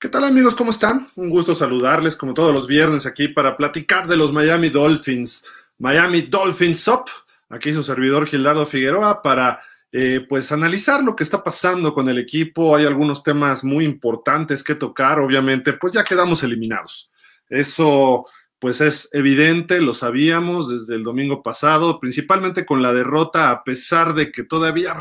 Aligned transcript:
¿Qué 0.00 0.08
tal 0.08 0.24
amigos? 0.24 0.54
¿Cómo 0.54 0.70
están? 0.70 1.08
Un 1.14 1.28
gusto 1.28 1.54
saludarles 1.54 2.16
como 2.16 2.32
todos 2.32 2.54
los 2.54 2.66
viernes 2.66 3.04
aquí 3.04 3.28
para 3.28 3.58
platicar 3.58 4.08
de 4.08 4.16
los 4.16 4.32
Miami 4.32 4.70
Dolphins. 4.70 5.44
Miami 5.76 6.22
Dolphins 6.22 6.88
Up. 6.88 7.04
Aquí 7.50 7.74
su 7.74 7.82
servidor 7.82 8.26
Gildardo 8.26 8.64
Figueroa 8.64 9.20
para 9.20 9.60
eh, 9.92 10.24
pues 10.26 10.52
analizar 10.52 11.04
lo 11.04 11.14
que 11.14 11.22
está 11.22 11.44
pasando 11.44 11.92
con 11.92 12.08
el 12.08 12.16
equipo. 12.16 12.74
Hay 12.74 12.86
algunos 12.86 13.22
temas 13.22 13.62
muy 13.62 13.84
importantes 13.84 14.64
que 14.64 14.74
tocar. 14.74 15.20
Obviamente, 15.20 15.74
pues 15.74 15.92
ya 15.92 16.02
quedamos 16.02 16.42
eliminados. 16.42 17.10
Eso 17.50 18.24
pues 18.58 18.80
es 18.80 19.10
evidente, 19.12 19.82
lo 19.82 19.92
sabíamos 19.92 20.70
desde 20.70 20.94
el 20.94 21.04
domingo 21.04 21.42
pasado, 21.42 22.00
principalmente 22.00 22.64
con 22.64 22.80
la 22.80 22.94
derrota, 22.94 23.50
a 23.50 23.64
pesar 23.64 24.14
de 24.14 24.32
que 24.32 24.44
todavía 24.44 24.96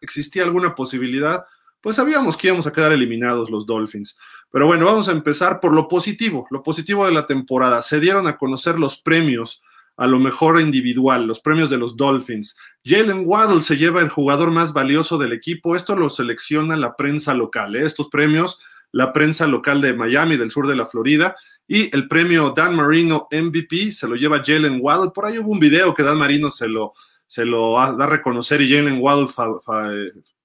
existía 0.00 0.42
alguna 0.42 0.74
posibilidad, 0.74 1.44
pues 1.80 1.96
sabíamos 1.96 2.36
que 2.36 2.48
íbamos 2.48 2.66
a 2.66 2.72
quedar 2.72 2.92
eliminados 2.92 3.50
los 3.50 3.66
Dolphins. 3.66 4.18
Pero 4.50 4.66
bueno, 4.66 4.86
vamos 4.86 5.08
a 5.08 5.12
empezar 5.12 5.60
por 5.60 5.72
lo 5.72 5.88
positivo, 5.88 6.46
lo 6.50 6.62
positivo 6.62 7.06
de 7.06 7.12
la 7.12 7.26
temporada. 7.26 7.82
Se 7.82 8.00
dieron 8.00 8.26
a 8.26 8.36
conocer 8.36 8.78
los 8.78 9.00
premios 9.00 9.62
a 9.96 10.06
lo 10.06 10.18
mejor 10.18 10.60
individual, 10.60 11.26
los 11.26 11.40
premios 11.40 11.68
de 11.68 11.76
los 11.76 11.96
Dolphins. 11.96 12.56
Jalen 12.84 13.24
Waddle 13.26 13.60
se 13.60 13.76
lleva 13.76 14.00
el 14.00 14.08
jugador 14.08 14.50
más 14.50 14.72
valioso 14.72 15.18
del 15.18 15.32
equipo. 15.32 15.76
Esto 15.76 15.94
lo 15.94 16.08
selecciona 16.08 16.76
la 16.76 16.96
prensa 16.96 17.34
local. 17.34 17.76
¿eh? 17.76 17.84
Estos 17.84 18.08
premios, 18.08 18.60
la 18.92 19.12
prensa 19.12 19.46
local 19.46 19.82
de 19.82 19.92
Miami, 19.92 20.38
del 20.38 20.50
sur 20.50 20.66
de 20.66 20.74
la 20.74 20.86
Florida. 20.86 21.36
Y 21.68 21.94
el 21.94 22.08
premio 22.08 22.54
Dan 22.56 22.74
Marino 22.74 23.28
MVP 23.30 23.92
se 23.92 24.08
lo 24.08 24.16
lleva 24.16 24.42
Jalen 24.42 24.78
Waddle. 24.80 25.12
Por 25.14 25.26
ahí 25.26 25.38
hubo 25.38 25.52
un 25.52 25.60
video 25.60 25.94
que 25.94 26.02
Dan 26.02 26.16
Marino 26.16 26.50
se 26.50 26.66
lo, 26.66 26.94
se 27.26 27.44
lo 27.44 27.74
da 27.74 28.04
a 28.04 28.06
reconocer 28.06 28.62
y 28.62 28.74
Jalen 28.74 29.00
Waddle, 29.00 29.28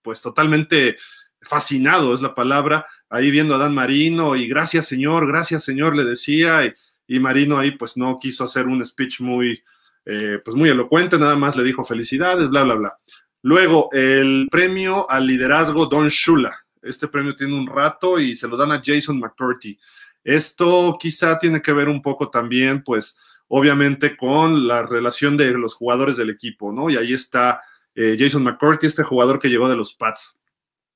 pues 0.01 0.21
totalmente 0.21 0.97
fascinado 1.45 2.13
es 2.13 2.21
la 2.21 2.35
palabra, 2.35 2.85
ahí 3.09 3.31
viendo 3.31 3.55
a 3.55 3.57
Dan 3.57 3.73
Marino 3.73 4.35
y 4.35 4.47
gracias 4.47 4.87
señor, 4.87 5.27
gracias 5.27 5.63
señor, 5.63 5.95
le 5.95 6.03
decía, 6.03 6.73
y, 7.07 7.19
Marino 7.19 7.57
ahí 7.57 7.71
pues 7.71 7.97
no 7.97 8.17
quiso 8.19 8.43
hacer 8.43 8.67
un 8.67 8.83
speech 8.83 9.21
muy, 9.21 9.63
eh, 10.05 10.39
pues 10.43 10.55
muy 10.55 10.69
elocuente, 10.69 11.17
nada 11.17 11.35
más 11.35 11.55
le 11.55 11.63
dijo 11.63 11.83
felicidades, 11.83 12.49
bla, 12.49 12.63
bla, 12.63 12.75
bla. 12.75 12.97
Luego, 13.41 13.89
el 13.91 14.47
premio 14.49 15.07
al 15.07 15.27
liderazgo 15.27 15.85
Don 15.85 16.07
Shula. 16.07 16.65
Este 16.81 17.07
premio 17.07 17.35
tiene 17.35 17.53
un 17.53 17.67
rato 17.67 18.19
y 18.19 18.35
se 18.35 18.47
lo 18.47 18.57
dan 18.57 18.71
a 18.71 18.81
Jason 18.83 19.19
McCurdy. 19.19 19.77
Esto 20.23 20.97
quizá 20.99 21.37
tiene 21.37 21.61
que 21.61 21.71
ver 21.71 21.87
un 21.87 22.01
poco 22.01 22.31
también, 22.31 22.81
pues, 22.83 23.19
obviamente 23.47 24.17
con 24.17 24.67
la 24.67 24.83
relación 24.83 25.37
de 25.37 25.51
los 25.51 25.75
jugadores 25.75 26.17
del 26.17 26.31
equipo, 26.31 26.71
¿no? 26.71 26.89
Y 26.89 26.97
ahí 26.97 27.13
está 27.13 27.61
eh, 27.93 28.15
Jason 28.19 28.43
McCurdy, 28.43 28.87
este 28.87 29.03
jugador 29.03 29.39
que 29.39 29.49
llegó 29.49 29.69
de 29.69 29.75
los 29.75 29.93
Pats. 29.93 30.39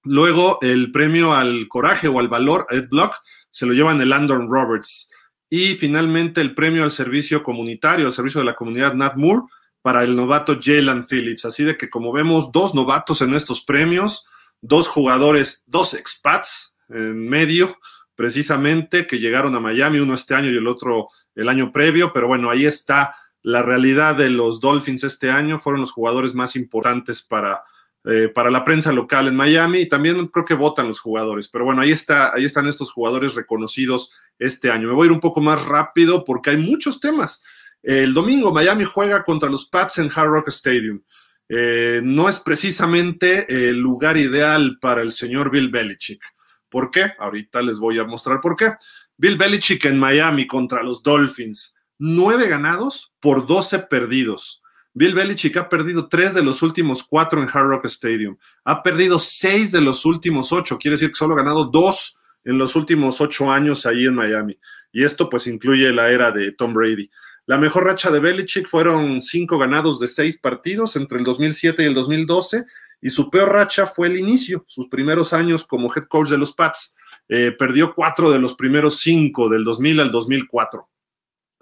Luego, 0.04 0.60
el 0.62 0.92
premio 0.92 1.34
al 1.34 1.68
coraje 1.68 2.08
o 2.08 2.20
al 2.20 2.28
valor, 2.28 2.66
Ed 2.70 2.88
Block, 2.90 3.16
se 3.52 3.66
lo 3.66 3.74
llevan 3.74 4.02
el 4.02 4.10
Landon 4.10 4.50
Roberts. 4.50 5.10
Y 5.50 5.76
finalmente, 5.76 6.42
el 6.42 6.54
premio 6.54 6.84
al 6.84 6.92
servicio 6.92 7.44
comunitario, 7.44 8.06
al 8.06 8.14
servicio 8.14 8.40
de 8.40 8.46
la 8.46 8.56
comunidad 8.56 8.94
Nat 8.94 9.16
Moore, 9.16 9.44
para 9.82 10.04
el 10.04 10.16
novato 10.16 10.60
Jalen 10.62 11.06
Phillips. 11.06 11.46
Así 11.46 11.64
de 11.64 11.78
que, 11.78 11.90
como 11.90 12.12
vemos, 12.12 12.52
dos 12.52 12.76
novatos 12.76 13.22
en 13.22 13.34
estos 13.34 13.62
premios, 13.64 14.26
dos 14.62 14.88
jugadores, 14.88 15.64
dos 15.66 15.94
expats 15.94 16.76
en 16.90 17.28
medio, 17.28 17.78
precisamente, 18.16 19.08
que 19.08 19.20
llegaron 19.20 19.56
a 19.56 19.60
Miami, 19.60 20.00
uno 20.00 20.14
este 20.14 20.36
año 20.36 20.50
y 20.50 20.58
el 20.58 20.68
otro 20.68 21.10
el 21.36 21.50
año 21.50 21.72
previo. 21.72 22.12
Pero 22.14 22.28
bueno, 22.28 22.50
ahí 22.50 22.66
está 22.66 23.16
la 23.42 23.64
realidad 23.64 24.16
de 24.16 24.30
los 24.30 24.60
Dolphins 24.60 25.04
este 25.04 25.32
año. 25.32 25.60
Fueron 25.60 25.82
los 25.82 25.92
jugadores 25.92 26.34
más 26.34 26.56
importantes 26.56 27.22
para 27.22 27.64
eh, 28.06 28.30
para 28.30 28.50
la 28.50 28.64
prensa 28.64 28.94
local 28.94 29.28
en 29.28 29.36
Miami 29.36 29.82
y 29.82 29.90
también 29.90 30.28
creo 30.28 30.46
que 30.46 30.54
votan 30.54 30.88
los 30.88 31.02
jugadores. 31.02 31.50
Pero 31.50 31.66
bueno, 31.66 31.82
ahí, 31.82 31.92
está, 31.92 32.34
ahí 32.34 32.46
están 32.46 32.68
estos 32.68 32.92
jugadores 32.92 33.36
reconocidos 33.36 34.12
este 34.38 34.72
año. 34.72 34.88
Me 34.88 34.94
voy 34.94 35.04
a 35.04 35.06
ir 35.08 35.12
un 35.12 35.20
poco 35.20 35.42
más 35.42 35.64
rápido 35.66 36.24
porque 36.24 36.52
hay 36.52 36.58
muchos 36.58 37.00
temas. 37.00 37.44
El 37.84 38.14
domingo 38.14 38.54
Miami 38.54 38.86
juega 38.86 39.24
contra 39.24 39.50
los 39.50 39.68
Pats 39.68 39.98
en 39.98 40.10
Hard 40.14 40.30
Rock 40.30 40.48
Stadium. 40.48 41.02
Eh, 41.50 42.02
no 42.04 42.30
es 42.30 42.40
precisamente 42.40 43.70
el 43.70 43.78
lugar 43.80 44.18
ideal 44.18 44.78
para 44.80 45.02
el 45.02 45.12
señor 45.12 45.50
Bill 45.50 45.70
Belichick. 45.70 46.22
¿Por 46.70 46.92
qué? 46.92 47.14
Ahorita 47.18 47.62
les 47.62 47.80
voy 47.80 48.00
a 48.00 48.06
mostrar 48.06 48.40
por 48.40 48.56
qué. 48.56 48.74
Bill 49.18 49.38
Belichick 49.38 49.84
en 49.86 50.00
Miami 50.00 50.48
contra 50.48 50.84
los 50.84 51.04
Dolphins. 51.04 51.76
Nueve 51.98 52.48
ganados 52.48 53.12
por 53.20 53.48
doce 53.48 53.80
perdidos. 53.80 54.62
Bill 55.00 55.16
Belichick 55.16 55.56
ha 55.56 55.70
perdido 55.70 56.10
tres 56.10 56.34
de 56.34 56.44
los 56.44 56.62
últimos 56.62 57.06
cuatro 57.06 57.42
en 57.42 57.48
Hard 57.48 57.68
Rock 57.68 57.86
Stadium. 57.86 58.36
Ha 58.66 58.84
perdido 58.84 59.18
seis 59.18 59.72
de 59.72 59.80
los 59.80 60.04
últimos 60.04 60.52
ocho. 60.52 60.78
Quiere 60.78 60.96
decir 60.96 61.08
que 61.12 61.16
solo 61.16 61.36
ha 61.36 61.38
ganado 61.38 61.68
dos 61.68 62.18
en 62.44 62.58
los 62.58 62.76
últimos 62.76 63.22
ocho 63.22 63.50
años 63.50 63.86
ahí 63.86 64.04
en 64.04 64.16
Miami. 64.16 64.60
Y 64.92 65.06
esto 65.06 65.30
pues 65.30 65.48
incluye 65.48 65.90
la 65.94 66.12
era 66.12 66.34
de 66.34 66.52
Tom 66.52 66.74
Brady. 66.74 67.10
La 67.46 67.58
mejor 67.58 67.86
racha 67.86 68.12
de 68.12 68.20
Belichick 68.20 68.68
fueron 68.68 69.22
cinco 69.22 69.58
ganados 69.58 70.02
de 70.02 70.10
seis 70.10 70.38
partidos 70.38 70.98
entre 70.98 71.20
el 71.20 71.24
2007 71.24 71.82
y 71.82 71.86
el 71.86 71.94
2012. 71.94 72.66
Y 73.02 73.10
su 73.10 73.30
peor 73.30 73.54
racha 73.54 73.88
fue 73.88 74.08
el 74.08 74.20
inicio, 74.20 74.66
sus 74.68 74.90
primeros 74.90 75.32
años 75.32 75.64
como 75.64 75.94
head 75.96 76.08
coach 76.10 76.28
de 76.28 76.38
los 76.38 76.52
Pats. 76.52 76.98
Eh, 77.30 77.56
perdió 77.58 77.94
cuatro 77.94 78.32
de 78.32 78.40
los 78.40 78.54
primeros 78.54 79.00
cinco, 79.00 79.48
del 79.48 79.64
2000 79.64 80.02
al 80.02 80.12
2004 80.12 80.89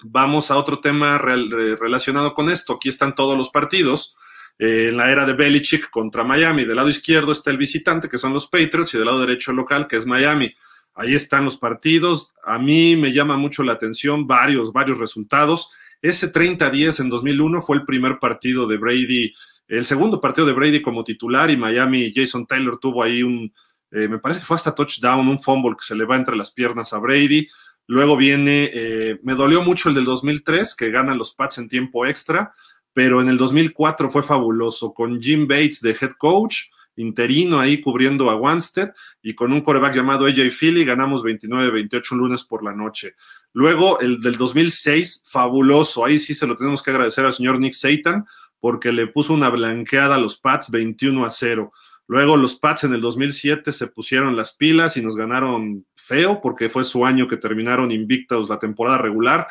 vamos 0.03 0.51
a 0.51 0.57
otro 0.57 0.79
tema 0.79 1.17
relacionado 1.17 2.33
con 2.33 2.49
esto. 2.49 2.73
Aquí 2.73 2.89
están 2.89 3.15
todos 3.15 3.37
los 3.37 3.49
partidos. 3.49 4.15
Eh, 4.59 4.87
en 4.89 4.97
la 4.97 5.11
era 5.11 5.25
de 5.25 5.33
Belichick 5.33 5.89
contra 5.89 6.23
Miami. 6.23 6.65
Del 6.65 6.77
lado 6.77 6.89
izquierdo 6.89 7.31
está 7.31 7.51
el 7.51 7.57
visitante, 7.57 8.09
que 8.09 8.17
son 8.17 8.33
los 8.33 8.47
Patriots, 8.47 8.93
y 8.93 8.97
del 8.97 9.05
lado 9.05 9.19
derecho 9.19 9.53
local, 9.53 9.87
que 9.87 9.97
es 9.97 10.05
Miami. 10.05 10.53
Ahí 10.95 11.13
están 11.13 11.45
los 11.45 11.57
partidos. 11.57 12.33
A 12.43 12.57
mí 12.57 12.95
me 12.95 13.13
llama 13.13 13.37
mucho 13.37 13.63
la 13.63 13.73
atención 13.73 14.25
varios, 14.25 14.73
varios 14.73 14.97
resultados. 14.97 15.69
Ese 16.01 16.31
30-10 16.31 17.01
en 17.01 17.09
2001 17.09 17.61
fue 17.61 17.77
el 17.77 17.85
primer 17.85 18.17
partido 18.19 18.67
de 18.67 18.77
Brady, 18.77 19.33
el 19.67 19.85
segundo 19.85 20.21
partido 20.21 20.47
de 20.47 20.53
Brady 20.53 20.81
como 20.81 21.03
titular 21.03 21.49
y 21.51 21.57
Miami, 21.57 22.13
Jason 22.15 22.47
Taylor 22.47 22.79
tuvo 22.79 23.03
ahí 23.03 23.21
un, 23.21 23.51
eh, 23.91 24.07
me 24.07 24.19
parece 24.19 24.41
que 24.41 24.45
fue 24.45 24.55
hasta 24.55 24.73
touchdown, 24.73 25.27
un 25.27 25.41
fumble 25.41 25.75
que 25.77 25.85
se 25.85 25.95
le 25.95 26.05
va 26.05 26.15
entre 26.15 26.35
las 26.35 26.51
piernas 26.51 26.93
a 26.93 26.99
Brady. 26.99 27.47
Luego 27.87 28.17
viene, 28.17 28.69
eh, 28.73 29.19
me 29.23 29.33
dolió 29.33 29.61
mucho 29.63 29.89
el 29.89 29.95
del 29.95 30.03
2003, 30.03 30.75
que 30.75 30.91
ganan 30.91 31.17
los 31.17 31.33
Pats 31.33 31.57
en 31.57 31.69
tiempo 31.69 32.05
extra, 32.05 32.53
pero 32.93 33.21
en 33.21 33.29
el 33.29 33.37
2004 33.37 34.09
fue 34.09 34.23
fabuloso, 34.23 34.93
con 34.93 35.21
Jim 35.21 35.47
Bates 35.47 35.81
de 35.81 35.91
head 35.91 36.11
coach, 36.17 36.63
interino 36.97 37.59
ahí 37.59 37.79
cubriendo 37.79 38.29
a 38.29 38.35
Wanstead, 38.35 38.91
y 39.21 39.33
con 39.35 39.53
un 39.53 39.61
coreback 39.61 39.95
llamado 39.95 40.25
AJ 40.25 40.51
Philly 40.51 40.83
ganamos 40.83 41.23
29-28 41.23 42.11
lunes 42.17 42.43
por 42.43 42.63
la 42.63 42.73
noche. 42.73 43.15
Luego 43.53 43.99
el 43.99 44.19
del 44.19 44.35
2006, 44.35 45.23
fabuloso, 45.25 46.03
ahí 46.03 46.19
sí 46.19 46.33
se 46.33 46.45
lo 46.45 46.55
tenemos 46.55 46.83
que 46.83 46.91
agradecer 46.91 47.25
al 47.25 47.33
señor 47.33 47.59
Nick 47.59 47.73
Satan, 47.73 48.25
porque 48.59 48.91
le 48.91 49.07
puso 49.07 49.33
una 49.33 49.49
blanqueada 49.49 50.15
a 50.15 50.19
los 50.19 50.39
Pats 50.39 50.69
21 50.69 51.23
a 51.23 51.31
0. 51.31 51.71
Luego 52.07 52.37
los 52.37 52.55
Pats 52.55 52.85
en 52.85 52.93
el 52.93 53.01
2007 53.01 53.73
se 53.73 53.87
pusieron 53.87 54.37
las 54.37 54.55
pilas 54.55 54.95
y 54.95 55.01
nos 55.01 55.17
ganaron 55.17 55.85
feo 55.95 56.39
porque 56.41 56.69
fue 56.69 56.85
su 56.85 57.05
año 57.05 57.27
que 57.27 57.35
terminaron 57.35 57.91
invictos 57.91 58.49
la 58.49 58.59
temporada 58.59 58.97
regular 58.97 59.47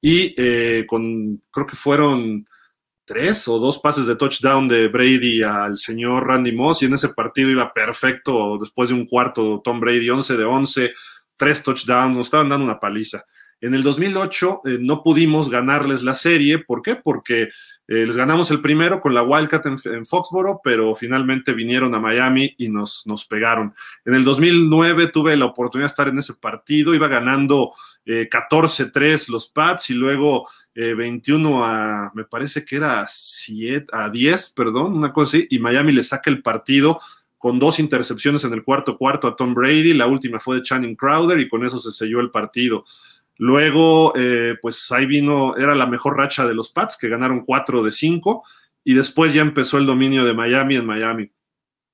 y 0.00 0.34
eh, 0.38 0.86
con, 0.86 1.42
creo 1.50 1.66
que 1.66 1.76
fueron 1.76 2.46
tres 3.04 3.46
o 3.48 3.58
dos 3.58 3.78
pases 3.78 4.06
de 4.06 4.16
touchdown 4.16 4.68
de 4.68 4.88
Brady 4.88 5.42
al 5.42 5.76
señor 5.76 6.26
Randy 6.26 6.52
Moss 6.52 6.82
y 6.82 6.86
en 6.86 6.94
ese 6.94 7.10
partido 7.10 7.50
iba 7.50 7.72
perfecto 7.72 8.58
después 8.58 8.88
de 8.88 8.94
un 8.94 9.06
cuarto 9.06 9.60
Tom 9.62 9.80
Brady 9.80 10.08
11 10.08 10.36
de 10.36 10.44
11, 10.44 10.92
tres 11.36 11.62
touchdowns, 11.62 12.16
nos 12.16 12.26
estaban 12.26 12.48
dando 12.48 12.64
una 12.64 12.80
paliza. 12.80 13.24
En 13.60 13.74
el 13.74 13.82
2008 13.82 14.60
eh, 14.64 14.78
no 14.80 15.02
pudimos 15.02 15.50
ganarles 15.50 16.02
la 16.02 16.14
serie, 16.14 16.58
¿por 16.58 16.80
qué? 16.80 16.96
Porque 16.96 17.48
eh, 17.90 18.04
les 18.06 18.18
ganamos 18.18 18.50
el 18.50 18.60
primero 18.60 19.00
con 19.00 19.14
la 19.14 19.22
Wildcat 19.22 19.64
en, 19.64 20.06
Foxboro, 20.06 20.60
pero 20.62 20.94
finalmente 20.94 21.54
vinieron 21.54 21.94
a 21.94 22.00
Miami 22.00 22.54
y 22.58 22.68
nos, 22.68 23.06
nos 23.06 23.24
pegaron. 23.24 23.74
En 24.04 24.14
el 24.14 24.24
2009 24.24 25.06
tuve 25.06 25.34
la 25.38 25.46
oportunidad 25.46 25.86
de 25.86 25.92
estar 25.92 26.08
en 26.08 26.18
ese 26.18 26.34
partido, 26.34 26.94
iba 26.94 27.08
ganando 27.08 27.72
14-3 28.04 28.94
eh, 28.94 29.18
los 29.28 29.48
Pats 29.48 29.88
y 29.88 29.94
luego 29.94 30.48
21 30.74 31.48
eh, 31.48 31.62
a, 31.64 32.12
me 32.14 32.24
parece 32.24 32.62
que 32.62 32.76
era 32.76 33.06
7, 33.08 33.86
a 33.90 34.10
10, 34.10 34.50
perdón, 34.50 34.94
una 34.94 35.10
cosa 35.10 35.38
así, 35.38 35.46
y 35.48 35.58
Miami 35.58 35.92
le 35.92 36.04
saca 36.04 36.28
el 36.28 36.42
partido 36.42 37.00
con 37.38 37.58
dos 37.58 37.78
intercepciones 37.78 38.44
en 38.44 38.52
el 38.52 38.64
cuarto 38.64 38.98
cuarto 38.98 39.28
a 39.28 39.34
Tom 39.34 39.54
Brady, 39.54 39.94
la 39.94 40.08
última 40.08 40.40
fue 40.40 40.56
de 40.56 40.62
Channing 40.62 40.94
Crowder 40.94 41.40
y 41.40 41.48
con 41.48 41.64
eso 41.64 41.78
se 41.78 41.92
selló 41.92 42.20
el 42.20 42.30
partido. 42.30 42.84
Luego, 43.38 44.12
eh, 44.16 44.56
pues 44.60 44.90
ahí 44.90 45.06
vino, 45.06 45.56
era 45.56 45.74
la 45.74 45.86
mejor 45.86 46.16
racha 46.16 46.46
de 46.46 46.54
los 46.54 46.70
Pats, 46.70 46.98
que 46.98 47.08
ganaron 47.08 47.44
4 47.44 47.82
de 47.82 47.92
5, 47.92 48.42
y 48.84 48.94
después 48.94 49.32
ya 49.32 49.42
empezó 49.42 49.78
el 49.78 49.86
dominio 49.86 50.24
de 50.24 50.34
Miami 50.34 50.76
en 50.76 50.86
Miami. 50.86 51.30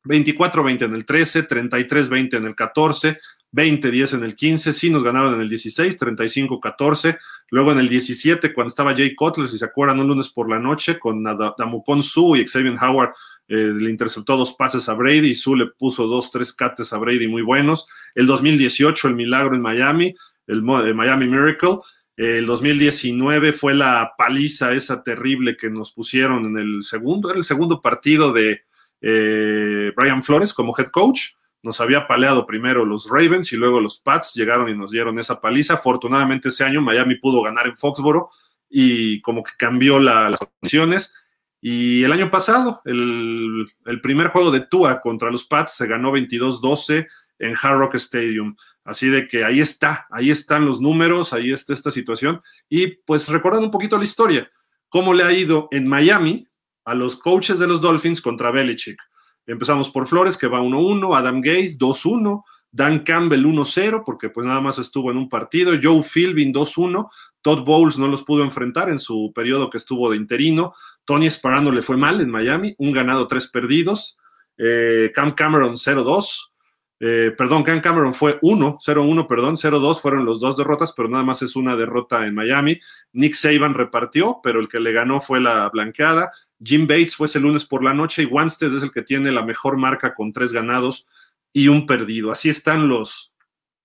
24-20 0.05 0.83
en 0.83 0.95
el 0.95 1.05
13, 1.05 1.47
33-20 1.47 2.37
en 2.37 2.45
el 2.47 2.55
14, 2.55 3.19
20-10 3.53 4.15
en 4.15 4.25
el 4.25 4.35
15, 4.35 4.73
sí 4.73 4.91
nos 4.91 5.03
ganaron 5.03 5.35
en 5.35 5.41
el 5.41 5.49
16, 5.49 5.99
35-14, 5.99 7.19
luego 7.51 7.73
en 7.73 7.79
el 7.79 7.89
17 7.89 8.53
cuando 8.53 8.69
estaba 8.69 8.95
Jay 8.95 9.15
Cutler, 9.15 9.49
si 9.49 9.59
se 9.59 9.65
acuerdan, 9.65 10.01
un 10.01 10.09
lunes 10.09 10.29
por 10.31 10.51
la 10.51 10.59
noche 10.59 10.99
con 10.99 11.23
Damukon 11.23 12.03
Su 12.03 12.37
y 12.37 12.47
Xavier 12.47 12.77
Howard 12.83 13.15
eh, 13.47 13.73
le 13.77 13.91
interceptó 13.91 14.37
dos 14.37 14.55
pases 14.55 14.89
a 14.89 14.95
Brady 14.95 15.29
y 15.29 15.35
Sue 15.35 15.59
le 15.59 15.67
puso 15.67 16.07
dos, 16.07 16.31
tres 16.31 16.53
cates 16.53 16.93
a 16.93 16.99
Brady 16.99 17.29
muy 17.29 17.43
buenos. 17.43 17.87
El 18.15 18.27
2018, 18.27 19.09
el 19.09 19.15
milagro 19.15 19.55
en 19.55 19.63
Miami, 19.63 20.15
el, 20.47 20.63
Miami 20.63 21.27
Miracle. 21.27 21.79
El 22.17 22.47
2019 22.47 23.53
fue 23.53 23.75
la 23.75 24.13
paliza 24.17 24.73
esa 24.73 25.03
terrible 25.03 25.57
que 25.57 25.71
nos 25.71 25.93
pusieron 25.93 26.45
en 26.45 26.59
el 26.59 26.85
segundo, 26.85 27.31
era 27.31 27.39
el 27.39 27.45
segundo 27.45 27.83
partido 27.83 28.33
de 28.33 28.63
eh, 29.01 29.93
Brian 29.97 30.23
Flores 30.23 30.55
como 30.55 30.75
head 30.79 30.89
coach. 30.89 31.33
Nos 31.63 31.81
había 31.81 32.07
paleado 32.07 32.47
primero 32.47 32.85
los 32.85 33.09
Ravens 33.09 33.53
y 33.53 33.57
luego 33.57 33.81
los 33.81 33.99
Pats 33.99 34.35
llegaron 34.35 34.69
y 34.69 34.75
nos 34.75 34.91
dieron 34.91 35.19
esa 35.19 35.41
paliza. 35.41 35.75
Afortunadamente 35.75 36.51
ese 36.51 36.63
año 36.63 36.83
Miami 36.83 37.17
pudo 37.17 37.43
ganar 37.43 37.67
en 37.67 37.77
Foxboro 37.77 38.31
y 38.69 39.21
como 39.23 39.43
que 39.43 39.53
cambió 39.57 39.99
las 39.99 40.39
condiciones. 40.39 41.15
Y 41.61 42.05
el 42.05 42.13
año 42.13 42.31
pasado, 42.31 42.83
el, 42.85 43.67
el, 43.87 44.01
primer 44.03 44.29
juego 44.29 44.51
de 44.51 44.61
Tua 44.67 45.01
contra 45.01 45.31
los 45.31 45.45
Pats 45.45 45.73
se 45.73 45.87
ganó 45.87 46.13
22-12 46.13 47.09
en 47.39 47.55
Hard 47.61 47.79
Rock 47.79 47.95
Stadium. 47.95 48.55
Así 48.85 49.09
de 49.09 49.27
que 49.27 49.45
ahí 49.45 49.61
está, 49.61 50.07
ahí 50.11 50.31
están 50.31 50.67
los 50.67 50.81
números, 50.81 51.33
ahí 51.33 51.53
está 51.53 51.73
esta 51.73 51.91
situación. 51.91 52.43
Y 52.69 52.89
pues 52.89 53.29
recordando 53.29 53.67
un 53.67 53.73
poquito 53.73 53.97
la 53.97 54.05
historia, 54.05 54.51
cómo 54.89 55.15
le 55.15 55.25
ha 55.25 55.33
ido 55.33 55.69
en 55.73 55.89
Miami 55.89 56.47
a 56.85 56.95
los 56.95 57.17
coaches 57.17 57.59
de 57.59 57.67
los 57.67 57.81
Dolphins 57.81 58.21
contra 58.21 58.51
Belichick. 58.51 59.01
Empezamos 59.47 59.91
por 59.91 60.07
Flores, 60.07 60.37
que 60.37 60.47
va 60.47 60.61
1-1, 60.61 61.17
Adam 61.17 61.41
Gaze 61.41 61.79
2-1, 61.79 62.45
Dan 62.71 63.01
Campbell 63.01 63.45
1-0, 63.45 64.03
porque 64.05 64.31
pues 64.31 64.47
nada 64.47 64.61
más 64.61 64.79
estuvo 64.79 65.11
en 65.11 65.17
un 65.17 65.29
partido, 65.29 65.73
Joe 65.81 66.03
Philbin 66.03 66.53
2-1, 66.53 67.09
Todd 67.41 67.65
Bowles 67.65 67.99
no 67.99 68.09
los 68.09 68.23
pudo 68.23 68.43
enfrentar 68.43 68.89
en 68.89 68.99
su 68.99 69.33
periodo 69.35 69.71
que 69.71 69.79
estuvo 69.79 70.11
de 70.11 70.17
interino, 70.17 70.75
Tony 71.05 71.31
Sparano 71.31 71.71
le 71.71 71.83
fue 71.83 71.97
mal 71.97 72.21
en 72.21 72.31
Miami, 72.31 72.75
un 72.79 72.93
ganado, 72.93 73.29
tres 73.29 73.49
perdidos, 73.49 74.17
eh, 74.57 75.13
Cam 75.15 75.33
Cameron 75.33 75.75
0-2, 75.75 76.53
eh, 77.01 77.33
perdón, 77.37 77.65
Cam 77.65 77.81
Cameron 77.81 78.15
fue 78.15 78.39
1, 78.41 78.79
0-1, 78.81 79.27
perdón, 79.27 79.57
0-2 79.57 80.01
fueron 80.01 80.25
los 80.25 80.41
dos 80.41 80.57
derrotas, 80.57 80.93
pero 80.97 81.09
nada 81.09 81.25
más 81.25 81.43
es 81.43 81.57
una 81.57 81.77
derrota 81.77 82.27
en 82.27 82.35
Miami. 82.35 82.81
Nick 83.13 83.35
Saban 83.35 83.75
repartió, 83.75 84.41
pero 84.43 84.61
el 84.61 84.69
que 84.69 84.81
le 84.81 84.93
ganó 84.93 85.21
fue 85.21 85.41
la 85.41 85.69
blanqueada. 85.69 86.33
Jim 86.63 86.87
Bates 86.87 87.17
fue 87.17 87.27
ese 87.27 87.41
lunes 87.41 87.65
por 87.65 87.83
la 87.83 87.95
noche 87.95 88.23
y 88.23 88.27
Wanstead 88.27 88.75
es 88.75 88.83
el 88.83 88.93
que 88.93 89.03
tiene 89.03 89.33
la 89.33 89.45
mejor 89.45 89.77
marca 89.77 90.15
con 90.15 90.33
tres 90.33 90.53
ganados 90.53 91.07
y 91.53 91.69
un 91.69 91.87
perdido. 91.87 92.31
Así 92.31 92.49
están 92.49 92.89
los, 92.89 93.33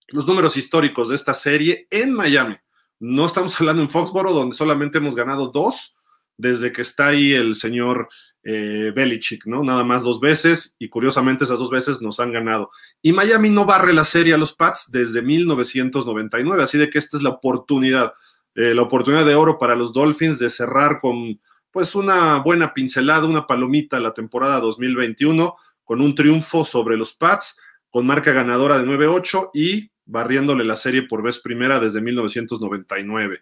los 0.07 0.25
números 0.25 0.55
históricos 0.55 1.09
de 1.09 1.15
esta 1.15 1.33
serie 1.33 1.87
en 1.89 2.13
Miami. 2.13 2.55
No 2.99 3.25
estamos 3.25 3.55
hablando 3.59 3.81
en 3.81 3.89
Foxboro, 3.89 4.33
donde 4.33 4.55
solamente 4.55 4.99
hemos 4.99 5.15
ganado 5.15 5.49
dos 5.49 5.97
desde 6.37 6.71
que 6.71 6.83
está 6.83 7.07
ahí 7.07 7.33
el 7.33 7.55
señor 7.55 8.07
eh, 8.43 8.91
Belichick, 8.95 9.45
¿no? 9.45 9.63
Nada 9.63 9.83
más 9.83 10.03
dos 10.03 10.19
veces 10.19 10.75
y 10.79 10.89
curiosamente 10.89 11.43
esas 11.43 11.59
dos 11.59 11.69
veces 11.69 12.01
nos 12.01 12.19
han 12.19 12.31
ganado. 12.31 12.71
Y 13.01 13.11
Miami 13.11 13.49
no 13.49 13.65
barre 13.65 13.93
la 13.93 14.03
serie 14.03 14.33
a 14.33 14.37
los 14.37 14.53
Pats 14.53 14.89
desde 14.91 15.21
1999, 15.21 16.63
así 16.63 16.77
de 16.77 16.89
que 16.89 16.97
esta 16.97 17.17
es 17.17 17.23
la 17.23 17.31
oportunidad, 17.31 18.13
eh, 18.55 18.73
la 18.73 18.83
oportunidad 18.83 19.25
de 19.25 19.35
oro 19.35 19.57
para 19.57 19.75
los 19.75 19.93
Dolphins 19.93 20.39
de 20.39 20.49
cerrar 20.49 20.99
con 20.99 21.39
pues 21.71 21.93
una 21.95 22.37
buena 22.39 22.73
pincelada, 22.73 23.25
una 23.25 23.45
palomita 23.45 23.99
la 23.99 24.13
temporada 24.13 24.59
2021 24.59 25.55
con 25.83 26.01
un 26.01 26.15
triunfo 26.15 26.65
sobre 26.65 26.97
los 26.97 27.13
Pats 27.13 27.59
con 27.89 28.05
marca 28.05 28.31
ganadora 28.31 28.77
de 28.77 28.85
9-8 28.85 29.51
y 29.53 29.91
barriéndole 30.05 30.63
la 30.63 30.75
serie 30.75 31.03
por 31.03 31.21
vez 31.21 31.39
primera 31.39 31.79
desde 31.79 32.01
1999. 32.01 33.41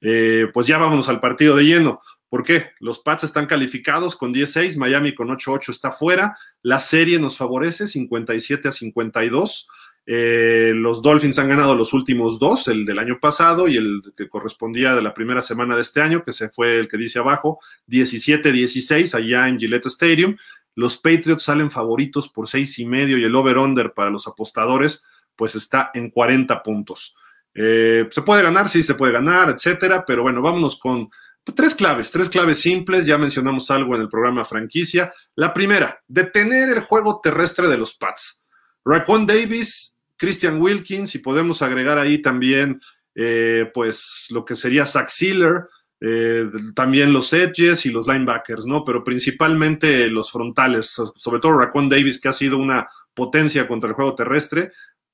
Eh, 0.00 0.48
pues 0.52 0.66
ya 0.66 0.78
vámonos 0.78 1.08
al 1.08 1.20
partido 1.20 1.56
de 1.56 1.64
lleno. 1.64 2.00
¿Por 2.34 2.42
qué? 2.42 2.72
Los 2.80 2.98
Pats 2.98 3.22
están 3.22 3.46
calificados 3.46 4.16
con 4.16 4.34
10-6, 4.34 4.76
Miami 4.76 5.14
con 5.14 5.28
8-8 5.28 5.68
está 5.68 5.92
fuera, 5.92 6.36
la 6.62 6.80
serie 6.80 7.20
nos 7.20 7.36
favorece 7.36 7.86
57 7.86 8.66
a 8.66 8.72
52. 8.72 9.68
Eh, 10.04 10.72
los 10.74 11.00
Dolphins 11.00 11.38
han 11.38 11.48
ganado 11.48 11.76
los 11.76 11.92
últimos 11.92 12.40
dos, 12.40 12.66
el 12.66 12.84
del 12.84 12.98
año 12.98 13.20
pasado 13.20 13.68
y 13.68 13.76
el 13.76 14.00
que 14.16 14.28
correspondía 14.28 14.96
de 14.96 15.02
la 15.02 15.14
primera 15.14 15.42
semana 15.42 15.76
de 15.76 15.82
este 15.82 16.00
año, 16.00 16.24
que 16.24 16.32
se 16.32 16.48
fue 16.48 16.80
el 16.80 16.88
que 16.88 16.96
dice 16.96 17.20
abajo, 17.20 17.60
17-16 17.86 19.14
allá 19.14 19.46
en 19.46 19.60
Gillette 19.60 19.86
Stadium. 19.86 20.36
Los 20.74 20.96
Patriots 20.96 21.44
salen 21.44 21.70
favoritos 21.70 22.28
por 22.28 22.48
seis 22.48 22.80
y 22.80 22.84
medio 22.84 23.16
y 23.16 23.22
el 23.22 23.36
over-under 23.36 23.92
para 23.94 24.10
los 24.10 24.26
apostadores, 24.26 25.04
pues 25.36 25.54
está 25.54 25.92
en 25.94 26.10
40 26.10 26.64
puntos. 26.64 27.14
Eh, 27.54 28.08
se 28.10 28.22
puede 28.22 28.42
ganar, 28.42 28.68
sí, 28.68 28.82
se 28.82 28.96
puede 28.96 29.12
ganar, 29.12 29.50
etcétera, 29.50 30.04
pero 30.04 30.24
bueno, 30.24 30.42
vámonos 30.42 30.76
con 30.80 31.08
Tres 31.52 31.74
claves, 31.74 32.10
tres 32.10 32.30
claves 32.30 32.60
simples, 32.60 33.04
ya 33.04 33.18
mencionamos 33.18 33.70
algo 33.70 33.94
en 33.94 34.02
el 34.02 34.08
programa 34.08 34.46
franquicia. 34.46 35.12
La 35.34 35.52
primera, 35.52 36.00
detener 36.08 36.70
el 36.70 36.80
juego 36.80 37.20
terrestre 37.22 37.68
de 37.68 37.76
los 37.76 37.94
Pats. 37.96 38.42
Raquan 38.82 39.26
Davis, 39.26 39.98
Christian 40.16 40.60
Wilkins, 40.60 41.14
y 41.14 41.18
podemos 41.18 41.60
agregar 41.60 41.98
ahí 41.98 42.22
también, 42.22 42.80
eh, 43.14 43.70
pues, 43.74 44.26
lo 44.30 44.42
que 44.44 44.54
sería 44.54 44.86
Zach 44.86 45.10
Sealer, 45.10 45.68
eh, 46.00 46.50
también 46.74 47.12
los 47.12 47.32
edges 47.32 47.84
y 47.84 47.90
los 47.90 48.06
linebackers, 48.06 48.66
¿no? 48.66 48.82
Pero 48.82 49.04
principalmente 49.04 50.08
los 50.08 50.30
frontales, 50.30 50.96
sobre 51.16 51.40
todo 51.40 51.58
Raquan 51.58 51.90
Davis, 51.90 52.20
que 52.20 52.28
ha 52.28 52.32
sido 52.32 52.58
una 52.58 52.88
potencia 53.12 53.68
contra 53.68 53.90
el 53.90 53.94
juego 53.94 54.14
terrestre. 54.14 54.72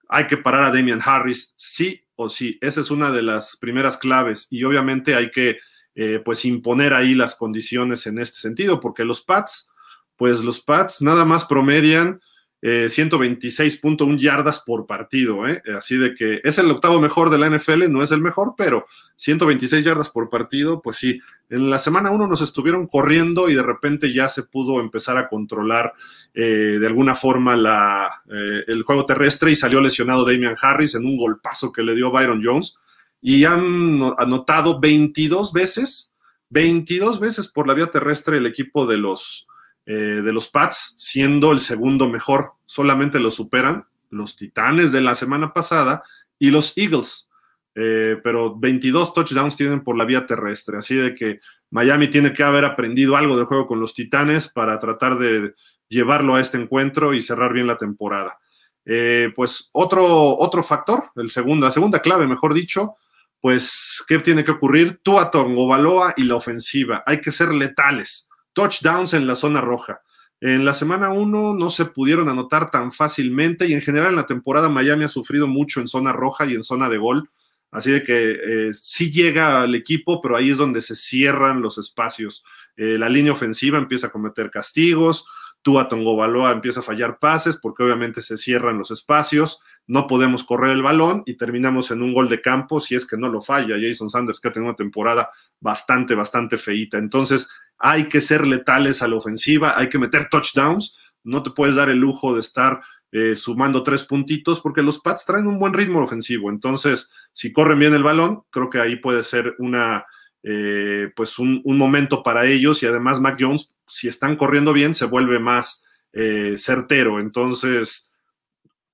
Hay 0.09 0.27
que 0.27 0.37
parar 0.37 0.65
a 0.65 0.71
Damian 0.71 1.01
Harris, 1.05 1.55
sí 1.57 2.03
o 2.15 2.29
sí. 2.29 2.59
Esa 2.61 2.81
es 2.81 2.91
una 2.91 3.11
de 3.11 3.23
las 3.23 3.57
primeras 3.57 3.97
claves. 3.99 4.47
Y 4.51 4.65
obviamente 4.65 5.15
hay 5.15 5.31
que 5.31 5.59
eh, 5.95 6.21
pues 6.25 6.45
imponer 6.45 6.95
ahí 6.95 7.15
las 7.15 7.35
condiciones 7.35 8.07
en 8.07 8.19
este 8.19 8.39
sentido, 8.39 8.81
porque 8.81 9.05
los 9.05 9.23
Pats, 9.23 9.71
pues 10.17 10.41
los 10.41 10.61
Pats 10.61 11.03
nada 11.03 11.25
más 11.25 11.45
promedian 11.45 12.21
eh, 12.63 12.89
126.1 12.91 14.19
yardas 14.19 14.61
por 14.61 14.87
partido, 14.87 15.49
¿eh? 15.49 15.63
así 15.77 15.97
de 15.97 16.15
que 16.15 16.41
es 16.45 16.59
el 16.59 16.71
octavo 16.71 17.01
mejor 17.01 17.31
de 17.31 17.39
la 17.39 17.49
NFL, 17.49 17.91
no 17.91 18.03
es 18.03 18.11
el 18.11 18.21
mejor, 18.21 18.55
pero 18.55 18.87
126 19.17 19.83
yardas 19.83 20.11
por 20.11 20.29
partido, 20.29 20.83
pues 20.83 20.99
sí, 20.99 21.19
en 21.49 21.71
la 21.71 21.79
semana 21.79 22.11
1 22.11 22.27
nos 22.27 22.43
estuvieron 22.43 22.87
corriendo 22.87 23.49
y 23.49 23.55
de 23.55 23.63
repente 23.63 24.13
ya 24.13 24.29
se 24.29 24.43
pudo 24.43 24.81
empezar 24.81 25.17
a 25.17 25.27
controlar 25.27 25.95
eh, 26.35 26.77
de 26.79 26.87
alguna 26.87 27.15
forma 27.15 27.57
la, 27.57 28.23
el 28.29 28.83
juego 28.83 29.07
terrestre 29.07 29.51
y 29.51 29.57
salió 29.57 29.81
lesionado 29.81 30.27
Damian 30.27 30.55
Harris 30.61 30.95
en 30.95 31.07
un 31.07 31.17
golpazo 31.17 31.73
que 31.73 31.83
le 31.83 31.95
dio 31.95 32.11
Byron 32.11 32.43
Jones 32.45 32.79
y 33.21 33.45
han 33.45 34.01
anotado 34.19 34.81
22 34.81 35.53
veces, 35.53 36.13
22 36.51 37.21
veces 37.21 37.49
por 37.49 37.69
la 37.69 37.75
vía 37.75 37.91
terrestre 37.91 38.39
el 38.39 38.47
equipo 38.47 38.87
de 38.87 38.99
los, 38.99 39.47
eh, 39.87 39.93
de 39.93 40.33
los 40.33 40.49
Pats, 40.49 40.95
siendo 40.97 41.53
el 41.53 41.61
segundo 41.61 42.09
mejor. 42.09 42.53
Solamente 42.67 43.21
lo 43.21 43.31
superan 43.31 43.85
los 44.11 44.37
Titanes 44.37 44.93
de 44.93 45.01
la 45.01 45.15
semana 45.15 45.53
pasada 45.53 46.03
y 46.39 46.51
los 46.51 46.77
Eagles. 46.77 47.29
Eh, 47.75 48.17
pero 48.25 48.59
22 48.59 49.15
touchdowns 49.15 49.57
tienen 49.57 49.85
por 49.85 49.97
la 49.97 50.05
vía 50.05 50.27
terrestre. 50.27 50.79
Así 50.79 50.97
de 50.97 51.15
que 51.15 51.41
Miami 51.71 52.09
tiene 52.09 52.33
que 52.33 52.43
haber 52.43 52.65
aprendido 52.65 53.17
algo 53.17 53.37
del 53.37 53.47
juego 53.47 53.67
con 53.67 53.81
los 53.81 53.95
Titanes 53.95 54.49
para 54.49 54.81
tratar 54.81 55.19
de 55.19 55.55
llevarlo 55.89 56.35
a 56.35 56.41
este 56.41 56.59
encuentro 56.59 57.15
y 57.15 57.21
cerrar 57.21 57.53
bien 57.53 57.67
la 57.67 57.77
temporada. 57.77 58.39
Eh, 58.85 59.33
pues 59.37 59.71
otro, 59.73 60.39
otro 60.39 60.63
factor, 60.63 61.11
el 61.17 61.31
segundo, 61.31 61.67
la 61.67 61.73
segunda 61.73 62.01
clave, 62.01 62.27
mejor 62.27 62.55
dicho, 62.55 62.97
pues, 63.41 64.05
¿qué 64.07 64.19
tiene 64.19 64.45
que 64.45 64.51
ocurrir? 64.51 65.01
Tú 65.03 65.19
a 65.19 65.31
Baloa 65.33 66.15
y 66.17 66.25
la 66.25 66.37
ofensiva. 66.37 67.03
Hay 67.07 67.21
que 67.21 67.33
ser 67.33 67.53
letales. 67.53 68.29
Touchdowns 68.53 69.15
en 69.15 69.27
la 69.27 69.37
zona 69.37 69.61
roja. 69.61 70.03
En 70.41 70.65
la 70.65 70.75
semana 70.75 71.11
1 71.11 71.55
no 71.55 71.71
se 71.71 71.85
pudieron 71.87 72.29
anotar 72.29 72.71
tan 72.71 72.93
fácilmente 72.93 73.67
y 73.67 73.75
en 73.75 73.83
general 73.83 74.11
en 74.11 74.17
la 74.17 74.27
temporada 74.27 74.69
Miami 74.69 75.05
ha 75.05 75.09
sufrido 75.09 75.47
mucho 75.47 75.81
en 75.81 75.89
zona 75.89 76.13
roja 76.13 76.47
y 76.47 76.55
en 76.55 76.63
zona 76.63 76.89
de 76.89 76.99
gol. 76.99 77.31
Así 77.71 77.91
de 77.91 78.03
que 78.03 78.33
eh, 78.33 78.75
sí 78.75 79.11
llega 79.11 79.63
al 79.63 79.75
equipo, 79.75 80.21
pero 80.21 80.37
ahí 80.37 80.51
es 80.51 80.57
donde 80.57 80.83
se 80.83 80.97
cierran 80.97 81.63
los 81.63 81.79
espacios. 81.79 82.43
Eh, 82.77 82.97
la 82.99 83.09
línea 83.09 83.33
ofensiva 83.33 83.79
empieza 83.79 84.09
a 84.09 84.13
cometer 84.13 84.51
castigos, 84.51 85.27
Tua 85.63 85.89
Baloa 85.91 86.53
empieza 86.53 86.81
a 86.81 86.83
fallar 86.83 87.19
pases 87.19 87.59
porque 87.61 87.83
obviamente 87.83 88.23
se 88.23 88.37
cierran 88.37 88.79
los 88.79 88.91
espacios 88.91 89.61
no 89.87 90.07
podemos 90.07 90.45
correr 90.45 90.73
el 90.73 90.83
balón 90.83 91.23
y 91.27 91.35
terminamos 91.35 91.91
en 91.91 92.03
un 92.03 92.13
gol 92.13 92.29
de 92.29 92.41
campo 92.41 92.81
si 92.81 92.95
es 92.95 93.07
que 93.07 93.17
no 93.17 93.29
lo 93.29 93.41
falla 93.41 93.77
Jason 93.81 94.11
Sanders, 94.11 94.41
que 94.41 94.49
ha 94.49 94.53
tenido 94.53 94.71
una 94.71 94.77
temporada 94.77 95.31
bastante, 95.61 96.15
bastante 96.15 96.59
feíta. 96.59 96.99
Entonces, 96.99 97.49
hay 97.79 98.09
que 98.09 98.21
ser 98.21 98.47
letales 98.47 99.03
a 99.03 99.09
la 99.09 99.17
ofensiva, 99.17 99.75
hay 99.77 99.89
que 99.89 99.99
meter 99.99 100.29
touchdowns, 100.29 100.97
no 101.25 101.43
te 101.43 101.51
puedes 101.51 101.77
dar 101.77 101.89
el 101.89 101.99
lujo 101.99 102.35
de 102.35 102.41
estar 102.41 102.81
eh, 103.13 103.35
sumando 103.35 103.83
tres 103.83 104.05
puntitos 104.05 104.61
porque 104.61 104.83
los 104.83 105.01
Pats 105.01 105.25
traen 105.25 105.47
un 105.49 105.59
buen 105.59 105.73
ritmo 105.73 106.01
ofensivo. 106.01 106.51
Entonces, 106.51 107.11
si 107.33 107.53
corren 107.53 107.79
bien 107.79 107.95
el 107.95 108.05
balón, 108.05 108.43
creo 108.51 108.71
que 108.71 108.79
ahí 108.79 108.97
puede 108.97 109.25
ser 109.25 109.55
una, 109.59 110.05
eh, 110.43 111.11
pues 111.17 111.39
un, 111.39 111.63
momento 111.65 112.23
para 112.23 112.47
ellos 112.47 112.83
y 112.83 112.87
además 112.87 113.21
Mac 113.21 113.37
Jones, 113.41 113.73
si 113.87 114.09
están 114.09 114.37
corriendo 114.37 114.73
bien, 114.73 114.95
se 114.95 115.07
vuelve 115.07 115.41
más 115.41 115.85
eh, 116.13 116.55
certero. 116.57 117.19
Entonces, 117.19 118.10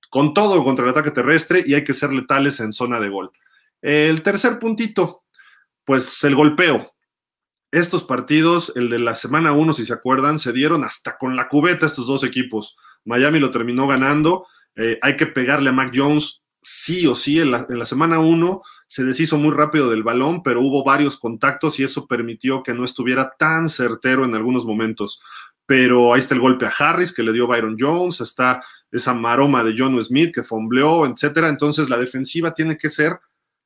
con 0.09 0.33
todo 0.33 0.63
contra 0.63 0.85
el 0.85 0.91
ataque 0.91 1.11
terrestre 1.11 1.63
y 1.65 1.73
hay 1.73 1.83
que 1.83 1.93
ser 1.93 2.13
letales 2.13 2.59
en 2.59 2.73
zona 2.73 2.99
de 2.99 3.09
gol. 3.09 3.31
El 3.81 4.21
tercer 4.23 4.59
puntito, 4.59 5.23
pues 5.85 6.23
el 6.23 6.35
golpeo. 6.35 6.93
estos 7.71 8.03
partidos, 8.03 8.71
el 8.75 8.89
de 8.89 8.99
la 8.99 9.15
semana 9.15 9.51
1, 9.51 9.73
si 9.73 9.85
se 9.85 9.93
acuerdan, 9.93 10.39
se 10.39 10.53
dieron 10.53 10.83
hasta 10.83 11.17
con 11.17 11.35
la 11.35 11.49
cubeta 11.49 11.85
estos 11.85 12.07
dos 12.07 12.23
equipos. 12.23 12.77
Miami 13.03 13.39
lo 13.39 13.51
terminó 13.51 13.87
ganando. 13.87 14.47
Eh, 14.75 14.97
hay 15.01 15.15
que 15.15 15.27
pegarle 15.27 15.69
a 15.69 15.73
Mac 15.73 15.91
Jones 15.93 16.41
sí 16.61 17.07
o 17.07 17.15
sí. 17.15 17.39
En 17.39 17.51
la, 17.51 17.65
en 17.69 17.79
la 17.79 17.85
semana 17.85 18.19
1 18.19 18.61
se 18.87 19.03
deshizo 19.03 19.37
muy 19.37 19.51
rápido 19.51 19.89
del 19.89 20.03
balón, 20.03 20.43
pero 20.43 20.61
hubo 20.61 20.83
varios 20.83 21.17
contactos 21.17 21.79
y 21.79 21.83
eso 21.83 22.07
permitió 22.07 22.63
que 22.63 22.73
no 22.73 22.85
estuviera 22.85 23.33
tan 23.37 23.69
certero 23.69 24.23
en 24.23 24.33
algunos 24.33 24.65
momentos. 24.65 25.21
Pero 25.65 26.13
ahí 26.13 26.21
está 26.21 26.35
el 26.35 26.41
golpe 26.41 26.65
a 26.65 26.73
Harris 26.77 27.13
que 27.13 27.23
le 27.23 27.33
dio 27.33 27.47
Byron 27.47 27.75
Jones, 27.77 28.21
está 28.21 28.63
esa 28.91 29.13
maroma 29.13 29.63
de 29.63 29.75
John 29.77 30.01
Smith 30.03 30.33
que 30.33 30.43
fombleó, 30.43 31.05
etcétera. 31.05 31.49
Entonces 31.49 31.89
la 31.89 31.97
defensiva 31.97 32.53
tiene 32.53 32.77
que 32.77 32.89
ser 32.89 33.19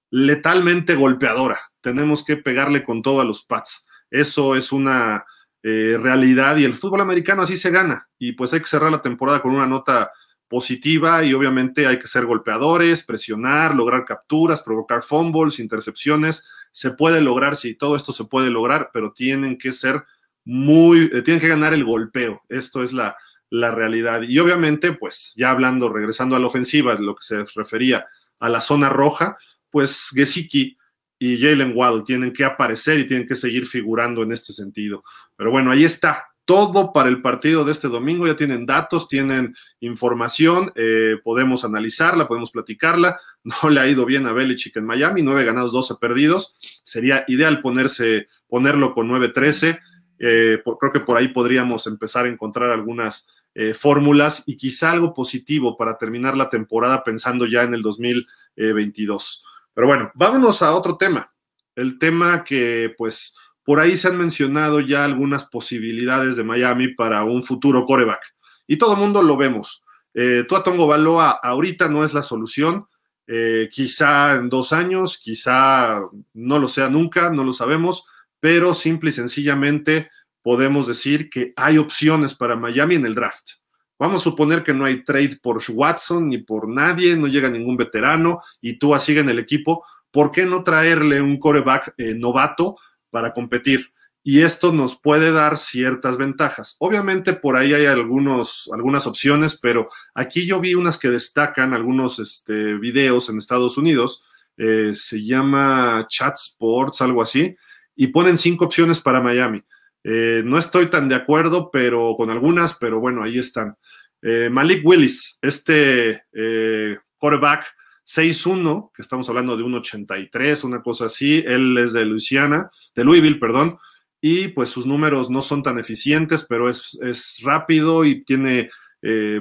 letalmente 0.09 0.95
golpeadora. 0.95 1.59
Tenemos 1.81 2.23
que 2.23 2.37
pegarle 2.37 2.83
con 2.83 3.01
todo 3.01 3.21
a 3.21 3.25
los 3.25 3.43
Pats. 3.43 3.85
Eso 4.09 4.55
es 4.55 4.71
una 4.71 5.25
eh, 5.63 5.97
realidad 5.99 6.57
y 6.57 6.65
el 6.65 6.73
fútbol 6.73 7.01
americano 7.01 7.43
así 7.43 7.57
se 7.57 7.71
gana. 7.71 8.07
Y 8.19 8.33
pues 8.33 8.53
hay 8.53 8.61
que 8.61 8.67
cerrar 8.67 8.91
la 8.91 9.01
temporada 9.01 9.41
con 9.41 9.53
una 9.55 9.67
nota 9.67 10.11
positiva 10.47 11.23
y 11.23 11.33
obviamente 11.33 11.87
hay 11.87 11.97
que 11.97 12.07
ser 12.07 12.25
golpeadores, 12.25 13.05
presionar, 13.05 13.73
lograr 13.73 14.03
capturas, 14.03 14.61
provocar 14.61 15.01
fumbles, 15.01 15.59
intercepciones. 15.59 16.45
Se 16.71 16.91
puede 16.91 17.21
lograr, 17.21 17.55
sí, 17.55 17.75
todo 17.75 17.95
esto 17.95 18.11
se 18.11 18.25
puede 18.25 18.49
lograr, 18.49 18.89
pero 18.91 19.13
tienen 19.13 19.57
que 19.57 19.71
ser 19.71 20.03
muy, 20.43 21.09
eh, 21.13 21.21
tienen 21.21 21.39
que 21.39 21.47
ganar 21.47 21.73
el 21.73 21.85
golpeo. 21.85 22.41
Esto 22.49 22.83
es 22.83 22.91
la, 22.91 23.15
la 23.51 23.69
realidad. 23.69 24.23
Y 24.23 24.39
obviamente, 24.39 24.93
pues 24.93 25.33
ya 25.35 25.51
hablando, 25.51 25.89
regresando 25.89 26.35
a 26.35 26.39
la 26.39 26.47
ofensiva, 26.47 26.95
lo 26.95 27.15
que 27.15 27.23
se 27.23 27.43
refería 27.53 28.07
a 28.39 28.49
la 28.49 28.61
zona 28.61 28.89
roja, 28.89 29.37
pues 29.69 30.07
Gesicki 30.13 30.77
y 31.19 31.39
Jalen 31.39 31.73
Waddle 31.75 32.03
tienen 32.03 32.33
que 32.33 32.45
aparecer 32.45 32.99
y 32.99 33.07
tienen 33.07 33.27
que 33.27 33.35
seguir 33.35 33.67
figurando 33.67 34.23
en 34.23 34.31
este 34.31 34.53
sentido. 34.53 35.03
Pero 35.35 35.51
bueno, 35.51 35.69
ahí 35.69 35.83
está. 35.83 36.25
Todo 36.45 36.91
para 36.93 37.09
el 37.09 37.21
partido 37.21 37.63
de 37.63 37.73
este 37.73 37.89
domingo. 37.89 38.25
Ya 38.25 38.35
tienen 38.35 38.65
datos, 38.65 39.07
tienen 39.07 39.55
información, 39.81 40.71
eh, 40.75 41.17
podemos 41.23 41.63
analizarla, 41.63 42.27
podemos 42.27 42.51
platicarla. 42.51 43.19
No 43.43 43.71
le 43.71 43.79
ha 43.79 43.87
ido 43.87 44.05
bien 44.05 44.27
a 44.27 44.33
Belichick 44.33 44.77
en 44.77 44.85
Miami, 44.85 45.23
nueve 45.23 45.43
ganados, 45.43 45.71
12 45.71 45.95
perdidos. 45.99 46.53
Sería 46.83 47.25
ideal 47.27 47.59
ponerse, 47.59 48.27
ponerlo 48.47 48.93
con 48.93 49.09
9-13. 49.09 49.79
Eh, 50.23 50.61
creo 50.79 50.91
que 50.91 50.99
por 50.99 51.17
ahí 51.17 51.29
podríamos 51.29 51.87
empezar 51.87 52.25
a 52.25 52.29
encontrar 52.29 52.69
algunas 52.69 53.27
eh, 53.55 53.73
fórmulas 53.73 54.43
y 54.45 54.55
quizá 54.55 54.91
algo 54.91 55.13
positivo 55.13 55.75
para 55.75 55.97
terminar 55.97 56.37
la 56.37 56.49
temporada 56.49 57.03
pensando 57.03 57.47
ya 57.47 57.63
en 57.63 57.73
el 57.73 57.81
2022. 57.81 59.43
Pero 59.73 59.87
bueno, 59.87 60.11
vámonos 60.13 60.61
a 60.61 60.75
otro 60.75 60.95
tema. 60.95 61.33
El 61.75 61.97
tema 61.97 62.43
que 62.43 62.93
pues 62.97 63.35
por 63.63 63.79
ahí 63.79 63.97
se 63.97 64.09
han 64.09 64.17
mencionado 64.17 64.79
ya 64.79 65.03
algunas 65.03 65.45
posibilidades 65.45 66.35
de 66.35 66.43
Miami 66.43 66.89
para 66.89 67.23
un 67.23 67.43
futuro 67.43 67.83
coreback. 67.85 68.21
Y 68.67 68.77
todo 68.77 68.93
el 68.93 68.99
mundo 68.99 69.23
lo 69.23 69.37
vemos. 69.37 69.83
Eh, 70.13 70.45
Tongo 70.47 70.87
Baloa 70.87 71.31
ahorita 71.31 71.87
no 71.87 72.03
es 72.03 72.13
la 72.13 72.21
solución. 72.21 72.85
Eh, 73.27 73.69
quizá 73.71 74.35
en 74.35 74.49
dos 74.49 74.73
años, 74.73 75.17
quizá 75.17 76.01
no 76.33 76.59
lo 76.59 76.67
sea 76.67 76.89
nunca, 76.89 77.29
no 77.29 77.43
lo 77.43 77.53
sabemos, 77.53 78.05
pero 78.41 78.73
simple 78.73 79.11
y 79.11 79.13
sencillamente 79.13 80.11
podemos 80.41 80.87
decir 80.87 81.29
que 81.29 81.53
hay 81.55 81.77
opciones 81.77 82.35
para 82.35 82.57
Miami 82.57 82.95
en 82.95 83.05
el 83.05 83.15
draft. 83.15 83.51
Vamos 83.97 84.21
a 84.21 84.23
suponer 84.23 84.63
que 84.63 84.73
no 84.73 84.83
hay 84.83 85.03
trade 85.03 85.37
por 85.41 85.61
Watson 85.69 86.27
ni 86.27 86.39
por 86.39 86.67
nadie, 86.67 87.15
no 87.15 87.27
llega 87.27 87.49
ningún 87.49 87.77
veterano 87.77 88.41
y 88.59 88.79
tú 88.79 88.93
sigue 88.99 89.21
en 89.21 89.29
el 89.29 89.37
equipo. 89.39 89.85
¿Por 90.09 90.31
qué 90.31 90.45
no 90.45 90.63
traerle 90.63 91.21
un 91.21 91.37
coreback 91.37 91.93
eh, 91.97 92.15
novato 92.15 92.77
para 93.11 93.31
competir? 93.31 93.93
Y 94.23 94.41
esto 94.41 94.71
nos 94.71 94.99
puede 94.99 95.31
dar 95.31 95.59
ciertas 95.59 96.17
ventajas. 96.17 96.75
Obviamente 96.79 97.33
por 97.33 97.55
ahí 97.55 97.75
hay 97.75 97.85
algunos, 97.85 98.69
algunas 98.73 99.05
opciones, 99.05 99.59
pero 99.61 99.89
aquí 100.15 100.47
yo 100.47 100.59
vi 100.59 100.73
unas 100.73 100.97
que 100.97 101.09
destacan, 101.09 101.75
algunos 101.75 102.17
este, 102.17 102.75
videos 102.79 103.29
en 103.29 103.37
Estados 103.37 103.77
Unidos, 103.77 104.23
eh, 104.57 104.93
se 104.95 105.23
llama 105.23 106.07
Chat 106.09 106.37
Sports, 106.37 107.01
algo 107.01 107.21
así, 107.21 107.55
y 107.95 108.07
ponen 108.07 108.37
cinco 108.37 108.65
opciones 108.65 108.99
para 108.99 109.21
Miami. 109.21 109.61
Eh, 110.03 110.41
no 110.45 110.57
estoy 110.57 110.89
tan 110.89 111.07
de 111.09 111.15
acuerdo, 111.15 111.69
pero 111.71 112.15
con 112.17 112.29
algunas, 112.29 112.73
pero 112.75 112.99
bueno, 112.99 113.23
ahí 113.23 113.37
están. 113.37 113.75
Eh, 114.21 114.49
Malik 114.49 114.85
Willis, 114.85 115.37
este 115.41 116.23
eh, 116.33 116.97
quarterback 117.17 117.65
6-1, 118.05 118.91
que 118.93 119.01
estamos 119.01 119.29
hablando 119.29 119.55
de 119.55 119.63
un 119.63 119.75
83, 119.75 120.63
una 120.63 120.81
cosa 120.81 121.05
así, 121.05 121.43
él 121.45 121.77
es 121.77 121.93
de 121.93 122.05
Luisiana, 122.05 122.69
de 122.95 123.03
Louisville, 123.03 123.39
perdón, 123.39 123.77
y 124.19 124.49
pues 124.49 124.69
sus 124.69 124.85
números 124.85 125.29
no 125.29 125.41
son 125.41 125.63
tan 125.63 125.79
eficientes, 125.79 126.45
pero 126.47 126.69
es, 126.69 127.39
rápido 127.43 128.05
y 128.05 128.23
tiene 128.23 128.69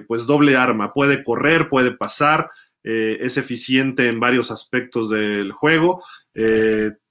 pues 0.09 0.25
doble 0.25 0.57
arma, 0.57 0.95
puede 0.95 1.23
correr, 1.23 1.69
puede 1.69 1.90
pasar, 1.90 2.49
es 2.83 3.37
eficiente 3.37 4.09
en 4.09 4.19
varios 4.19 4.50
aspectos 4.50 5.11
del 5.11 5.52
juego, 5.52 6.02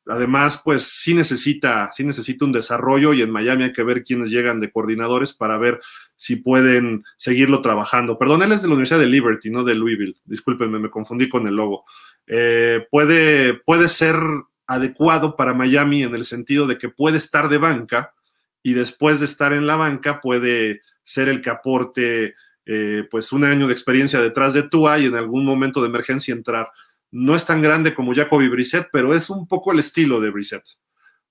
Además, 0.09 0.61
pues 0.63 0.83
sí 0.83 1.13
necesita, 1.13 1.91
sí 1.93 2.03
necesita 2.03 2.45
un 2.45 2.51
desarrollo 2.51 3.13
y 3.13 3.21
en 3.21 3.31
Miami 3.31 3.65
hay 3.65 3.73
que 3.73 3.83
ver 3.83 4.03
quiénes 4.03 4.29
llegan 4.29 4.59
de 4.59 4.71
coordinadores 4.71 5.33
para 5.33 5.57
ver 5.57 5.79
si 6.15 6.35
pueden 6.35 7.03
seguirlo 7.15 7.61
trabajando. 7.61 8.17
Perdón, 8.17 8.43
él 8.43 8.51
es 8.51 8.61
de 8.61 8.67
la 8.67 8.73
Universidad 8.73 8.99
de 8.99 9.07
Liberty, 9.07 9.49
no 9.49 9.63
de 9.63 9.75
Louisville. 9.75 10.17
Discúlpenme, 10.25 10.79
me 10.79 10.89
confundí 10.89 11.29
con 11.29 11.47
el 11.47 11.55
logo. 11.55 11.85
Eh, 12.27 12.85
puede, 12.91 13.53
puede 13.53 13.87
ser 13.87 14.17
adecuado 14.67 15.35
para 15.35 15.53
Miami 15.53 16.03
en 16.03 16.13
el 16.13 16.25
sentido 16.25 16.67
de 16.67 16.77
que 16.77 16.89
puede 16.89 17.17
estar 17.17 17.49
de 17.49 17.57
banca 17.57 18.13
y 18.61 18.73
después 18.73 19.19
de 19.19 19.25
estar 19.25 19.53
en 19.53 19.65
la 19.65 19.75
banca 19.75 20.21
puede 20.21 20.81
ser 21.03 21.29
el 21.29 21.41
que 21.41 21.49
aporte 21.49 22.35
eh, 22.65 23.07
pues 23.09 23.31
un 23.31 23.43
año 23.43 23.65
de 23.67 23.73
experiencia 23.73 24.21
detrás 24.21 24.53
de 24.53 24.63
Tua 24.63 24.99
y 24.99 25.05
en 25.05 25.15
algún 25.15 25.43
momento 25.43 25.81
de 25.81 25.87
emergencia 25.87 26.33
entrar. 26.33 26.69
No 27.11 27.35
es 27.35 27.45
tan 27.45 27.61
grande 27.61 27.93
como 27.93 28.13
Jacoby 28.13 28.47
Brissett, 28.49 28.89
pero 28.91 29.15
es 29.15 29.29
un 29.29 29.47
poco 29.47 29.71
el 29.71 29.79
estilo 29.79 30.19
de 30.19 30.29
Brissett. 30.29 30.63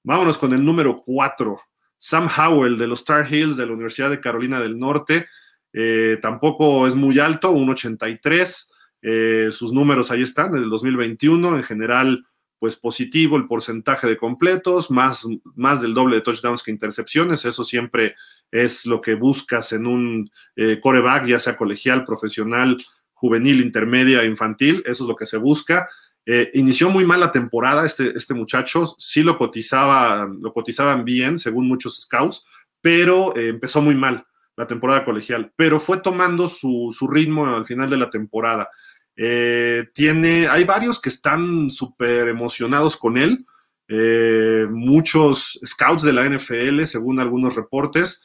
Vámonos 0.02 0.38
con 0.38 0.52
el 0.52 0.64
número 0.64 1.00
4. 1.04 1.60
Sam 1.96 2.28
Howell 2.28 2.78
de 2.78 2.86
los 2.86 3.00
Star 3.00 3.32
Hills 3.32 3.56
de 3.56 3.66
la 3.66 3.72
Universidad 3.72 4.10
de 4.10 4.20
Carolina 4.20 4.60
del 4.60 4.78
Norte. 4.78 5.26
Eh, 5.72 6.18
tampoco 6.22 6.86
es 6.86 6.94
muy 6.94 7.18
alto, 7.18 7.52
1.83. 7.52 8.70
Eh, 9.02 9.48
sus 9.52 9.72
números 9.72 10.10
ahí 10.10 10.22
están, 10.22 10.54
en 10.56 10.62
el 10.62 10.70
2021. 10.70 11.56
En 11.56 11.62
general, 11.62 12.24
pues 12.58 12.76
positivo 12.76 13.36
el 13.36 13.46
porcentaje 13.46 14.06
de 14.06 14.16
completos, 14.16 14.90
más, 14.90 15.26
más 15.54 15.80
del 15.80 15.94
doble 15.94 16.16
de 16.16 16.22
touchdowns 16.22 16.62
que 16.62 16.70
intercepciones. 16.70 17.44
Eso 17.44 17.62
siempre 17.64 18.16
es 18.50 18.86
lo 18.86 19.00
que 19.00 19.14
buscas 19.14 19.72
en 19.72 19.86
un 19.86 20.30
eh, 20.56 20.80
coreback, 20.80 21.26
ya 21.26 21.38
sea 21.38 21.56
colegial, 21.56 22.04
profesional 22.04 22.78
juvenil, 23.18 23.60
intermedia, 23.60 24.24
infantil, 24.24 24.82
eso 24.86 25.04
es 25.04 25.08
lo 25.08 25.16
que 25.16 25.26
se 25.26 25.38
busca. 25.38 25.88
Eh, 26.24 26.50
inició 26.54 26.88
muy 26.88 27.04
mal 27.04 27.20
la 27.20 27.32
temporada 27.32 27.84
este, 27.84 28.12
este 28.14 28.34
muchacho, 28.34 28.94
sí 28.98 29.22
lo, 29.22 29.36
cotizaba, 29.36 30.28
lo 30.40 30.52
cotizaban 30.52 31.04
bien, 31.04 31.38
según 31.38 31.66
muchos 31.66 32.00
scouts, 32.02 32.44
pero 32.80 33.34
eh, 33.36 33.48
empezó 33.48 33.82
muy 33.82 33.96
mal 33.96 34.24
la 34.56 34.66
temporada 34.66 35.04
colegial, 35.04 35.52
pero 35.56 35.80
fue 35.80 35.98
tomando 35.98 36.46
su, 36.46 36.94
ritmo 37.10 37.46
al 37.46 37.66
final 37.66 37.90
de 37.90 37.96
la 37.96 38.10
temporada. 38.10 38.68
Eh, 39.16 39.86
tiene, 39.94 40.46
hay 40.46 40.64
varios 40.64 41.00
que 41.00 41.08
están 41.08 41.70
súper 41.70 42.28
emocionados 42.28 42.96
con 42.96 43.18
él, 43.18 43.44
muchos 44.70 45.58
scouts 45.64 46.02
de 46.02 46.12
la 46.12 46.28
NFL, 46.28 46.84
según 46.84 47.20
algunos 47.20 47.56
reportes, 47.56 48.22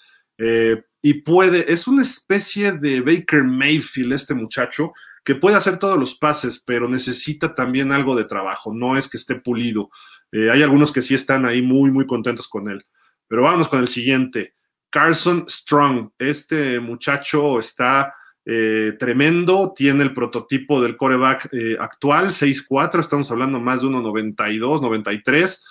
y 1.05 1.15
puede, 1.15 1.72
es 1.72 1.86
una 1.86 2.01
especie 2.01 2.72
de 2.72 3.01
Baker 3.01 3.43
Mayfield 3.43 4.13
este 4.13 4.33
muchacho, 4.33 4.93
que 5.25 5.36
puede 5.36 5.57
hacer 5.57 5.77
todos 5.77 6.00
los 6.00 6.15
pases, 6.15 6.63
pero 6.65 6.88
necesita 6.88 7.53
también 7.53 7.91
algo 7.91 8.15
de 8.15 8.24
trabajo, 8.24 8.74
no 8.74 8.95
es 8.98 9.10
que 9.10 9.17
esté 9.17 9.36
pulido. 9.36 9.89
Eh, 10.31 10.50
hay 10.50 10.63
algunos 10.63 10.93
que 10.93 11.01
sí 11.01 11.13
están 11.13 11.45
ahí 11.45 11.62
muy, 11.62 11.91
muy 11.91 12.07
contentos 12.07 12.48
con 12.48 12.69
él. 12.69 12.86
Pero 13.27 13.43
vamos 13.43 13.67
con 13.67 13.81
el 13.81 13.89
siguiente. 13.89 14.55
Carson 14.89 15.43
Strong, 15.48 16.12
este 16.19 16.79
muchacho 16.79 17.60
está 17.60 18.15
eh, 18.45 18.93
tremendo, 18.98 19.74
tiene 19.75 20.03
el 20.03 20.13
prototipo 20.13 20.81
del 20.81 20.95
coreback 20.95 21.50
eh, 21.51 21.75
actual, 21.81 22.27
6'4, 22.27 23.01
estamos 23.01 23.29
hablando 23.29 23.60
más 23.60 23.81
de 23.81 23.88
1,92, 23.88 24.81
93, 24.81 25.65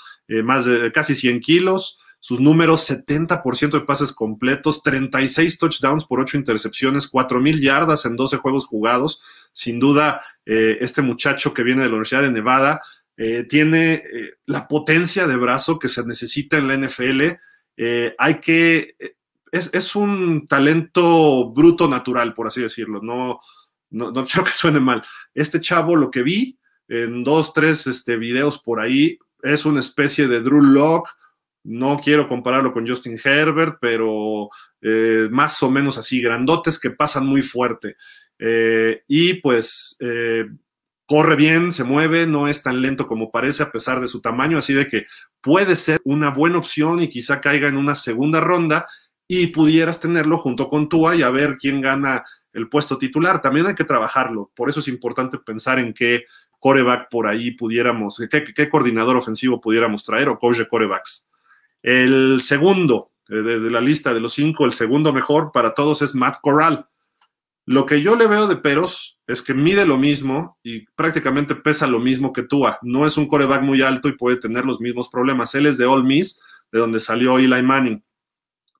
más 0.45 0.65
de 0.65 0.93
casi 0.93 1.15
100 1.15 1.41
kilos, 1.41 1.99
sus 2.23 2.38
números, 2.38 2.88
70% 2.88 3.73
de 3.73 3.81
pases 3.81 4.12
completos, 4.12 4.81
36 4.85 5.59
touchdowns 5.59 6.05
por 6.05 6.21
8 6.21 6.37
intercepciones, 6.37 7.11
4.000 7.11 7.61
yardas 7.61 8.07
en 8.07 8.14
12 8.14 8.37
juegos 8.37 8.64
jugados. 8.64 9.21
Sin 9.50 9.81
duda, 9.81 10.23
eh, 10.47 10.79
este 10.81 11.02
muchacho 11.02 11.52
que 11.52 11.64
viene 11.64 11.83
de 11.83 11.88
la 11.88 11.95
Universidad 11.95 12.23
de 12.23 12.31
Nevada 12.31 12.81
eh, 13.17 13.43
tiene 13.43 13.95
eh, 13.95 14.35
la 14.47 14.69
potencia 14.69 15.26
de 15.26 15.35
brazo 15.35 15.81
que 15.81 15.88
se 15.88 16.07
necesita 16.07 16.59
en 16.59 16.69
la 16.69 16.76
NFL. 16.76 17.23
hay 18.17 18.35
que, 18.41 18.95
es, 19.50 19.97
un 19.97 20.47
talento 20.47 21.50
bruto 21.50 21.88
natural, 21.88 22.35
por 22.35 22.47
así 22.47 22.61
decirlo. 22.61 23.00
No, 23.02 23.41
no, 23.91 24.12
no 24.12 24.25
quiero 24.26 24.45
que 24.45 24.55
suene 24.55 24.79
mal. 24.79 25.02
Este 25.35 25.61
chavo, 25.61 25.97
lo 25.97 26.09
que 26.09 26.23
vi 26.23 26.57
en 26.87 27.25
dos, 27.25 27.52
tres 27.52 27.88
este, 27.88 28.17
videos 28.17 28.62
por 28.62 28.79
ahí, 28.79 29.19
es 29.43 29.64
una 29.64 29.81
especie 29.81 30.29
de 30.29 30.41
Drew 30.41 30.62
Locke 30.62 31.11
No 31.64 32.00
quiero 32.02 32.28
compararlo 32.28 32.73
con 32.73 32.87
Justin 32.87 33.19
Herbert, 33.23 33.78
pero 33.81 34.49
eh, 34.81 35.28
más 35.31 35.62
o 35.62 35.71
menos 35.71 35.97
así, 35.99 36.21
grandotes 36.21 36.78
que 36.78 36.90
pasan 36.90 37.26
muy 37.26 37.42
fuerte. 37.42 37.97
Eh, 38.38 39.02
y 39.07 39.35
pues 39.35 39.97
eh, 40.00 40.47
corre 41.07 41.37
bien, 41.37 41.71
se 41.71 41.85
mueve, 41.85 42.26
no 42.26 42.49
es 42.49 42.62
tan 42.62 42.83
lento 42.83 43.07
como 43.07 43.31
parece 43.31 43.62
a 43.62 43.71
pesar 43.71 44.00
de 44.00 44.09
su 44.09 44.21
tamaño, 44.21 44.59
así 44.59 44.73
de 44.73 44.88
que 44.88 45.07
puede 45.40 45.76
ser 45.76 46.00
una 46.04 46.31
buena 46.31 46.59
opción 46.59 47.00
y 47.00 47.09
quizá 47.09 47.40
caiga 47.40 47.69
en 47.69 47.76
una 47.76 47.95
segunda 47.95 48.40
ronda 48.40 48.88
y 49.28 49.49
pudieras 49.49 50.00
tenerlo 50.00 50.38
junto 50.38 50.69
con 50.69 50.88
Tua 50.88 51.14
y 51.14 51.23
a 51.23 51.31
ver 51.31 51.57
quién 51.57 51.81
gana 51.81 52.25
el 52.52 52.69
puesto 52.69 52.99
titular. 52.99 53.40
También 53.40 53.66
hay 53.66 53.75
que 53.75 53.85
trabajarlo, 53.85 54.50
por 54.57 54.69
eso 54.71 54.81
es 54.81 54.88
importante 54.88 55.38
pensar 55.38 55.78
en 55.78 55.92
qué 55.95 56.25
coreback 56.59 57.09
por 57.11 57.26
ahí 57.26 57.52
pudiéramos, 57.52 58.21
qué, 58.31 58.45
qué 58.45 58.69
coordinador 58.69 59.16
ofensivo 59.16 59.61
pudiéramos 59.61 60.04
traer 60.04 60.28
o 60.28 60.38
coach 60.38 60.59
de 60.59 60.69
corebacks. 60.69 61.28
El 61.83 62.41
segundo 62.43 63.12
eh, 63.29 63.37
de, 63.37 63.71
la 63.71 63.81
lista 63.81 64.15
de 64.15 64.21
los 64.21 64.35
cinco, 64.35 64.65
el 64.65 64.73
segundo 64.73 65.12
mejor 65.12 65.53
para 65.53 65.75
todos 65.75 66.03
es 66.03 66.15
Matt 66.15 66.37
Corral. 66.41 66.87
Lo 67.65 67.87
que 67.87 68.03
yo 68.03 68.17
le 68.17 68.27
veo 68.27 68.49
de 68.49 68.57
peros 68.57 69.19
es 69.27 69.41
que 69.41 69.55
mide 69.55 69.87
lo 69.87 69.97
mismo 69.97 70.59
y 70.62 70.85
prácticamente 70.97 71.55
pesa 71.55 71.87
lo 71.87 72.01
mismo 72.01 72.33
que 72.33 72.43
Tua. 72.43 72.79
No 72.83 73.07
es 73.07 73.17
un 73.17 73.29
coreback 73.29 73.62
muy 73.62 73.83
alto 73.83 74.09
y 74.09 74.17
puede 74.17 74.37
tener 74.37 74.65
los 74.65 74.81
mismos 74.81 75.09
problemas. 75.09 75.55
Él 75.55 75.67
es 75.67 75.79
de 75.79 75.87
All 75.87 76.05
Miss, 76.05 76.41
de 76.73 76.81
donde 76.81 76.99
salió 76.99 77.39
Eli 77.39 77.62
Manning. 77.62 78.03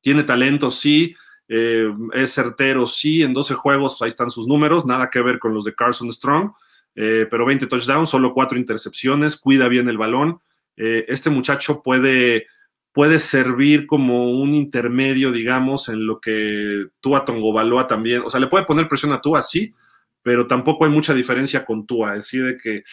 Tiene 0.01 0.25
talento, 0.25 0.71
sí. 0.71 1.15
Eh, 1.49 1.89
es 2.13 2.35
certero, 2.35 2.89
sí. 2.89 3.23
En 3.23 3.33
12 3.33 3.55
juegos, 3.55 4.03
ahí 4.03 4.09
están 4.09 4.33
sus 4.33 4.49
números. 4.49 4.85
Nada 4.85 5.11
que 5.11 5.23
ver 5.23 5.39
con 5.39 5.55
los 5.55 5.65
de 5.65 5.75
Carson 5.75 6.13
Strong. 6.13 6.51
Eh, 6.97 7.27
pero 7.31 7.47
20 7.47 7.69
touchdowns, 7.69 8.11
solo 8.11 8.35
4 8.35 8.59
intercepciones. 8.59 9.37
Cuida 9.37 9.69
bien 9.69 9.89
el 9.89 9.99
balón. 9.99 10.41
este 10.75 11.31
muchacho 11.31 11.83
puede 11.83 12.47
puede 12.93 13.19
servir 13.19 13.87
como 13.87 14.31
un 14.31 14.53
intermedio, 14.53 15.33
digamos, 15.33 15.89
en 15.89 16.07
lo 16.07 16.21
que 16.21 16.87
Tua 17.01 17.25
Tongobaloa 17.25 17.87
también, 17.87 18.23
o 18.25 18.31
sea, 18.31 18.41
le 18.41 18.49
puede 18.49 18.65
poner 18.65 18.89
presión 18.89 19.13
a 19.13 19.21
Tua, 19.21 19.43
sí, 19.43 19.75
pero 20.23 20.47
tampoco 20.47 20.85
hay 20.85 20.91
mucha 20.91 21.15
diferencia 21.15 21.65
con 21.65 21.87
Tua, 21.87 22.15
decir, 22.15 22.45
de 22.45 22.57
que 22.57 22.85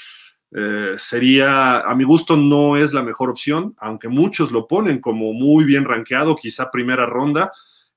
eh, 0.51 0.95
sería, 0.97 1.79
a 1.79 1.95
mi 1.95 2.03
gusto, 2.03 2.35
no 2.35 2.75
es 2.77 2.93
la 2.93 3.03
mejor 3.03 3.29
opción, 3.29 3.75
aunque 3.77 4.07
muchos 4.07 4.51
lo 4.51 4.67
ponen 4.67 4.99
como 4.99 5.33
muy 5.33 5.63
bien 5.63 5.85
rankeado, 5.85 6.35
quizá 6.35 6.71
primera 6.71 7.05
ronda. 7.05 7.51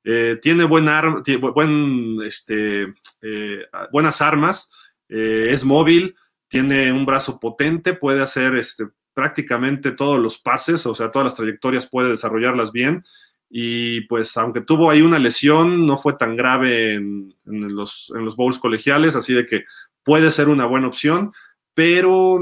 Eh, 0.05 0.39
tiene 0.43 0.65
buen 0.65 0.89
arma, 0.89 1.23
buen, 1.55 2.19
este, 2.25 2.93
eh, 3.23 3.65
buenas 3.93 4.21
armas, 4.21 4.71
es 5.09 5.65
móvil, 5.65 6.17
tiene 6.49 6.91
un 6.91 7.05
brazo 7.05 7.39
potente, 7.39 7.93
puede 7.93 8.23
hacer 8.23 8.57
este, 8.57 8.85
prácticamente 9.15 9.93
todos 9.93 10.19
los 10.21 10.39
pases, 10.39 10.87
o 10.87 10.95
sea, 10.95 11.11
todas 11.11 11.27
las 11.27 11.35
trayectorias 11.35 11.89
puede 11.89 12.11
desarrollarlas 12.11 12.73
bien. 12.73 13.05
Y 13.51 14.03
pues 14.03 14.37
aunque 14.39 14.63
tuvo 14.63 14.91
ahí 14.91 15.03
una 15.03 15.19
lesión, 15.19 15.87
no 15.87 15.99
fue 15.99 16.15
tan 16.15 16.37
grave 16.37 16.95
en, 16.95 17.35
los, 17.45 18.13
en 18.17 18.25
los 18.25 18.35
bowls 18.35 18.59
colegiales, 18.59 19.15
así 19.15 19.35
de 19.35 19.45
que 19.45 19.65
puede 20.03 20.31
ser 20.31 20.49
una 20.49 20.65
buena 20.65 20.89
opción, 20.89 21.33
pero 21.75 22.41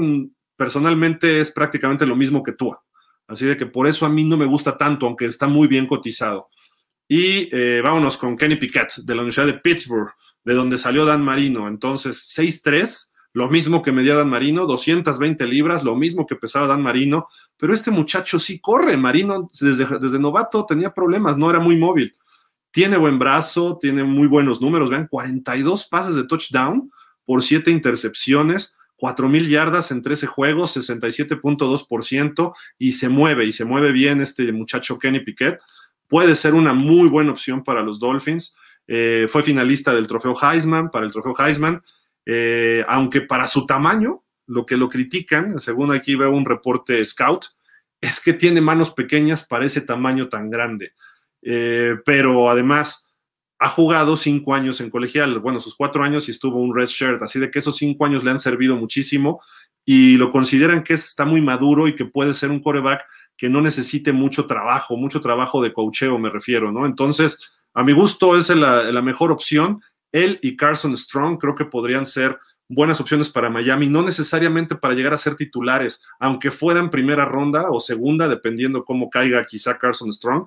personalmente 0.55 1.41
es 1.41 1.51
prácticamente 1.51 2.05
lo 2.05 2.15
mismo 2.15 2.43
que 2.43 2.53
Tua. 2.53 2.81
Así 3.27 3.45
de 3.45 3.57
que 3.57 3.65
por 3.65 3.87
eso 3.87 4.05
a 4.05 4.09
mí 4.09 4.23
no 4.23 4.37
me 4.37 4.45
gusta 4.45 4.77
tanto, 4.77 5.05
aunque 5.05 5.25
está 5.25 5.47
muy 5.47 5.67
bien 5.67 5.87
cotizado. 5.87 6.49
Y 7.07 7.49
eh, 7.51 7.81
vámonos 7.81 8.17
con 8.17 8.37
Kenny 8.37 8.55
Piquet, 8.55 8.93
de 9.03 9.15
la 9.15 9.21
Universidad 9.21 9.47
de 9.47 9.55
Pittsburgh, 9.55 10.11
de 10.43 10.53
donde 10.53 10.77
salió 10.77 11.03
Dan 11.03 11.23
Marino. 11.23 11.67
Entonces, 11.67 12.33
6-3, 12.37 13.10
lo 13.33 13.49
mismo 13.49 13.81
que 13.81 13.91
medía 13.91 14.15
Dan 14.15 14.29
Marino, 14.29 14.65
220 14.65 15.45
libras, 15.47 15.83
lo 15.83 15.95
mismo 15.95 16.25
que 16.25 16.35
pesaba 16.35 16.67
Dan 16.67 16.81
Marino, 16.81 17.27
pero 17.57 17.73
este 17.73 17.91
muchacho 17.91 18.39
sí 18.39 18.59
corre, 18.59 18.97
Marino 18.97 19.49
desde, 19.59 19.85
desde 19.99 20.19
novato 20.19 20.65
tenía 20.65 20.93
problemas, 20.93 21.37
no 21.37 21.49
era 21.49 21.59
muy 21.59 21.77
móvil. 21.77 22.15
Tiene 22.71 22.97
buen 22.97 23.19
brazo, 23.19 23.77
tiene 23.79 24.03
muy 24.03 24.27
buenos 24.27 24.61
números, 24.61 24.89
vean, 24.89 25.07
42 25.07 25.85
pases 25.85 26.15
de 26.15 26.23
touchdown 26.23 26.91
por 27.25 27.43
7 27.43 27.69
intercepciones, 27.69 28.75
4.000 29.01 29.47
yardas 29.49 29.91
en 29.91 30.01
13 30.01 30.27
juegos, 30.27 30.77
67.2%, 30.77 32.53
y 32.77 32.91
se 32.91 33.09
mueve, 33.09 33.45
y 33.45 33.51
se 33.51 33.65
mueve 33.65 33.91
bien 33.91 34.21
este 34.21 34.51
muchacho 34.51 34.99
Kenny 34.99 35.21
Piquet. 35.21 35.59
Puede 36.07 36.35
ser 36.35 36.53
una 36.53 36.73
muy 36.73 37.09
buena 37.09 37.31
opción 37.31 37.63
para 37.63 37.81
los 37.81 37.99
Dolphins. 37.99 38.55
Eh, 38.87 39.27
fue 39.29 39.43
finalista 39.43 39.93
del 39.93 40.07
trofeo 40.07 40.35
Heisman, 40.39 40.91
para 40.91 41.05
el 41.05 41.11
trofeo 41.11 41.33
Heisman. 41.37 41.81
Eh, 42.25 42.83
aunque 42.87 43.21
para 43.21 43.47
su 43.47 43.65
tamaño, 43.65 44.23
lo 44.47 44.65
que 44.65 44.77
lo 44.77 44.89
critican, 44.89 45.59
según 45.59 45.91
aquí 45.91 46.15
veo 46.15 46.31
un 46.31 46.45
reporte 46.45 47.03
scout, 47.05 47.45
es 47.99 48.19
que 48.19 48.33
tiene 48.33 48.61
manos 48.61 48.91
pequeñas 48.91 49.45
para 49.45 49.65
ese 49.65 49.81
tamaño 49.81 50.27
tan 50.27 50.49
grande. 50.49 50.93
Eh, 51.41 51.95
pero 52.05 52.49
además 52.49 53.07
ha 53.59 53.69
jugado 53.69 54.17
cinco 54.17 54.55
años 54.55 54.81
en 54.81 54.89
colegial, 54.89 55.39
bueno, 55.39 55.59
sus 55.59 55.75
cuatro 55.75 56.03
años 56.03 56.27
y 56.27 56.31
estuvo 56.31 56.59
un 56.59 56.75
red 56.75 56.87
shirt, 56.87 57.21
así 57.21 57.39
de 57.39 57.51
que 57.51 57.59
esos 57.59 57.77
cinco 57.77 58.05
años 58.05 58.23
le 58.23 58.31
han 58.31 58.39
servido 58.39 58.75
muchísimo 58.75 59.41
y 59.85 60.17
lo 60.17 60.31
consideran 60.31 60.83
que 60.83 60.95
está 60.95 61.25
muy 61.25 61.41
maduro 61.41 61.87
y 61.87 61.95
que 61.95 62.05
puede 62.05 62.33
ser 62.33 62.49
un 62.49 62.61
coreback 62.61 63.03
que 63.37 63.49
no 63.49 63.61
necesite 63.61 64.11
mucho 64.11 64.45
trabajo, 64.45 64.97
mucho 64.97 65.21
trabajo 65.21 65.61
de 65.61 65.73
coacheo, 65.73 66.17
me 66.17 66.29
refiero, 66.29 66.71
¿no? 66.71 66.85
Entonces, 66.85 67.39
a 67.73 67.83
mi 67.83 67.93
gusto 67.93 68.37
es 68.37 68.49
la 68.49 69.01
mejor 69.01 69.31
opción 69.31 69.81
él 70.11 70.39
y 70.41 70.55
Carson 70.55 70.95
Strong 70.95 71.37
creo 71.37 71.55
que 71.55 71.65
podrían 71.65 72.05
ser 72.05 72.39
buenas 72.67 73.01
opciones 73.01 73.29
para 73.29 73.49
Miami, 73.49 73.87
no 73.87 74.01
necesariamente 74.01 74.75
para 74.75 74.93
llegar 74.93 75.13
a 75.13 75.17
ser 75.17 75.35
titulares, 75.35 76.01
aunque 76.19 76.51
fueran 76.51 76.89
primera 76.89 77.25
ronda 77.25 77.69
o 77.69 77.81
segunda, 77.81 78.29
dependiendo 78.29 78.85
cómo 78.85 79.09
caiga 79.09 79.43
quizá 79.45 79.77
Carson 79.77 80.13
Strong, 80.13 80.45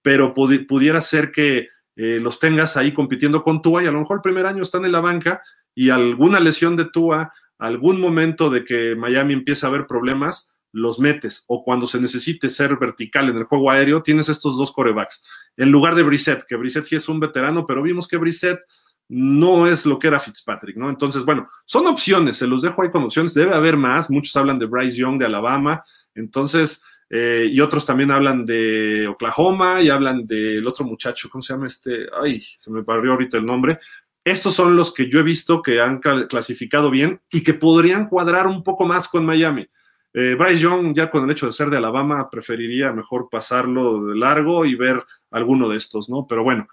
pero 0.00 0.34
pudiera 0.34 1.00
ser 1.00 1.32
que 1.32 1.68
eh, 1.96 2.18
los 2.20 2.38
tengas 2.38 2.76
ahí 2.76 2.92
compitiendo 2.92 3.42
con 3.42 3.62
Tua 3.62 3.82
y 3.82 3.86
a 3.86 3.90
lo 3.90 4.00
mejor 4.00 4.18
el 4.18 4.22
primer 4.22 4.46
año 4.46 4.62
están 4.62 4.84
en 4.84 4.92
la 4.92 5.00
banca 5.00 5.42
y 5.74 5.90
alguna 5.90 6.38
lesión 6.38 6.76
de 6.76 6.84
Tua, 6.84 7.32
algún 7.58 8.00
momento 8.00 8.50
de 8.50 8.64
que 8.64 8.94
Miami 8.96 9.34
empieza 9.34 9.66
a 9.66 9.70
ver 9.70 9.86
problemas, 9.86 10.52
los 10.72 10.98
metes. 10.98 11.44
O 11.46 11.64
cuando 11.64 11.86
se 11.86 12.00
necesite 12.00 12.50
ser 12.50 12.76
vertical 12.76 13.28
en 13.28 13.36
el 13.36 13.44
juego 13.44 13.70
aéreo, 13.70 14.02
tienes 14.02 14.28
estos 14.28 14.56
dos 14.56 14.72
corebacks. 14.72 15.22
En 15.56 15.70
lugar 15.70 15.94
de 15.94 16.02
Brissett, 16.02 16.44
que 16.44 16.56
Brissett 16.56 16.84
sí 16.84 16.96
es 16.96 17.08
un 17.08 17.20
veterano, 17.20 17.66
pero 17.66 17.82
vimos 17.82 18.08
que 18.08 18.16
Brissett 18.16 18.60
no 19.08 19.66
es 19.66 19.86
lo 19.86 19.98
que 19.98 20.08
era 20.08 20.20
Fitzpatrick, 20.20 20.76
¿no? 20.76 20.88
Entonces, 20.88 21.24
bueno, 21.24 21.48
son 21.64 21.86
opciones, 21.86 22.36
se 22.36 22.46
los 22.46 22.62
dejo 22.62 22.82
ahí 22.82 22.90
con 22.90 23.04
opciones, 23.04 23.34
debe 23.34 23.54
haber 23.54 23.76
más, 23.76 24.10
muchos 24.10 24.34
hablan 24.36 24.58
de 24.58 24.66
Bryce 24.66 24.96
Young 24.96 25.18
de 25.18 25.26
Alabama, 25.26 25.84
entonces, 26.14 26.82
eh, 27.10 27.48
y 27.50 27.60
otros 27.60 27.84
también 27.84 28.10
hablan 28.10 28.44
de 28.46 29.06
Oklahoma 29.08 29.82
y 29.82 29.90
hablan 29.90 30.26
del 30.26 30.66
otro 30.66 30.84
muchacho, 30.84 31.28
¿cómo 31.30 31.42
se 31.42 31.52
llama 31.52 31.66
este? 31.66 32.06
Ay, 32.20 32.40
se 32.40 32.70
me 32.70 32.82
barrió 32.82 33.12
ahorita 33.12 33.36
el 33.36 33.46
nombre. 33.46 33.78
Estos 34.24 34.54
son 34.54 34.74
los 34.74 34.92
que 34.94 35.10
yo 35.10 35.20
he 35.20 35.22
visto 35.22 35.60
que 35.60 35.82
han 35.82 35.98
clasificado 35.98 36.90
bien 36.90 37.20
y 37.30 37.42
que 37.42 37.52
podrían 37.52 38.08
cuadrar 38.08 38.46
un 38.46 38.62
poco 38.62 38.86
más 38.86 39.06
con 39.06 39.26
Miami. 39.26 39.68
Eh, 40.14 40.34
Bryce 40.38 40.60
Young, 40.60 40.94
ya 40.94 41.10
con 41.10 41.24
el 41.24 41.30
hecho 41.30 41.46
de 41.46 41.52
ser 41.52 41.68
de 41.68 41.76
Alabama, 41.76 42.30
preferiría 42.30 42.92
mejor 42.92 43.28
pasarlo 43.30 44.06
de 44.06 44.16
largo 44.16 44.64
y 44.64 44.76
ver 44.76 45.04
alguno 45.30 45.68
de 45.68 45.76
estos, 45.76 46.08
¿no? 46.08 46.26
Pero 46.26 46.42
bueno, 46.42 46.68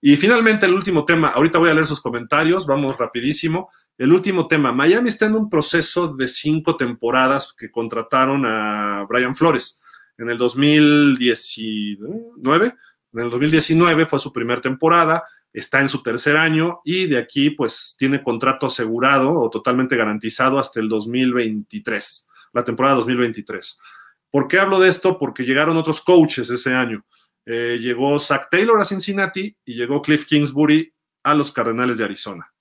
y 0.00 0.16
finalmente 0.16 0.66
el 0.66 0.74
último 0.74 1.04
tema, 1.04 1.28
ahorita 1.28 1.58
voy 1.58 1.70
a 1.70 1.74
leer 1.74 1.86
sus 1.86 2.00
comentarios, 2.00 2.66
vamos 2.66 2.98
rapidísimo. 2.98 3.70
El 3.98 4.12
último 4.12 4.46
tema, 4.46 4.72
Miami 4.72 5.08
está 5.08 5.26
en 5.26 5.34
un 5.34 5.48
proceso 5.48 6.14
de 6.14 6.28
cinco 6.28 6.76
temporadas 6.76 7.54
que 7.56 7.70
contrataron 7.70 8.44
a 8.46 9.06
Brian 9.08 9.34
Flores. 9.34 9.80
En 10.18 10.28
el 10.28 10.36
2019, 10.38 12.74
en 13.12 13.18
el 13.18 13.30
2019 13.30 14.06
fue 14.06 14.18
su 14.18 14.32
primera 14.32 14.60
temporada, 14.60 15.24
está 15.52 15.80
en 15.80 15.88
su 15.88 16.02
tercer 16.02 16.36
año 16.36 16.80
y 16.84 17.06
de 17.06 17.16
aquí 17.16 17.50
pues 17.50 17.94
tiene 17.98 18.22
contrato 18.22 18.66
asegurado 18.66 19.32
o 19.32 19.48
totalmente 19.48 19.96
garantizado 19.96 20.58
hasta 20.58 20.80
el 20.80 20.88
2023, 20.88 22.28
la 22.52 22.64
temporada 22.64 22.96
2023. 22.96 23.80
¿Por 24.30 24.48
qué 24.48 24.58
hablo 24.58 24.78
de 24.78 24.90
esto? 24.90 25.18
Porque 25.18 25.44
llegaron 25.44 25.78
otros 25.78 26.02
coaches 26.02 26.50
ese 26.50 26.74
año. 26.74 27.02
Eh, 27.46 27.78
llegó 27.80 28.18
Zach 28.18 28.48
Taylor 28.50 28.80
a 28.80 28.84
Cincinnati 28.84 29.56
y 29.64 29.74
llegó 29.74 30.02
Cliff 30.02 30.26
Kingsbury 30.26 30.92
a 31.22 31.34
los 31.34 31.52
Cardenales 31.52 31.96
de 31.98 32.04
Arizona. 32.04 32.52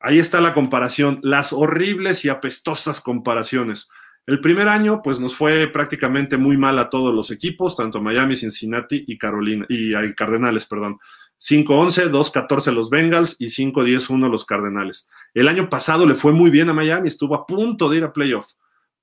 Ahí 0.00 0.18
está 0.18 0.40
la 0.40 0.54
comparación, 0.54 1.18
las 1.22 1.52
horribles 1.52 2.24
y 2.24 2.28
apestosas 2.28 3.00
comparaciones. 3.00 3.90
El 4.26 4.40
primer 4.40 4.68
año, 4.68 5.02
pues 5.02 5.20
nos 5.20 5.36
fue 5.36 5.68
prácticamente 5.68 6.36
muy 6.36 6.56
mal 6.56 6.78
a 6.78 6.90
todos 6.90 7.14
los 7.14 7.30
equipos, 7.30 7.76
tanto 7.76 8.02
Miami, 8.02 8.34
Cincinnati 8.34 9.04
y 9.06 9.18
Carolina, 9.18 9.66
y, 9.68 9.92
Cardenales, 10.14 10.66
perdón. 10.66 10.98
5-11, 11.38 12.10
2-14 12.10 12.72
los 12.72 12.90
Bengals 12.90 13.36
y 13.38 13.46
5-10-1 13.46 14.30
los 14.30 14.44
Cardenales. 14.44 15.08
El 15.34 15.48
año 15.48 15.68
pasado 15.68 16.06
le 16.06 16.14
fue 16.14 16.32
muy 16.32 16.50
bien 16.50 16.70
a 16.70 16.72
Miami, 16.72 17.08
estuvo 17.08 17.34
a 17.34 17.46
punto 17.46 17.88
de 17.88 17.98
ir 17.98 18.04
a 18.04 18.12
playoff, 18.12 18.52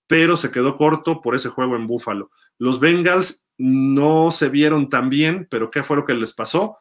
pero 0.08 0.36
se 0.36 0.52
quedó 0.52 0.78
corto 0.78 1.22
por 1.22 1.36
ese 1.36 1.50
juego 1.50 1.76
en 1.76 1.88
Buffalo. 1.88 2.32
Los 2.58 2.80
Bengals 2.80 3.44
no 3.58 4.32
se 4.32 4.50
vieron 4.50 4.90
tan 4.90 5.10
bien, 5.10 5.48
pero 5.50 5.72
¿qué 5.72 5.84
fue 5.84 5.98
lo 5.98 6.06
que 6.06 6.14
les 6.14 6.34
pasó? 6.34 6.78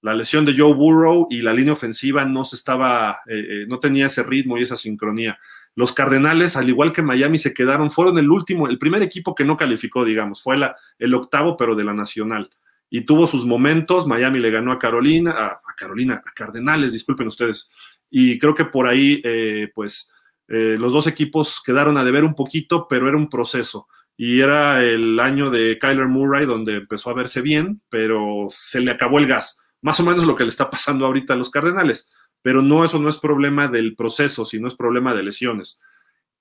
La 0.00 0.14
lesión 0.14 0.44
de 0.44 0.54
Joe 0.56 0.74
Burrow 0.74 1.28
y 1.30 1.42
la 1.42 1.52
línea 1.52 1.72
ofensiva 1.72 2.24
no 2.24 2.44
se 2.44 2.56
estaba, 2.56 3.20
eh, 3.26 3.46
eh, 3.48 3.66
no 3.68 3.78
tenía 3.78 4.06
ese 4.06 4.22
ritmo 4.22 4.58
y 4.58 4.62
esa 4.62 4.76
sincronía. 4.76 5.38
Los 5.74 5.92
Cardenales, 5.92 6.56
al 6.56 6.68
igual 6.68 6.92
que 6.92 7.02
Miami, 7.02 7.38
se 7.38 7.54
quedaron, 7.54 7.90
fueron 7.90 8.18
el 8.18 8.30
último, 8.30 8.68
el 8.68 8.78
primer 8.78 9.02
equipo 9.02 9.34
que 9.34 9.44
no 9.44 9.56
calificó, 9.56 10.04
digamos, 10.04 10.42
fue 10.42 10.56
el 10.98 11.14
octavo, 11.14 11.56
pero 11.56 11.74
de 11.74 11.84
la 11.84 11.94
Nacional. 11.94 12.50
Y 12.90 13.06
tuvo 13.06 13.26
sus 13.26 13.46
momentos, 13.46 14.06
Miami 14.06 14.38
le 14.38 14.50
ganó 14.50 14.70
a 14.70 14.78
Carolina, 14.78 15.30
a, 15.30 15.74
Carolina, 15.74 16.22
a 16.26 16.30
Cardenales, 16.32 16.92
disculpen 16.92 17.26
ustedes. 17.26 17.70
Y 18.10 18.38
creo 18.38 18.54
que 18.54 18.66
por 18.66 18.86
ahí, 18.86 19.22
eh, 19.24 19.70
pues, 19.74 20.12
eh, 20.46 20.76
los 20.78 20.92
dos 20.92 21.06
equipos 21.06 21.62
quedaron 21.64 21.96
a 21.96 22.04
deber 22.04 22.22
un 22.22 22.34
poquito, 22.34 22.86
pero 22.86 23.08
era 23.08 23.16
un 23.16 23.30
proceso. 23.30 23.88
Y 24.16 24.40
era 24.40 24.84
el 24.84 25.18
año 25.18 25.50
de 25.50 25.78
Kyler 25.78 26.08
Murray 26.08 26.46
donde 26.46 26.74
empezó 26.74 27.10
a 27.10 27.14
verse 27.14 27.40
bien, 27.40 27.82
pero 27.88 28.46
se 28.50 28.80
le 28.80 28.90
acabó 28.90 29.18
el 29.18 29.26
gas. 29.26 29.60
Más 29.80 29.98
o 30.00 30.04
menos 30.04 30.26
lo 30.26 30.36
que 30.36 30.44
le 30.44 30.50
está 30.50 30.70
pasando 30.70 31.06
ahorita 31.06 31.34
a 31.34 31.36
los 31.36 31.50
Cardenales 31.50 32.08
pero 32.42 32.60
no, 32.60 32.84
eso 32.84 32.98
no 32.98 33.08
es 33.08 33.18
problema 33.18 33.68
del 33.68 33.94
proceso, 33.94 34.44
sino 34.44 34.68
es 34.68 34.74
problema 34.74 35.14
de 35.14 35.22
lesiones. 35.22 35.80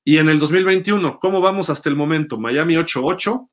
Y 0.04 0.18
en 0.18 0.30
el 0.30 0.40
2021, 0.40 1.20
¿cómo 1.20 1.42
vamos 1.42 1.70
hasta 1.70 1.88
el 1.88 1.96
momento? 1.96 2.40
Miami 2.40 2.74
8-8, 2.74 3.48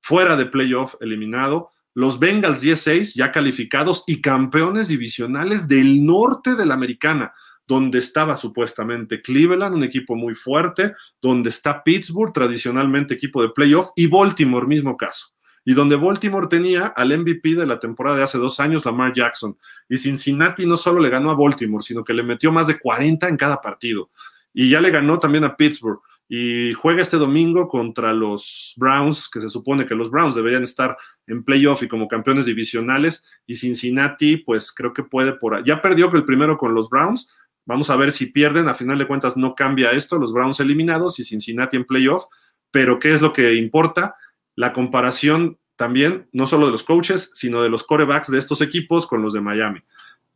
fuera 0.00 0.36
de 0.36 0.46
playoff, 0.46 0.94
eliminado. 1.00 1.70
Los 1.94 2.20
Bengals 2.20 2.62
10-6, 2.62 3.14
ya 3.16 3.32
calificados 3.32 4.04
y 4.06 4.20
campeones 4.20 4.86
divisionales 4.86 5.66
del 5.66 6.06
norte 6.06 6.54
de 6.54 6.64
la 6.64 6.74
americana, 6.74 7.34
donde 7.68 8.00
estaba 8.00 8.34
supuestamente 8.34 9.22
Cleveland, 9.22 9.76
un 9.76 9.84
equipo 9.84 10.16
muy 10.16 10.34
fuerte, 10.34 10.94
donde 11.22 11.50
está 11.50 11.84
Pittsburgh, 11.84 12.32
tradicionalmente 12.32 13.14
equipo 13.14 13.40
de 13.42 13.50
playoff, 13.50 13.90
y 13.94 14.08
Baltimore, 14.08 14.66
mismo 14.66 14.96
caso 14.96 15.28
y 15.68 15.74
donde 15.74 15.96
Baltimore 15.96 16.46
tenía 16.48 16.86
al 16.86 17.16
MVP 17.18 17.54
de 17.54 17.66
la 17.66 17.78
temporada 17.78 18.16
de 18.16 18.22
hace 18.22 18.38
dos 18.38 18.58
años, 18.58 18.86
Lamar 18.86 19.12
Jackson. 19.12 19.54
Y 19.86 19.98
Cincinnati 19.98 20.64
no 20.64 20.78
solo 20.78 20.98
le 20.98 21.10
ganó 21.10 21.30
a 21.30 21.34
Baltimore, 21.34 21.84
sino 21.84 22.02
que 22.02 22.14
le 22.14 22.22
metió 22.22 22.50
más 22.50 22.68
de 22.68 22.78
40 22.78 23.28
en 23.28 23.36
cada 23.36 23.60
partido. 23.60 24.08
Y 24.54 24.70
ya 24.70 24.80
le 24.80 24.90
ganó 24.90 25.18
también 25.18 25.44
a 25.44 25.56
Pittsburgh. 25.56 26.00
Y 26.26 26.72
juega 26.72 27.02
este 27.02 27.18
domingo 27.18 27.68
contra 27.68 28.14
los 28.14 28.72
Browns, 28.78 29.28
que 29.28 29.42
se 29.42 29.50
supone 29.50 29.84
que 29.84 29.94
los 29.94 30.10
Browns 30.10 30.36
deberían 30.36 30.62
estar 30.62 30.96
en 31.26 31.44
playoff 31.44 31.82
y 31.82 31.88
como 31.88 32.08
campeones 32.08 32.46
divisionales. 32.46 33.26
Y 33.46 33.56
Cincinnati, 33.56 34.38
pues 34.38 34.72
creo 34.72 34.94
que 34.94 35.02
puede 35.02 35.34
por. 35.34 35.62
Ya 35.66 35.82
perdió 35.82 36.10
el 36.14 36.24
primero 36.24 36.56
con 36.56 36.72
los 36.72 36.88
Browns. 36.88 37.28
Vamos 37.68 37.88
a 37.88 37.94
ver 37.94 38.10
si 38.10 38.26
pierden. 38.26 38.66
A 38.66 38.74
final 38.74 38.98
de 38.98 39.06
cuentas 39.06 39.36
no 39.36 39.54
cambia 39.54 39.92
esto. 39.92 40.18
Los 40.18 40.32
Browns 40.32 40.58
eliminados 40.58 41.20
y 41.20 41.24
Cincinnati 41.24 41.76
en 41.76 41.84
playoff. 41.84 42.24
Pero 42.72 42.98
¿qué 42.98 43.14
es 43.14 43.22
lo 43.22 43.32
que 43.32 43.54
importa? 43.54 44.16
la 44.58 44.72
comparación 44.72 45.56
también, 45.76 46.26
no 46.32 46.48
solo 46.48 46.66
de 46.66 46.72
los 46.72 46.82
coaches, 46.82 47.30
sino 47.34 47.62
de 47.62 47.68
los 47.68 47.84
corebacks 47.84 48.28
de 48.28 48.40
estos 48.40 48.60
equipos 48.60 49.06
con 49.06 49.22
los 49.22 49.32
de 49.32 49.40
Miami. 49.40 49.78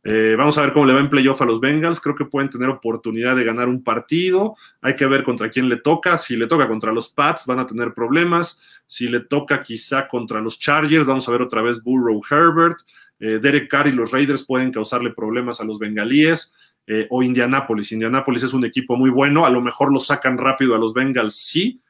Eh, 0.05 0.35
vamos 0.37 0.57
a 0.57 0.61
ver 0.61 0.71
cómo 0.71 0.85
le 0.85 0.93
va 0.93 1.01
en 1.01 1.09
playoff 1.09 1.41
a 1.41 1.45
los 1.45 1.59
Bengals. 1.59 1.99
Creo 1.99 2.15
que 2.15 2.23
pueden 2.23 2.49
tener 2.49 2.69
oportunidad 2.69 3.35
de 3.35 3.43
ganar 3.43 3.67
un 3.67 3.83
partido. 3.83 4.55
Hay 4.81 4.95
que 4.95 5.07
ver 5.07 5.25
contra 5.25 5.49
quién 5.49 5.67
le 5.67 5.75
toca. 5.75 6.15
Si 6.15 6.37
le 6.37 6.47
toca 6.47 6.69
contra 6.69 6.93
los 6.93 7.09
Pats, 7.09 7.45
van 7.47 7.59
a 7.59 7.67
tener 7.67 7.93
problemas. 7.93 8.61
Si 8.87 9.09
le 9.09 9.19
toca 9.19 9.61
quizá 9.61 10.07
contra 10.07 10.39
los 10.39 10.57
Chargers, 10.57 11.05
vamos 11.05 11.27
a 11.27 11.31
ver 11.33 11.41
otra 11.41 11.61
vez 11.61 11.83
Burrow 11.83 12.21
Herbert. 12.31 12.77
Eh, 13.19 13.39
Derek 13.41 13.69
Carr 13.69 13.87
y 13.87 13.91
los 13.91 14.09
Raiders 14.13 14.45
pueden 14.45 14.71
causarle 14.71 15.11
problemas 15.11 15.59
a 15.59 15.65
los 15.65 15.79
bengalíes. 15.79 16.53
Eh, 16.85 17.07
o 17.09 17.23
Indianapolis. 17.23 17.91
Indianapolis 17.91 18.43
es 18.43 18.53
un 18.53 18.65
equipo 18.65 18.97
muy 18.97 19.09
bueno. 19.09 19.45
A 19.45 19.49
lo 19.49 19.61
mejor 19.61 19.91
lo 19.91 19.99
sacan 19.99 20.37
rápido 20.37 20.75
a 20.75 20.77
los 20.77 20.93
Bengals, 20.93 21.35
sí 21.35 21.81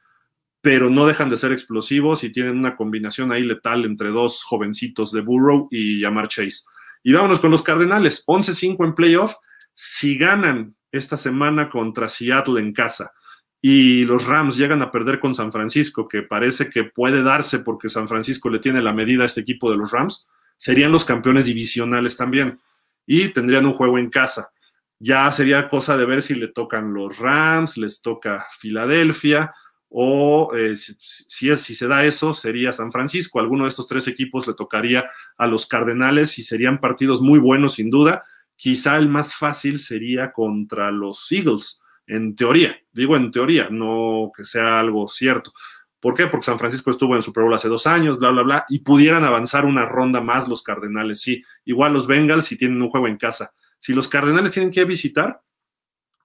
pero 0.64 0.88
no 0.88 1.06
dejan 1.06 1.28
de 1.28 1.36
ser 1.36 1.52
explosivos 1.52 2.24
y 2.24 2.32
tienen 2.32 2.56
una 2.56 2.74
combinación 2.74 3.30
ahí 3.30 3.42
letal 3.42 3.84
entre 3.84 4.08
dos 4.08 4.42
jovencitos 4.42 5.12
de 5.12 5.20
Burrow 5.20 5.68
y 5.70 6.00
Yamar 6.00 6.28
Chase. 6.28 6.64
Y 7.02 7.12
vámonos 7.12 7.38
con 7.38 7.50
los 7.50 7.60
Cardenales, 7.60 8.24
11-5 8.26 8.82
en 8.82 8.94
playoff, 8.94 9.34
si 9.74 10.16
ganan 10.16 10.74
esta 10.90 11.18
semana 11.18 11.68
contra 11.68 12.08
Seattle 12.08 12.58
en 12.58 12.72
casa 12.72 13.12
y 13.60 14.04
los 14.04 14.24
Rams 14.24 14.56
llegan 14.56 14.80
a 14.80 14.90
perder 14.90 15.20
con 15.20 15.34
San 15.34 15.52
Francisco, 15.52 16.08
que 16.08 16.22
parece 16.22 16.70
que 16.70 16.84
puede 16.84 17.22
darse 17.22 17.58
porque 17.58 17.90
San 17.90 18.08
Francisco 18.08 18.48
le 18.48 18.58
tiene 18.58 18.80
la 18.80 18.94
medida 18.94 19.24
a 19.24 19.26
este 19.26 19.42
equipo 19.42 19.70
de 19.70 19.76
los 19.76 19.90
Rams, 19.92 20.26
serían 20.56 20.92
los 20.92 21.04
campeones 21.04 21.44
divisionales 21.44 22.16
también 22.16 22.58
y 23.06 23.28
tendrían 23.28 23.66
un 23.66 23.74
juego 23.74 23.98
en 23.98 24.08
casa. 24.08 24.50
Ya 24.98 25.30
sería 25.32 25.68
cosa 25.68 25.96
de 25.96 26.06
ver 26.06 26.22
si 26.22 26.34
le 26.34 26.48
tocan 26.48 26.94
los 26.94 27.18
Rams, 27.18 27.76
les 27.76 28.00
toca 28.00 28.46
Filadelfia, 28.58 29.52
o 29.96 30.52
eh, 30.56 30.76
si, 30.76 31.50
es, 31.50 31.60
si 31.60 31.76
se 31.76 31.86
da 31.86 32.04
eso, 32.04 32.34
sería 32.34 32.72
San 32.72 32.90
Francisco. 32.90 33.38
Alguno 33.38 33.64
de 33.64 33.70
estos 33.70 33.86
tres 33.86 34.08
equipos 34.08 34.46
le 34.46 34.54
tocaría 34.54 35.08
a 35.36 35.46
los 35.46 35.66
Cardenales 35.66 36.36
y 36.38 36.42
serían 36.42 36.80
partidos 36.80 37.20
muy 37.20 37.38
buenos, 37.38 37.74
sin 37.74 37.90
duda. 37.90 38.24
Quizá 38.56 38.96
el 38.98 39.08
más 39.08 39.36
fácil 39.36 39.78
sería 39.78 40.32
contra 40.32 40.90
los 40.90 41.30
Eagles, 41.30 41.80
en 42.08 42.34
teoría. 42.34 42.76
Digo 42.92 43.16
en 43.16 43.30
teoría, 43.30 43.68
no 43.70 44.32
que 44.36 44.44
sea 44.44 44.80
algo 44.80 45.06
cierto. 45.06 45.52
¿Por 46.00 46.14
qué? 46.14 46.26
Porque 46.26 46.46
San 46.46 46.58
Francisco 46.58 46.90
estuvo 46.90 47.14
en 47.14 47.22
Super 47.22 47.44
Bowl 47.44 47.54
hace 47.54 47.68
dos 47.68 47.86
años, 47.86 48.18
bla, 48.18 48.30
bla, 48.30 48.42
bla, 48.42 48.64
y 48.68 48.80
pudieran 48.80 49.24
avanzar 49.24 49.64
una 49.64 49.86
ronda 49.86 50.20
más 50.20 50.48
los 50.48 50.62
Cardenales, 50.62 51.20
sí. 51.20 51.42
Igual 51.64 51.92
los 51.92 52.06
Bengals 52.06 52.46
si 52.46 52.58
tienen 52.58 52.82
un 52.82 52.88
juego 52.88 53.06
en 53.06 53.16
casa. 53.16 53.54
Si 53.84 53.92
los 53.92 54.08
Cardenales 54.08 54.52
tienen 54.52 54.72
que 54.72 54.86
visitar, 54.86 55.42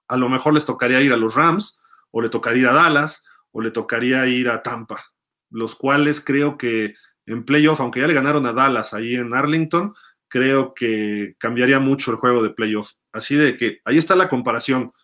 a 0.08 0.16
lo 0.16 0.30
mejor 0.30 0.54
les 0.54 0.64
tocaría 0.64 1.02
ir 1.02 1.12
a 1.12 1.18
los 1.18 1.34
Rams 1.34 1.78
o 2.10 2.22
le 2.22 2.30
tocaría 2.30 2.62
ir 2.62 2.68
a 2.68 2.72
Dallas 2.72 3.22
o 3.52 3.60
le 3.60 3.70
tocaría 3.70 4.26
ir 4.28 4.48
a 4.48 4.62
Tampa, 4.62 5.04
los 5.50 5.76
cuales 5.76 6.22
creo 6.22 6.56
que 6.56 6.94
en 7.26 7.44
playoff, 7.44 7.78
aunque 7.82 8.00
ya 8.00 8.06
le 8.06 8.14
ganaron 8.14 8.46
a 8.46 8.54
Dallas 8.54 8.94
ahí 8.94 9.14
en 9.14 9.34
Arlington, 9.34 9.92
creo 10.26 10.72
que 10.72 11.34
cambiaría 11.36 11.80
mucho 11.80 12.12
el 12.12 12.16
juego 12.16 12.42
de 12.42 12.48
playoff. 12.48 12.92
Así 13.12 13.34
de 13.36 13.58
que 13.58 13.82
ahí 13.84 13.98
está 13.98 14.16
la 14.16 14.30
comparación. 14.30 14.94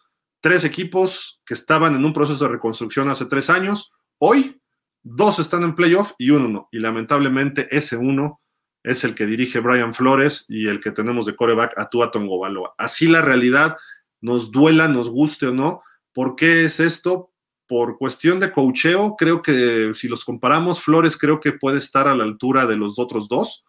Tres 0.41 0.65
equipos 0.65 1.43
que 1.45 1.53
estaban 1.53 1.95
en 1.95 2.07
un 2.07 2.15
proceso 2.15 2.45
de 2.45 2.53
reconstrucción 2.53 3.11
hace 3.11 3.27
tres 3.27 3.51
años, 3.51 3.93
hoy 4.17 4.63
dos 5.03 5.41
están 5.41 5.63
en 5.63 5.75
playoff 5.75 6.13
y 6.17 6.31
uno 6.31 6.49
no. 6.49 6.69
Y 6.73 6.79
lamentablemente 6.79 7.69
ese 7.71 7.99
uno 7.99 8.41
es 8.87 9.05
el 9.05 9.15
que 9.15 9.27
dirige 9.27 9.61
Brian 9.61 9.95
Flores 9.95 10.47
y 10.49 10.69
el 10.69 10.81
que 10.81 10.93
tenemos 10.93 11.27
de 11.27 11.37
coreback 11.37 11.79
a 11.79 11.91
Tua 11.91 12.11
Tongovaloa. 12.11 12.75
Así 12.79 13.09
la 13.09 13.21
realidad, 13.21 13.77
nos 14.21 14.51
duela, 14.51 14.89
nos 14.89 15.11
guste 15.11 15.49
o 15.49 15.53
no. 15.53 15.83
¿Por 16.13 16.37
qué 16.37 16.65
es 16.65 16.81
esto? 16.81 17.33
por 17.69 17.99
cuestión 17.99 18.39
de 18.39 18.53
cocheo, 18.53 19.17
creo 19.17 19.43
que 19.43 19.93
si 19.95 20.09
los 20.09 20.25
comparamos, 20.25 20.81
Flores 20.81 21.17
creo 21.17 21.41
que 21.41 21.53
puede 21.53 21.79
estar 21.79 22.07
a 22.07 22.15
la 22.15 22.25
altura 22.25 22.67
de 22.67 22.77
los 22.77 22.99
otros 22.99 23.29
dos. 23.29 23.65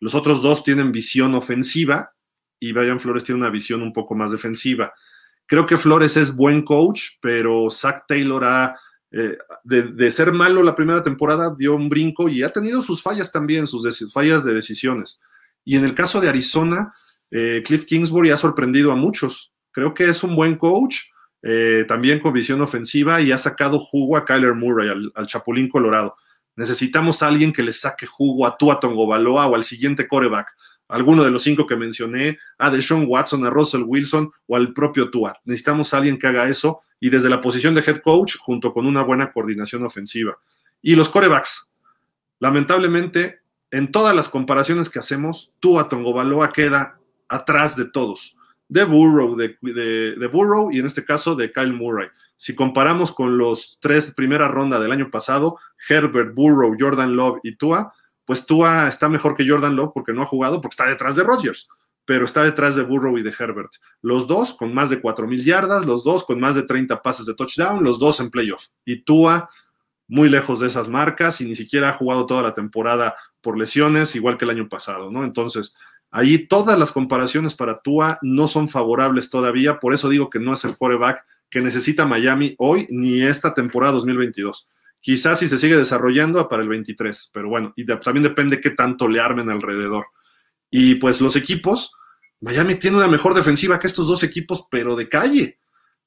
Los 0.00 0.14
otros 0.14 0.42
dos 0.42 0.64
tienen 0.64 0.92
visión 0.92 1.34
ofensiva 1.34 2.12
y 2.58 2.72
Brian 2.72 3.00
Flores 3.00 3.24
tiene 3.24 3.40
una 3.40 3.50
visión 3.50 3.82
un 3.82 3.92
poco 3.92 4.14
más 4.14 4.32
defensiva. 4.32 4.92
Creo 5.46 5.66
que 5.66 5.76
Flores 5.76 6.16
es 6.16 6.34
buen 6.34 6.62
coach, 6.62 7.02
pero 7.20 7.68
Zach 7.70 8.04
Taylor 8.08 8.44
ha, 8.44 8.80
eh, 9.16 9.38
de, 9.62 10.10
ser 10.10 10.32
malo 10.32 10.60
la 10.64 10.74
primera 10.74 11.00
temporada, 11.00 11.54
dio 11.56 11.76
un 11.76 11.88
brinco 11.88 12.28
y 12.28 12.42
ha 12.42 12.50
tenido 12.50 12.82
sus 12.82 13.00
fallas 13.00 13.30
también, 13.30 13.68
sus 13.68 14.12
fallas 14.12 14.44
de 14.44 14.52
decisiones. 14.52 15.20
Y 15.64 15.76
en 15.76 15.84
el 15.84 15.94
caso 15.94 16.20
de 16.20 16.28
Arizona, 16.28 16.92
eh, 17.30 17.62
Cliff 17.64 17.84
Kingsbury 17.84 18.30
ha 18.30 18.36
sorprendido 18.36 18.90
a 18.90 18.96
muchos. 18.96 19.52
Creo 19.70 19.94
que 19.94 20.08
es 20.08 20.24
un 20.24 20.34
buen 20.34 20.56
coach, 20.56 20.96
eh, 21.42 21.84
también 21.86 22.18
con 22.18 22.32
visión 22.32 22.60
ofensiva 22.60 23.20
y 23.20 23.30
ha 23.30 23.38
sacado 23.38 23.78
jugo 23.78 24.16
a 24.16 24.24
Kyler 24.24 24.54
Murray, 24.54 24.88
al, 25.14 25.26
Chapulín 25.28 25.68
Colorado. 25.68 26.16
Necesitamos 26.56 27.22
alguien 27.22 27.52
que 27.52 27.62
le 27.62 27.72
saque 27.72 28.06
jugo 28.06 28.46
a 28.46 28.56
Tua 28.56 28.80
Tongobaloa 28.80 29.46
o 29.46 29.54
al 29.54 29.62
siguiente 29.62 30.08
coreback, 30.08 30.48
alguno 30.88 31.22
de 31.22 31.30
los 31.30 31.42
cinco 31.42 31.68
que 31.68 31.76
mencioné, 31.76 32.38
a 32.58 32.68
Deshaun 32.68 33.04
Watson, 33.06 33.46
a 33.46 33.50
Russell 33.50 33.84
Wilson 33.86 34.32
o 34.48 34.56
al 34.56 34.72
propio 34.72 35.08
Tua. 35.10 35.36
Necesitamos 35.44 35.94
alguien 35.94 36.18
que 36.18 36.26
haga 36.26 36.48
eso 36.48 36.82
y 37.04 37.10
desde 37.10 37.28
la 37.28 37.42
posición 37.42 37.74
de 37.74 37.82
head 37.82 37.98
coach 37.98 38.38
junto 38.38 38.72
con 38.72 38.86
una 38.86 39.02
buena 39.02 39.30
coordinación 39.30 39.84
ofensiva. 39.84 40.38
Y 40.80 40.96
los 40.96 41.10
corebacks, 41.10 41.68
lamentablemente, 42.40 43.40
en 43.70 43.92
todas 43.92 44.16
las 44.16 44.30
comparaciones 44.30 44.88
que 44.88 45.00
hacemos, 45.00 45.52
Tua 45.60 45.90
Tongobaloa 45.90 46.50
queda 46.50 46.98
atrás 47.28 47.76
de 47.76 47.84
todos 47.84 48.38
de 48.70 48.84
Burrow, 48.84 49.36
de, 49.36 50.30
Burrow 50.32 50.70
y 50.72 50.78
en 50.78 50.86
este 50.86 51.04
caso 51.04 51.34
de 51.34 51.52
Kyle 51.52 51.74
Murray. 51.74 52.08
Si 52.38 52.54
comparamos 52.54 53.12
con 53.12 53.36
los 53.36 53.76
tres 53.82 54.14
primera 54.14 54.48
ronda 54.48 54.80
del 54.80 54.90
año 54.90 55.10
pasado, 55.10 55.58
Herbert, 55.86 56.34
Burrow, 56.34 56.74
Jordan 56.80 57.16
Love 57.16 57.40
y 57.42 57.56
Tua, 57.56 57.92
pues 58.24 58.46
Tua 58.46 58.88
está 58.88 59.10
mejor 59.10 59.36
que 59.36 59.46
Jordan 59.46 59.76
Love 59.76 59.92
porque 59.92 60.14
no 60.14 60.22
ha 60.22 60.26
jugado, 60.26 60.62
porque 60.62 60.72
está 60.72 60.88
detrás 60.88 61.16
de 61.16 61.22
Rodgers, 61.22 61.68
pero 62.04 62.24
está 62.24 62.42
detrás 62.42 62.76
de 62.76 62.82
Burrow 62.82 63.16
y 63.18 63.22
de 63.22 63.34
Herbert. 63.38 63.72
Los 64.02 64.26
dos 64.26 64.54
con 64.54 64.74
más 64.74 64.90
de 64.90 65.00
4.000 65.00 65.44
yardas, 65.44 65.86
los 65.86 66.04
dos 66.04 66.24
con 66.24 66.40
más 66.40 66.54
de 66.54 66.64
30 66.64 67.02
pases 67.02 67.26
de 67.26 67.34
touchdown, 67.34 67.82
los 67.82 67.98
dos 67.98 68.20
en 68.20 68.30
playoff. 68.30 68.66
Y 68.84 69.02
Tua 69.02 69.50
muy 70.06 70.28
lejos 70.28 70.60
de 70.60 70.68
esas 70.68 70.88
marcas 70.88 71.40
y 71.40 71.46
ni 71.46 71.54
siquiera 71.54 71.88
ha 71.88 71.92
jugado 71.92 72.26
toda 72.26 72.42
la 72.42 72.54
temporada 72.54 73.16
por 73.40 73.58
lesiones, 73.58 74.14
igual 74.14 74.36
que 74.36 74.44
el 74.44 74.50
año 74.50 74.68
pasado, 74.68 75.10
¿no? 75.10 75.24
Entonces, 75.24 75.74
Ahí 76.16 76.46
todas 76.46 76.78
las 76.78 76.92
comparaciones 76.92 77.56
para 77.56 77.80
Tua 77.80 78.20
no 78.22 78.46
son 78.46 78.68
favorables 78.68 79.30
todavía, 79.30 79.80
por 79.80 79.94
eso 79.94 80.08
digo 80.08 80.30
que 80.30 80.38
no 80.38 80.54
es 80.54 80.64
el 80.64 80.76
quarterback 80.76 81.24
que 81.50 81.60
necesita 81.60 82.06
Miami 82.06 82.54
hoy 82.58 82.86
ni 82.88 83.20
esta 83.20 83.52
temporada 83.52 83.94
2022. 83.94 84.68
Quizás 85.00 85.40
si 85.40 85.48
se 85.48 85.58
sigue 85.58 85.76
desarrollando 85.76 86.48
para 86.48 86.62
el 86.62 86.68
23, 86.68 87.30
pero 87.34 87.48
bueno, 87.48 87.72
y 87.74 87.84
también 87.84 88.22
depende 88.22 88.60
qué 88.60 88.70
tanto 88.70 89.08
le 89.08 89.18
armen 89.18 89.50
alrededor. 89.50 90.06
Y 90.76 90.96
pues 90.96 91.20
los 91.20 91.36
equipos, 91.36 91.92
Miami 92.40 92.74
tiene 92.74 92.96
una 92.96 93.06
mejor 93.06 93.32
defensiva 93.32 93.78
que 93.78 93.86
estos 93.86 94.08
dos 94.08 94.24
equipos, 94.24 94.66
pero 94.68 94.96
de 94.96 95.08
calle. 95.08 95.60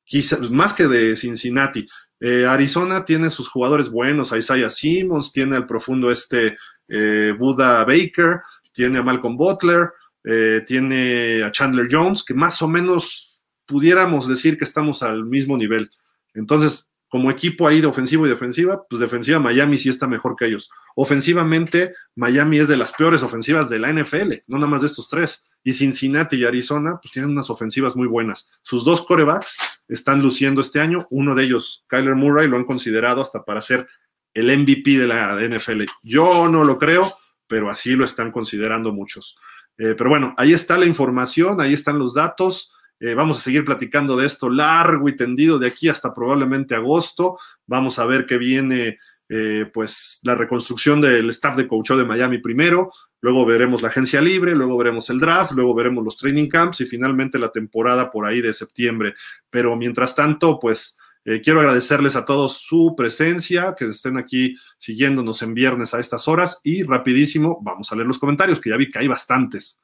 quizá, 0.03 0.39
más 0.51 0.73
que 0.73 0.87
de 0.87 1.15
Cincinnati. 1.15 1.87
Eh, 2.19 2.45
Arizona 2.45 3.05
tiene 3.05 3.29
sus 3.29 3.47
jugadores 3.47 3.87
buenos, 3.89 4.33
Isaiah 4.33 4.69
Simmons, 4.69 5.31
tiene 5.31 5.55
al 5.55 5.65
profundo 5.65 6.11
este 6.11 6.57
eh, 6.89 7.33
Buda 7.39 7.85
Baker, 7.85 8.41
tiene 8.73 8.97
a 8.97 9.03
Malcolm 9.03 9.37
Butler, 9.37 9.87
eh, 10.25 10.61
tiene 10.67 11.43
a 11.45 11.51
Chandler 11.53 11.87
Jones, 11.89 12.25
que 12.25 12.33
más 12.33 12.61
o 12.61 12.67
menos 12.67 13.41
pudiéramos 13.65 14.27
decir 14.27 14.57
que 14.57 14.65
estamos 14.65 15.01
al 15.01 15.23
mismo 15.23 15.55
nivel. 15.55 15.89
Entonces, 16.33 16.89
como 17.09 17.31
equipo 17.31 17.67
ahí 17.67 17.81
de 17.81 17.87
ofensivo 17.87 18.25
y 18.25 18.29
defensiva, 18.29 18.85
pues 18.89 18.99
defensiva 18.99 19.39
Miami 19.39 19.77
sí 19.77 19.89
está 19.89 20.07
mejor 20.07 20.35
que 20.35 20.45
ellos. 20.45 20.69
Ofensivamente, 20.95 21.93
Miami 22.15 22.59
es 22.59 22.67
de 22.67 22.77
las 22.77 22.91
peores 22.91 23.23
ofensivas 23.23 23.69
de 23.69 23.79
la 23.79 23.91
NFL, 23.93 24.33
no 24.47 24.57
nada 24.57 24.67
más 24.67 24.81
de 24.81 24.87
estos 24.87 25.09
tres. 25.09 25.43
Y 25.63 25.73
Cincinnati 25.73 26.37
y 26.37 26.45
Arizona, 26.45 26.99
pues 27.01 27.11
tienen 27.11 27.31
unas 27.31 27.49
ofensivas 27.49 27.95
muy 27.95 28.07
buenas. 28.07 28.49
Sus 28.61 28.85
dos 28.85 29.05
corebacks 29.05 29.57
están 29.87 30.21
luciendo 30.21 30.61
este 30.61 30.79
año. 30.79 31.07
Uno 31.09 31.35
de 31.35 31.43
ellos, 31.43 31.85
Kyler 31.87 32.15
Murray, 32.15 32.47
lo 32.47 32.57
han 32.57 32.63
considerado 32.63 33.21
hasta 33.21 33.43
para 33.43 33.61
ser 33.61 33.87
el 34.33 34.55
MVP 34.57 34.97
de 34.97 35.07
la 35.07 35.37
NFL. 35.41 35.83
Yo 36.03 36.47
no 36.47 36.63
lo 36.63 36.77
creo, 36.77 37.17
pero 37.47 37.69
así 37.69 37.95
lo 37.95 38.05
están 38.05 38.31
considerando 38.31 38.91
muchos. 38.91 39.37
Eh, 39.77 39.95
pero 39.97 40.09
bueno, 40.09 40.33
ahí 40.37 40.53
está 40.53 40.77
la 40.77 40.85
información, 40.85 41.61
ahí 41.61 41.73
están 41.73 41.99
los 41.99 42.13
datos. 42.13 42.73
Eh, 42.99 43.13
vamos 43.13 43.37
a 43.37 43.41
seguir 43.41 43.63
platicando 43.63 44.17
de 44.17 44.25
esto 44.25 44.49
largo 44.49 45.07
y 45.07 45.15
tendido 45.15 45.59
de 45.59 45.67
aquí 45.67 45.87
hasta 45.89 46.13
probablemente 46.13 46.75
agosto. 46.75 47.37
Vamos 47.65 47.99
a 47.99 48.05
ver 48.05 48.25
qué 48.25 48.37
viene, 48.37 48.97
eh, 49.29 49.69
pues, 49.73 50.19
la 50.23 50.35
reconstrucción 50.35 51.01
del 51.01 51.29
staff 51.29 51.55
de 51.55 51.67
coach 51.67 51.91
de 51.91 52.05
Miami 52.05 52.39
primero. 52.39 52.91
Luego 53.21 53.45
veremos 53.45 53.81
la 53.81 53.89
agencia 53.89 54.21
libre, 54.21 54.55
luego 54.55 54.77
veremos 54.77 55.09
el 55.09 55.19
draft, 55.19 55.51
luego 55.53 55.73
veremos 55.73 56.03
los 56.03 56.17
training 56.17 56.47
camps 56.47 56.81
y 56.81 56.85
finalmente 56.85 57.39
la 57.39 57.51
temporada 57.51 58.09
por 58.09 58.25
ahí 58.25 58.41
de 58.41 58.53
septiembre. 58.53 59.15
Pero 59.49 59.75
mientras 59.75 60.13
tanto, 60.15 60.59
pues 60.59 60.97
eh, 61.25 61.41
quiero 61.41 61.59
agradecerles 61.59 62.15
a 62.15 62.23
todos 62.23 62.59
su 62.59 62.93
presencia, 62.95 63.75
que 63.77 63.85
estén 63.85 64.17
aquí 64.17 64.55
siguiéndonos 64.77 65.41
en 65.41 65.53
viernes 65.53 65.93
a 65.93 65.99
estas 65.99 66.27
horas 66.27 66.61
y 66.63 66.83
rapidísimo, 66.83 67.59
vamos 67.61 67.91
a 67.91 67.95
leer 67.95 68.07
los 68.07 68.19
comentarios, 68.19 68.61
que 68.61 68.69
ya 68.69 68.77
vi 68.77 68.89
que 68.89 68.99
hay 68.99 69.07
bastantes. 69.07 69.81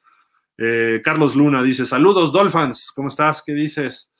Eh, 0.56 1.00
Carlos 1.02 1.34
Luna 1.34 1.62
dice, 1.62 1.84
saludos 1.84 2.32
Dolphins, 2.32 2.92
¿cómo 2.94 3.08
estás? 3.08 3.42
¿Qué 3.44 3.54
dices? 3.54 4.12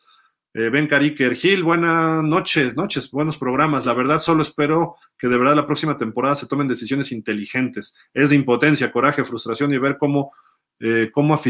Eh, 0.52 0.68
ben 0.68 0.86
Cariker, 0.86 1.34
Gil, 1.34 1.62
buenas 1.62 2.22
noches, 2.22 2.76
noches, 2.76 3.10
buenos 3.10 3.36
programas. 3.36 3.86
La 3.86 3.94
verdad, 3.94 4.20
solo 4.20 4.42
espero 4.42 4.96
que 5.18 5.28
de 5.28 5.36
verdad 5.38 5.54
la 5.54 5.66
próxima 5.66 5.96
temporada 5.96 6.34
se 6.34 6.46
tomen 6.46 6.68
decisiones 6.68 7.12
inteligentes. 7.12 7.96
Es 8.12 8.30
de 8.30 8.36
impotencia, 8.36 8.92
coraje, 8.92 9.24
frustración 9.24 9.72
y 9.72 9.78
ver 9.78 9.96
cómo, 9.96 10.32
eh, 10.80 11.10
cómo 11.12 11.40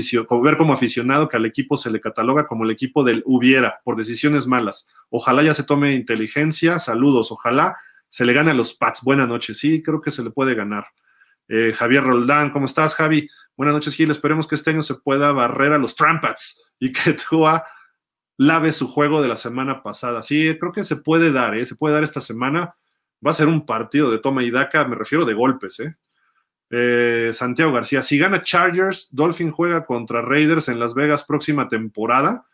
ver 0.42 0.56
como 0.56 0.72
aficionado 0.72 1.28
que 1.28 1.36
al 1.36 1.46
equipo 1.46 1.76
se 1.76 1.90
le 1.90 2.00
cataloga 2.00 2.46
como 2.46 2.64
el 2.64 2.70
equipo 2.70 3.04
del 3.04 3.22
hubiera 3.26 3.80
por 3.84 3.96
decisiones 3.96 4.46
malas. 4.46 4.86
Ojalá 5.10 5.42
ya 5.42 5.54
se 5.54 5.64
tome 5.64 5.94
inteligencia. 5.94 6.78
Saludos, 6.78 7.30
ojalá 7.30 7.76
se 8.08 8.24
le 8.24 8.32
gane 8.32 8.52
a 8.52 8.54
los 8.54 8.74
Pats. 8.74 9.02
Buenas 9.02 9.28
noches. 9.28 9.58
Sí, 9.58 9.82
creo 9.82 10.00
que 10.00 10.10
se 10.10 10.22
le 10.22 10.30
puede 10.30 10.54
ganar. 10.54 10.86
Javier 11.74 12.02
Roldán, 12.02 12.48
¿cómo 12.48 12.64
estás, 12.64 12.94
Javi? 12.94 13.28
Buenas 13.56 13.74
noches, 13.74 13.94
Gil. 13.94 14.10
Esperemos 14.10 14.48
que 14.48 14.56
este 14.56 14.70
año 14.70 14.82
se 14.82 14.96
pueda 14.96 15.30
barrer 15.30 15.72
a 15.72 15.78
los 15.78 15.94
Trampats 15.94 16.60
y 16.80 16.90
que 16.90 17.12
Tua 17.28 17.64
lave 18.36 18.72
su 18.72 18.88
juego 18.88 19.22
de 19.22 19.28
la 19.28 19.36
semana 19.36 19.80
pasada. 19.80 20.22
Sí, 20.22 20.56
creo 20.58 20.72
que 20.72 20.82
se 20.82 20.96
puede 20.96 21.30
dar, 21.30 21.54
¿eh? 21.54 21.64
se 21.64 21.76
puede 21.76 21.94
dar 21.94 22.02
esta 22.02 22.20
semana. 22.20 22.74
Va 23.24 23.30
a 23.30 23.34
ser 23.34 23.46
un 23.46 23.64
partido 23.64 24.10
de 24.10 24.18
toma 24.18 24.42
y 24.42 24.50
daca, 24.50 24.84
me 24.86 24.96
refiero 24.96 25.24
de 25.24 25.34
golpes. 25.34 25.78
¿eh? 25.78 25.94
Eh, 26.70 27.30
Santiago 27.32 27.72
García, 27.72 28.02
si 28.02 28.18
gana 28.18 28.42
Chargers, 28.42 29.08
Dolphin 29.12 29.52
juega 29.52 29.86
contra 29.86 30.20
Raiders 30.20 30.68
en 30.68 30.80
Las 30.80 30.94
Vegas 30.94 31.22
próxima 31.22 31.68
temporada. 31.68 32.46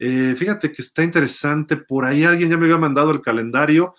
Eh, 0.00 0.34
fíjate 0.36 0.72
que 0.72 0.82
está 0.82 1.04
interesante, 1.04 1.76
por 1.76 2.04
ahí 2.04 2.24
alguien 2.24 2.50
ya 2.50 2.56
me 2.56 2.64
había 2.64 2.78
mandado 2.78 3.12
el 3.12 3.22
calendario. 3.22 3.94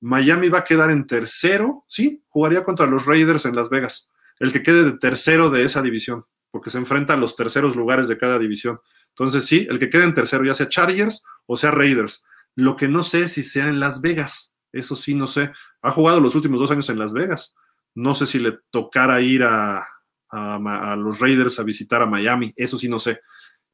Miami 0.00 0.48
va 0.48 0.60
a 0.60 0.64
quedar 0.64 0.92
en 0.92 1.04
tercero, 1.04 1.84
sí, 1.88 2.22
jugaría 2.28 2.62
contra 2.62 2.86
los 2.86 3.04
Raiders 3.04 3.44
en 3.44 3.56
Las 3.56 3.68
Vegas 3.68 4.08
el 4.40 4.52
que 4.52 4.62
quede 4.62 4.84
de 4.84 4.98
tercero 4.98 5.50
de 5.50 5.64
esa 5.64 5.82
división, 5.82 6.24
porque 6.50 6.70
se 6.70 6.78
enfrenta 6.78 7.14
a 7.14 7.16
los 7.16 7.36
terceros 7.36 7.76
lugares 7.76 8.08
de 8.08 8.18
cada 8.18 8.38
división. 8.38 8.80
Entonces, 9.10 9.46
sí, 9.46 9.66
el 9.70 9.78
que 9.78 9.90
quede 9.90 10.04
en 10.04 10.14
tercero, 10.14 10.44
ya 10.44 10.54
sea 10.54 10.68
Chargers 10.68 11.22
o 11.46 11.56
sea 11.56 11.70
Raiders. 11.70 12.24
Lo 12.56 12.74
que 12.76 12.88
no 12.88 13.02
sé 13.02 13.28
si 13.28 13.42
sea 13.42 13.68
en 13.68 13.78
Las 13.78 14.00
Vegas, 14.00 14.54
eso 14.72 14.96
sí, 14.96 15.14
no 15.14 15.26
sé. 15.26 15.52
Ha 15.82 15.90
jugado 15.90 16.20
los 16.20 16.34
últimos 16.34 16.58
dos 16.58 16.70
años 16.70 16.88
en 16.88 16.98
Las 16.98 17.12
Vegas. 17.12 17.54
No 17.94 18.14
sé 18.14 18.26
si 18.26 18.38
le 18.38 18.58
tocara 18.70 19.20
ir 19.20 19.42
a, 19.42 19.86
a, 20.30 20.96
los 20.96 21.18
Raiders 21.18 21.58
a 21.58 21.64
visitar 21.64 22.02
a 22.02 22.06
Miami, 22.06 22.52
eso 22.56 22.78
sí, 22.78 22.88
no 22.88 22.98
sé. 22.98 23.20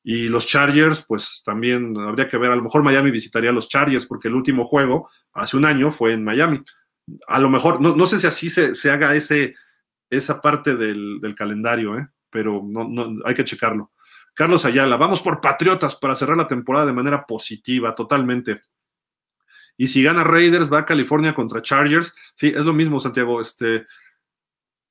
Y 0.02 0.28
los 0.28 0.46
Chargers, 0.46 1.04
pues 1.06 1.42
también 1.44 1.96
habría 1.98 2.28
que 2.28 2.38
ver, 2.38 2.50
a 2.50 2.56
lo 2.56 2.62
mejor 2.62 2.82
Miami 2.82 3.10
visitaría 3.10 3.50
a 3.50 3.52
los 3.52 3.68
Chargers, 3.68 4.06
porque 4.06 4.28
el 4.28 4.34
último 4.34 4.64
juego, 4.64 5.10
hace 5.32 5.56
un 5.56 5.64
año, 5.64 5.92
fue 5.92 6.12
en 6.12 6.24
Miami. 6.24 6.62
A 7.26 7.38
lo 7.38 7.50
mejor, 7.50 7.80
no, 7.80 7.94
no 7.94 8.06
sé 8.06 8.18
si 8.18 8.26
así 8.26 8.48
se, 8.48 8.74
se 8.74 8.90
haga 8.90 9.14
ese, 9.14 9.54
esa 10.10 10.40
parte 10.40 10.76
del, 10.76 11.34
calendario, 11.36 11.98
¿eh? 11.98 12.08
pero 12.30 12.62
no, 12.64 12.84
no, 12.84 13.22
hay 13.24 13.34
que 13.34 13.44
checarlo. 13.44 13.92
Carlos 14.34 14.64
Ayala, 14.64 14.96
vamos 14.96 15.22
por 15.22 15.40
Patriotas 15.40 15.96
para 15.96 16.14
cerrar 16.14 16.36
la 16.36 16.46
temporada 16.46 16.86
de 16.86 16.92
manera 16.92 17.24
positiva, 17.24 17.94
totalmente. 17.94 18.60
Y 19.78 19.86
si 19.88 20.02
gana 20.02 20.24
Raiders, 20.24 20.72
va 20.72 20.80
a 20.80 20.86
California 20.86 21.34
contra 21.34 21.62
Chargers. 21.62 22.14
Sí, 22.34 22.48
es 22.48 22.64
lo 22.64 22.72
mismo, 22.72 23.00
Santiago. 23.00 23.40
Este, 23.40 23.86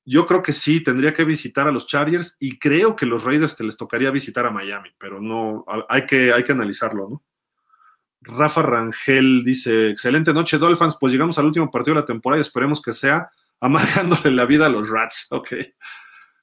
yo 0.05 0.25
creo 0.25 0.43
que 0.43 0.53
sí, 0.53 0.83
tendría 0.83 1.13
que 1.13 1.25
visitar 1.25 1.67
a 1.67 1.71
los 1.71 1.87
Chargers 1.87 2.37
y 2.39 2.59
creo 2.59 2.95
que 2.95 3.07
los 3.07 3.23
Raiders 3.23 3.55
te 3.55 3.63
les 3.63 3.75
tocaría 3.75 4.11
visitar 4.11 4.45
a 4.45 4.51
Miami, 4.51 4.89
pero 4.97 5.19
no, 5.19 5.65
hay 5.89 6.05
que, 6.05 6.31
hay 6.31 6.43
que 6.43 6.51
analizarlo, 6.51 7.09
¿no? 7.09 7.23
Rafa 8.21 8.63
Rangel 8.63 9.43
dice, 9.43 9.89
excelente 9.89 10.33
noche, 10.33 10.57
Dolphins, 10.57 10.97
pues 10.99 11.13
llegamos 11.13 11.37
al 11.37 11.45
último 11.45 11.69
partido 11.69 11.95
de 11.95 12.01
la 12.01 12.07
temporada 12.07 12.39
y 12.39 12.41
esperemos 12.41 12.81
que 12.81 12.93
sea 12.93 13.29
amargándole 13.61 14.31
la 14.31 14.45
vida 14.45 14.65
a 14.67 14.69
los 14.69 14.89
Rats. 14.89 15.27
Ok. 15.31 15.53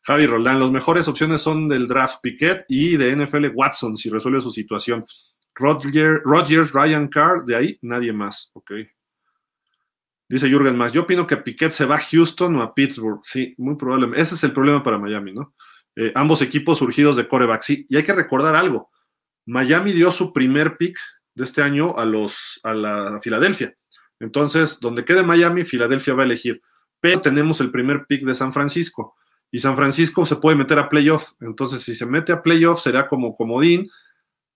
Javi 0.05 0.27
Roldán, 0.27 0.59
las 0.59 0.71
mejores 0.71 1.07
opciones 1.07 1.41
son 1.41 1.69
del 1.69 1.87
draft 1.87 2.17
Piquet 2.23 2.65
y 2.69 2.97
de 2.97 3.15
NFL 3.15 3.47
Watson, 3.55 3.97
si 3.97 4.11
resuelve 4.11 4.41
su 4.41 4.51
situación. 4.51 5.07
Roger, 5.55 6.23
Rogers, 6.25 6.73
Ryan 6.73 7.09
Carr, 7.09 7.45
de 7.45 7.57
ahí 7.57 7.79
nadie 7.83 8.13
más. 8.13 8.51
Ok. 8.55 8.73
Dice 10.29 10.49
Jürgen 10.49 10.77
más, 10.77 10.93
yo 10.93 11.03
opino 11.03 11.27
que 11.27 11.37
Piquet 11.37 11.73
se 11.73 11.85
va 11.85 11.97
a 11.97 12.01
Houston 12.01 12.57
o 12.57 12.63
a 12.63 12.75
Pittsburgh. 12.75 13.21
Sí, 13.23 13.55
muy 13.59 13.77
probable. 13.77 14.19
Ese 14.19 14.35
es 14.35 14.43
el 14.45 14.53
problema 14.53 14.83
para 14.83 14.99
Miami, 14.99 15.33
¿no? 15.33 15.55
Eh, 15.95 16.11
ambos 16.15 16.41
equipos 16.41 16.79
surgidos 16.79 17.17
de 17.17 17.29
coreback. 17.29 17.63
Sí, 17.63 17.87
y 17.89 17.97
hay 17.97 18.03
que 18.03 18.15
recordar 18.15 18.57
algo. 18.57 18.91
Miami 19.45 19.93
dio 19.93 20.11
su 20.11 20.33
primer 20.33 20.79
pick 20.79 20.97
de 21.35 21.45
este 21.45 21.63
año 21.63 21.99
a 21.99 22.07
los 22.07 22.59
a 22.63 22.73
la 22.73 23.21
Filadelfia. 23.23 23.77
Entonces, 24.21 24.81
donde 24.81 25.05
quede 25.05 25.23
Miami, 25.23 25.65
Filadelfia 25.65 26.15
va 26.15 26.23
a 26.23 26.27
elegir 26.27 26.63
pero 27.03 27.21
tenemos 27.21 27.61
el 27.61 27.73
primer 27.73 28.07
pick 28.07 28.25
de 28.25 28.37
San 28.37 28.53
Francisco 28.53 29.17
y 29.51 29.59
San 29.59 29.77
Francisco 29.77 30.25
se 30.25 30.37
puede 30.37 30.57
meter 30.57 30.79
a 30.79 30.89
playoff. 30.89 31.33
Entonces, 31.41 31.83
si 31.83 31.97
se 31.97 32.07
mete 32.07 32.31
a 32.31 32.43
playoff, 32.43 32.81
será 32.81 33.09
como 33.09 33.37
comodín. 33.37 33.91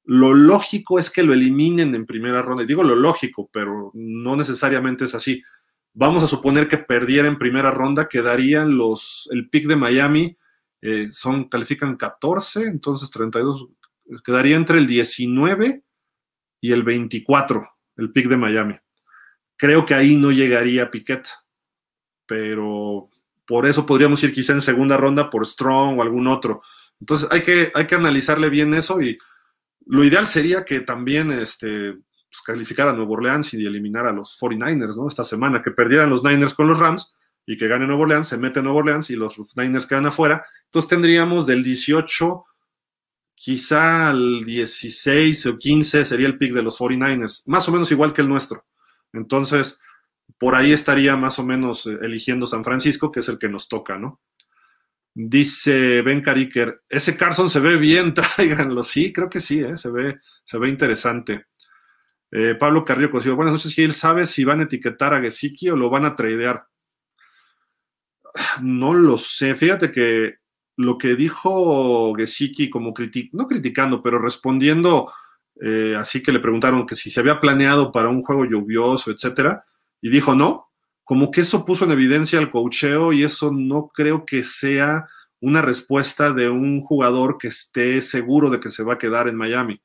Lo 0.04 0.32
lógico 0.32 1.00
es 1.00 1.10
que 1.10 1.24
lo 1.24 1.34
eliminen 1.34 1.92
en 1.96 2.06
primera 2.06 2.42
ronda. 2.42 2.62
Y 2.62 2.66
digo 2.66 2.84
lo 2.84 2.94
lógico, 2.94 3.50
pero 3.52 3.90
no 3.94 4.36
necesariamente 4.36 5.06
es 5.06 5.14
así. 5.16 5.42
Vamos 5.92 6.22
a 6.22 6.28
suponer 6.28 6.68
que 6.68 6.78
perdiera 6.78 7.26
en 7.26 7.36
primera 7.36 7.72
ronda, 7.72 8.06
quedarían 8.06 8.78
los, 8.78 9.28
el 9.32 9.50
pick 9.50 9.66
de 9.66 9.76
Miami, 9.76 10.36
eh, 10.82 11.08
son, 11.10 11.48
califican 11.48 11.96
14, 11.96 12.62
entonces 12.62 13.10
32, 13.10 13.66
quedaría 14.24 14.54
entre 14.54 14.78
el 14.78 14.86
19 14.86 15.82
y 16.60 16.72
el 16.72 16.84
24, 16.84 17.68
el 17.96 18.12
pick 18.12 18.28
de 18.28 18.36
Miami. 18.36 18.76
Creo 19.56 19.84
que 19.84 19.94
ahí 19.94 20.16
no 20.16 20.30
llegaría 20.30 20.90
Piquet 20.92 21.26
pero 22.26 23.08
por 23.46 23.66
eso 23.66 23.86
podríamos 23.86 24.22
ir 24.22 24.32
quizá 24.32 24.52
en 24.52 24.60
segunda 24.60 24.96
ronda 24.96 25.30
por 25.30 25.46
Strong 25.46 25.98
o 25.98 26.02
algún 26.02 26.26
otro. 26.26 26.62
Entonces 27.00 27.28
hay 27.30 27.42
que, 27.42 27.70
hay 27.74 27.86
que 27.86 27.94
analizarle 27.94 28.48
bien 28.50 28.74
eso 28.74 29.00
y 29.00 29.18
lo 29.86 30.04
ideal 30.04 30.26
sería 30.26 30.64
que 30.64 30.80
también 30.80 31.30
este, 31.30 31.92
pues, 31.92 32.42
calificara 32.44 32.90
a 32.90 32.94
Nuevo 32.94 33.14
Orleans 33.14 33.54
y 33.54 33.64
eliminar 33.64 34.06
a 34.06 34.12
los 34.12 34.38
49ers, 34.40 34.96
¿no? 34.96 35.08
Esta 35.08 35.24
semana, 35.24 35.62
que 35.62 35.70
perdieran 35.70 36.10
los 36.10 36.24
Niners 36.24 36.54
con 36.54 36.66
los 36.66 36.78
Rams 36.78 37.14
y 37.46 37.56
que 37.56 37.68
gane 37.68 37.86
Nuevo 37.86 38.02
Orleans, 38.02 38.28
se 38.28 38.36
mete 38.36 38.62
Nuevo 38.62 38.78
Orleans 38.78 39.10
y 39.10 39.16
los 39.16 39.36
Niners 39.56 39.86
quedan 39.86 40.06
afuera. 40.06 40.44
Entonces 40.64 40.88
tendríamos 40.88 41.46
del 41.46 41.62
18 41.62 42.44
quizá 43.36 44.08
al 44.08 44.44
16 44.44 45.46
o 45.46 45.58
15 45.58 46.04
sería 46.04 46.26
el 46.26 46.38
pick 46.38 46.52
de 46.52 46.62
los 46.62 46.78
49ers, 46.78 47.44
más 47.46 47.68
o 47.68 47.72
menos 47.72 47.92
igual 47.92 48.12
que 48.12 48.22
el 48.22 48.28
nuestro. 48.28 48.64
Entonces, 49.12 49.78
por 50.38 50.54
ahí 50.54 50.72
estaría 50.72 51.16
más 51.16 51.38
o 51.38 51.44
menos 51.44 51.86
eh, 51.86 51.98
eligiendo 52.02 52.46
San 52.46 52.64
Francisco, 52.64 53.10
que 53.10 53.20
es 53.20 53.28
el 53.28 53.38
que 53.38 53.48
nos 53.48 53.68
toca, 53.68 53.98
¿no? 53.98 54.20
Dice 55.14 56.02
Ben 56.02 56.20
Cariker, 56.20 56.82
ese 56.88 57.16
Carson 57.16 57.48
se 57.48 57.60
ve 57.60 57.76
bien, 57.76 58.12
tráiganlo. 58.36 58.82
Sí, 58.82 59.12
creo 59.12 59.30
que 59.30 59.40
sí, 59.40 59.60
¿eh? 59.60 59.76
se, 59.76 59.90
ve, 59.90 60.20
se 60.44 60.58
ve 60.58 60.68
interesante. 60.68 61.46
Eh, 62.30 62.54
Pablo 62.58 62.84
Carrillo 62.84 63.10
Cosío, 63.10 63.36
buenas 63.36 63.54
noches, 63.54 63.72
Gil. 63.72 63.94
¿Sabes 63.94 64.30
si 64.30 64.44
van 64.44 64.60
a 64.60 64.64
etiquetar 64.64 65.14
a 65.14 65.20
Gesicki 65.20 65.70
o 65.70 65.76
lo 65.76 65.90
van 65.90 66.04
a 66.04 66.14
tradear? 66.14 66.66
No 68.60 68.92
lo 68.92 69.16
sé. 69.16 69.54
Fíjate 69.56 69.90
que 69.90 70.36
lo 70.76 70.98
que 70.98 71.14
dijo 71.14 72.14
Gesicki, 72.14 72.68
como 72.68 72.92
no 73.32 73.46
criticando, 73.46 74.02
pero 74.02 74.18
respondiendo 74.18 75.10
así 75.98 76.22
que 76.22 76.32
le 76.32 76.40
preguntaron 76.40 76.84
que 76.86 76.94
si 76.94 77.10
se 77.10 77.20
había 77.20 77.40
planeado 77.40 77.90
para 77.90 78.10
un 78.10 78.20
juego 78.20 78.44
lluvioso, 78.44 79.10
etcétera, 79.10 79.64
y 80.00 80.10
dijo 80.10 80.34
no, 80.34 80.70
como 81.04 81.30
que 81.30 81.42
eso 81.42 81.64
puso 81.64 81.84
en 81.84 81.92
evidencia 81.92 82.38
el 82.38 82.50
cocheo 82.50 83.12
y 83.12 83.22
eso 83.22 83.52
no 83.52 83.88
creo 83.88 84.26
que 84.26 84.42
sea 84.42 85.06
una 85.40 85.62
respuesta 85.62 86.32
de 86.32 86.48
un 86.48 86.80
jugador 86.80 87.38
que 87.38 87.48
esté 87.48 88.00
seguro 88.00 88.50
de 88.50 88.58
que 88.58 88.70
se 88.70 88.82
va 88.82 88.94
a 88.94 88.98
quedar 88.98 89.28
en 89.28 89.36
Miami. 89.36 89.80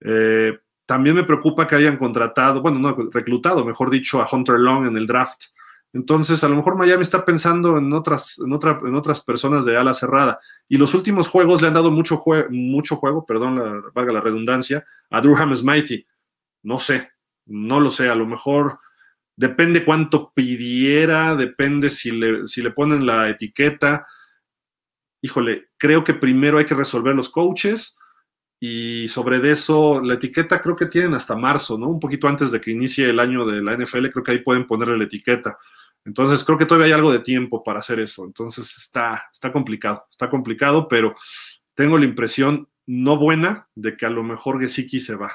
Eh, 0.00 0.58
también 0.86 1.16
me 1.16 1.24
preocupa 1.24 1.66
que 1.66 1.76
hayan 1.76 1.96
contratado, 1.96 2.62
bueno, 2.62 2.78
no 2.78 2.96
reclutado, 3.12 3.64
mejor 3.64 3.90
dicho, 3.90 4.20
a 4.20 4.28
Hunter 4.30 4.58
Long 4.58 4.86
en 4.86 4.96
el 4.96 5.06
draft. 5.06 5.44
Entonces, 5.92 6.44
a 6.44 6.48
lo 6.48 6.56
mejor 6.56 6.76
Miami 6.76 7.02
está 7.02 7.24
pensando 7.24 7.76
en 7.78 7.92
otras, 7.92 8.38
en, 8.38 8.52
en 8.52 8.94
otras 8.94 9.20
personas 9.22 9.64
de 9.64 9.76
ala 9.76 9.94
cerrada. 9.94 10.38
Y 10.68 10.78
los 10.78 10.94
últimos 10.94 11.28
juegos 11.28 11.60
le 11.60 11.68
han 11.68 11.74
dado 11.74 11.90
mucho, 11.90 12.20
mucho 12.50 12.96
juego, 12.96 13.26
perdón, 13.26 13.58
la, 13.58 13.82
valga 13.92 14.12
la 14.12 14.20
redundancia, 14.20 14.84
a 15.10 15.20
Durham 15.20 15.54
Smitey. 15.54 16.06
No 16.62 16.78
sé, 16.78 17.10
no 17.46 17.80
lo 17.80 17.90
sé, 17.90 18.08
a 18.08 18.14
lo 18.14 18.26
mejor 18.26 18.78
depende 19.40 19.86
cuánto 19.86 20.32
pidiera, 20.34 21.34
depende 21.34 21.88
si 21.88 22.10
le, 22.10 22.46
si 22.46 22.60
le 22.60 22.72
ponen 22.72 23.06
la 23.06 23.30
etiqueta. 23.30 24.06
Híjole, 25.22 25.70
creo 25.78 26.04
que 26.04 26.12
primero 26.12 26.58
hay 26.58 26.66
que 26.66 26.74
resolver 26.74 27.14
los 27.14 27.30
coaches 27.30 27.96
y 28.60 29.08
sobre 29.08 29.38
eso 29.50 30.02
la 30.02 30.14
etiqueta 30.14 30.60
creo 30.60 30.76
que 30.76 30.84
tienen 30.84 31.14
hasta 31.14 31.36
marzo, 31.36 31.78
¿no? 31.78 31.88
Un 31.88 31.98
poquito 31.98 32.28
antes 32.28 32.50
de 32.50 32.60
que 32.60 32.70
inicie 32.70 33.08
el 33.08 33.18
año 33.18 33.46
de 33.46 33.62
la 33.62 33.74
NFL, 33.78 34.08
creo 34.08 34.22
que 34.22 34.32
ahí 34.32 34.38
pueden 34.40 34.66
ponerle 34.66 34.98
la 34.98 35.04
etiqueta. 35.04 35.56
Entonces 36.04 36.44
creo 36.44 36.58
que 36.58 36.66
todavía 36.66 36.88
hay 36.88 36.92
algo 36.92 37.10
de 37.10 37.20
tiempo 37.20 37.64
para 37.64 37.80
hacer 37.80 37.98
eso. 37.98 38.26
Entonces 38.26 38.76
está, 38.76 39.24
está 39.32 39.50
complicado, 39.50 40.06
está 40.10 40.28
complicado, 40.28 40.86
pero 40.86 41.16
tengo 41.74 41.96
la 41.96 42.04
impresión 42.04 42.68
no 42.84 43.16
buena 43.16 43.70
de 43.74 43.96
que 43.96 44.04
a 44.04 44.10
lo 44.10 44.22
mejor 44.22 44.60
Gesicki 44.60 45.00
se 45.00 45.14
va, 45.14 45.34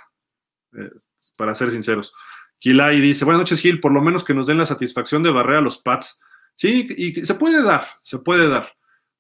eh, 0.77 0.91
para 1.39 1.55
ser 1.55 1.71
sinceros. 1.71 2.13
Kilai 2.59 2.99
dice, 3.01 3.25
buenas 3.25 3.41
noches 3.41 3.59
Gil, 3.59 3.79
por 3.79 3.91
lo 3.91 4.01
menos 4.01 4.23
que 4.23 4.33
nos 4.33 4.47
den 4.47 4.57
la 4.57 4.65
satisfacción 4.65 5.23
de 5.23 5.31
barrer 5.31 5.57
a 5.57 5.61
los 5.61 5.77
Pats. 5.79 6.19
Sí, 6.55 6.87
y 6.97 7.25
se 7.25 7.35
puede 7.35 7.61
dar, 7.61 7.87
se 8.01 8.19
puede 8.19 8.47
dar. 8.47 8.73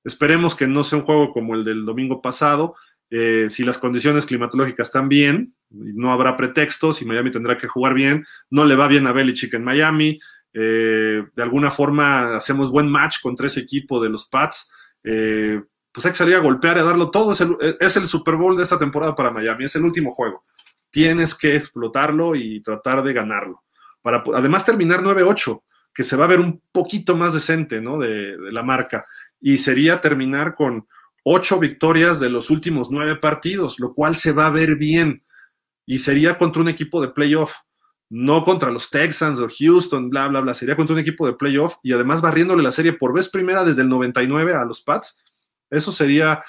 Esperemos 0.03 0.55
que 0.55 0.67
no 0.67 0.83
sea 0.83 0.99
un 0.99 1.05
juego 1.05 1.31
como 1.31 1.55
el 1.55 1.63
del 1.63 1.85
domingo 1.85 2.21
pasado. 2.21 2.75
Eh, 3.09 3.47
si 3.49 3.63
las 3.63 3.77
condiciones 3.77 4.25
climatológicas 4.25 4.87
están 4.87 5.09
bien, 5.09 5.55
no 5.69 6.11
habrá 6.11 6.37
pretextos 6.37 7.01
y 7.01 7.05
Miami 7.05 7.31
tendrá 7.31 7.57
que 7.57 7.67
jugar 7.67 7.93
bien. 7.93 8.25
No 8.49 8.65
le 8.65 8.75
va 8.75 8.87
bien 8.87 9.07
a 9.07 9.11
Belichick 9.11 9.53
en 9.53 9.63
Miami. 9.63 10.19
Eh, 10.57 11.25
de 11.35 11.43
alguna 11.43 11.69
forma 11.69 12.37
hacemos 12.37 12.71
buen 12.71 12.87
match 12.87 13.19
contra 13.21 13.47
ese 13.47 13.59
equipo 13.59 14.01
de 14.01 14.09
los 14.09 14.25
Pats, 14.29 14.71
eh, 15.03 15.61
pues 15.91 16.05
hay 16.05 16.13
que 16.13 16.17
salir 16.17 16.35
a 16.35 16.39
golpear 16.39 16.77
y 16.77 16.79
a 16.79 16.83
darlo 16.83 17.11
todo. 17.11 17.33
Es 17.33 17.97
el, 17.97 18.07
Super 18.07 18.35
Bowl 18.35 18.55
de 18.55 18.63
esta 18.63 18.77
temporada 18.77 19.13
para 19.13 19.31
Miami, 19.31 19.65
es 19.65 19.75
el 19.75 19.83
último 19.83 20.11
juego. 20.11 20.45
Tienes 20.95 21.35
que 21.35 21.57
explotarlo 21.57 22.35
y 22.35 22.61
tratar 22.61 23.03
de 23.03 23.11
ganarlo. 23.11 23.63
Para 24.01 24.23
además 24.33 24.63
terminar 24.63 25.01
9-8, 25.01 25.61
que 25.93 26.03
se 26.03 26.15
va 26.15 26.23
a 26.23 26.29
ver 26.29 26.39
un 26.39 26.61
poquito 26.71 27.17
más 27.17 27.33
decente 27.33 27.81
¿no? 27.81 27.97
de, 27.97 28.37
de 28.37 28.51
la 28.53 28.63
marca. 28.63 29.05
Y 29.41 29.57
sería 29.57 29.99
terminar 29.99 30.53
con 30.53 30.87
ocho 31.23 31.59
victorias 31.59 32.21
de 32.21 32.29
los 32.29 32.49
últimos 32.49 32.91
nueve 32.91 33.17
partidos, 33.17 33.77
lo 33.77 33.93
cual 33.93 34.15
se 34.15 34.31
va 34.31 34.47
a 34.47 34.51
ver 34.51 34.77
bien. 34.77 35.25
Y 35.85 35.99
sería 35.99 36.37
contra 36.37 36.61
un 36.61 36.69
equipo 36.69 37.01
de 37.01 37.09
playoff 37.09 37.55
no 38.09 38.45
contra 38.45 38.71
los 38.71 38.89
Texans 38.89 39.39
o 39.39 39.49
Houston, 39.49 40.09
bla, 40.09 40.29
bla, 40.29 40.39
bla, 40.39 40.53
sería 40.53 40.77
contra 40.77 40.93
un 40.93 41.01
equipo 41.01 41.27
de 41.27 41.33
playoff 41.33 41.75
y 41.83 41.91
además 41.91 42.21
barriéndole 42.21 42.63
la 42.63 42.71
serie 42.71 42.93
por 42.93 43.13
vez 43.13 43.29
primera 43.29 43.65
desde 43.65 43.81
el 43.81 43.89
99 43.89 44.53
a 44.53 44.63
los 44.63 44.81
Pats. 44.81 45.17
Eso 45.69 45.91
sería 45.91 46.41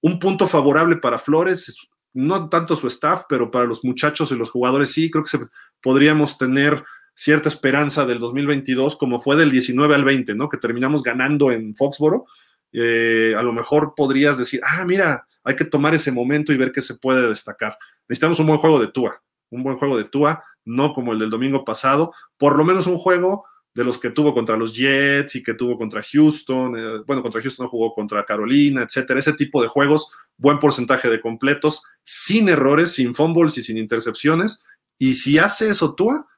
un 0.00 0.18
punto 0.18 0.48
favorable 0.48 0.96
para 0.96 1.18
Flores, 1.18 1.88
no 2.14 2.48
tanto 2.48 2.76
su 2.76 2.86
staff, 2.86 3.24
pero 3.28 3.50
para 3.50 3.66
los 3.66 3.84
muchachos 3.84 4.30
y 4.30 4.36
los 4.36 4.50
jugadores 4.50 4.92
sí, 4.92 5.10
creo 5.10 5.24
que 5.24 5.38
podríamos 5.82 6.38
tener 6.38 6.82
cierta 7.14 7.48
esperanza 7.48 8.06
del 8.06 8.18
2022 8.18 8.96
como 8.96 9.20
fue 9.20 9.36
del 9.36 9.50
19 9.50 9.94
al 9.94 10.04
20, 10.04 10.34
¿no? 10.34 10.48
Que 10.48 10.58
terminamos 10.58 11.02
ganando 11.02 11.52
en 11.52 11.74
Foxboro. 11.74 12.26
Eh, 12.72 13.34
a 13.36 13.42
lo 13.42 13.52
mejor 13.52 13.94
podrías 13.96 14.38
decir, 14.38 14.60
ah, 14.64 14.84
mira, 14.84 15.26
hay 15.44 15.56
que 15.56 15.64
tomar 15.64 15.94
ese 15.94 16.10
momento 16.10 16.52
y 16.52 16.56
ver 16.56 16.72
qué 16.72 16.82
se 16.82 16.94
puede 16.94 17.28
destacar. 17.28 17.76
Necesitamos 18.08 18.38
un 18.40 18.46
buen 18.46 18.58
juego 18.58 18.80
de 18.80 18.88
Tua, 18.88 19.22
un 19.50 19.62
buen 19.62 19.76
juego 19.76 19.96
de 19.96 20.04
Tua 20.04 20.42
no 20.64 20.92
como 20.92 21.12
el 21.12 21.18
del 21.18 21.30
domingo 21.30 21.64
pasado, 21.64 22.12
por 22.38 22.56
lo 22.56 22.64
menos 22.64 22.86
un 22.86 22.96
juego 22.96 23.44
de 23.74 23.84
los 23.84 23.98
que 23.98 24.10
tuvo 24.10 24.32
contra 24.32 24.56
los 24.56 24.72
Jets 24.72 25.36
y 25.36 25.42
que 25.42 25.54
tuvo 25.54 25.76
contra 25.76 26.02
Houston, 26.02 26.78
eh, 26.78 27.02
bueno, 27.06 27.22
contra 27.22 27.42
Houston 27.42 27.64
no 27.64 27.70
jugó 27.70 27.92
contra 27.92 28.24
Carolina, 28.24 28.82
etcétera, 28.82 29.18
ese 29.18 29.32
tipo 29.32 29.60
de 29.60 29.68
juegos, 29.68 30.12
buen 30.36 30.58
porcentaje 30.58 31.10
de 31.10 31.20
completos, 31.20 31.82
sin 32.04 32.48
errores, 32.48 32.92
sin 32.92 33.14
fumbles 33.14 33.58
y 33.58 33.62
sin 33.62 33.76
intercepciones, 33.76 34.62
y 34.98 35.14
si 35.14 35.38
hace 35.38 35.70
eso 35.70 35.94
Tua, 35.94 36.28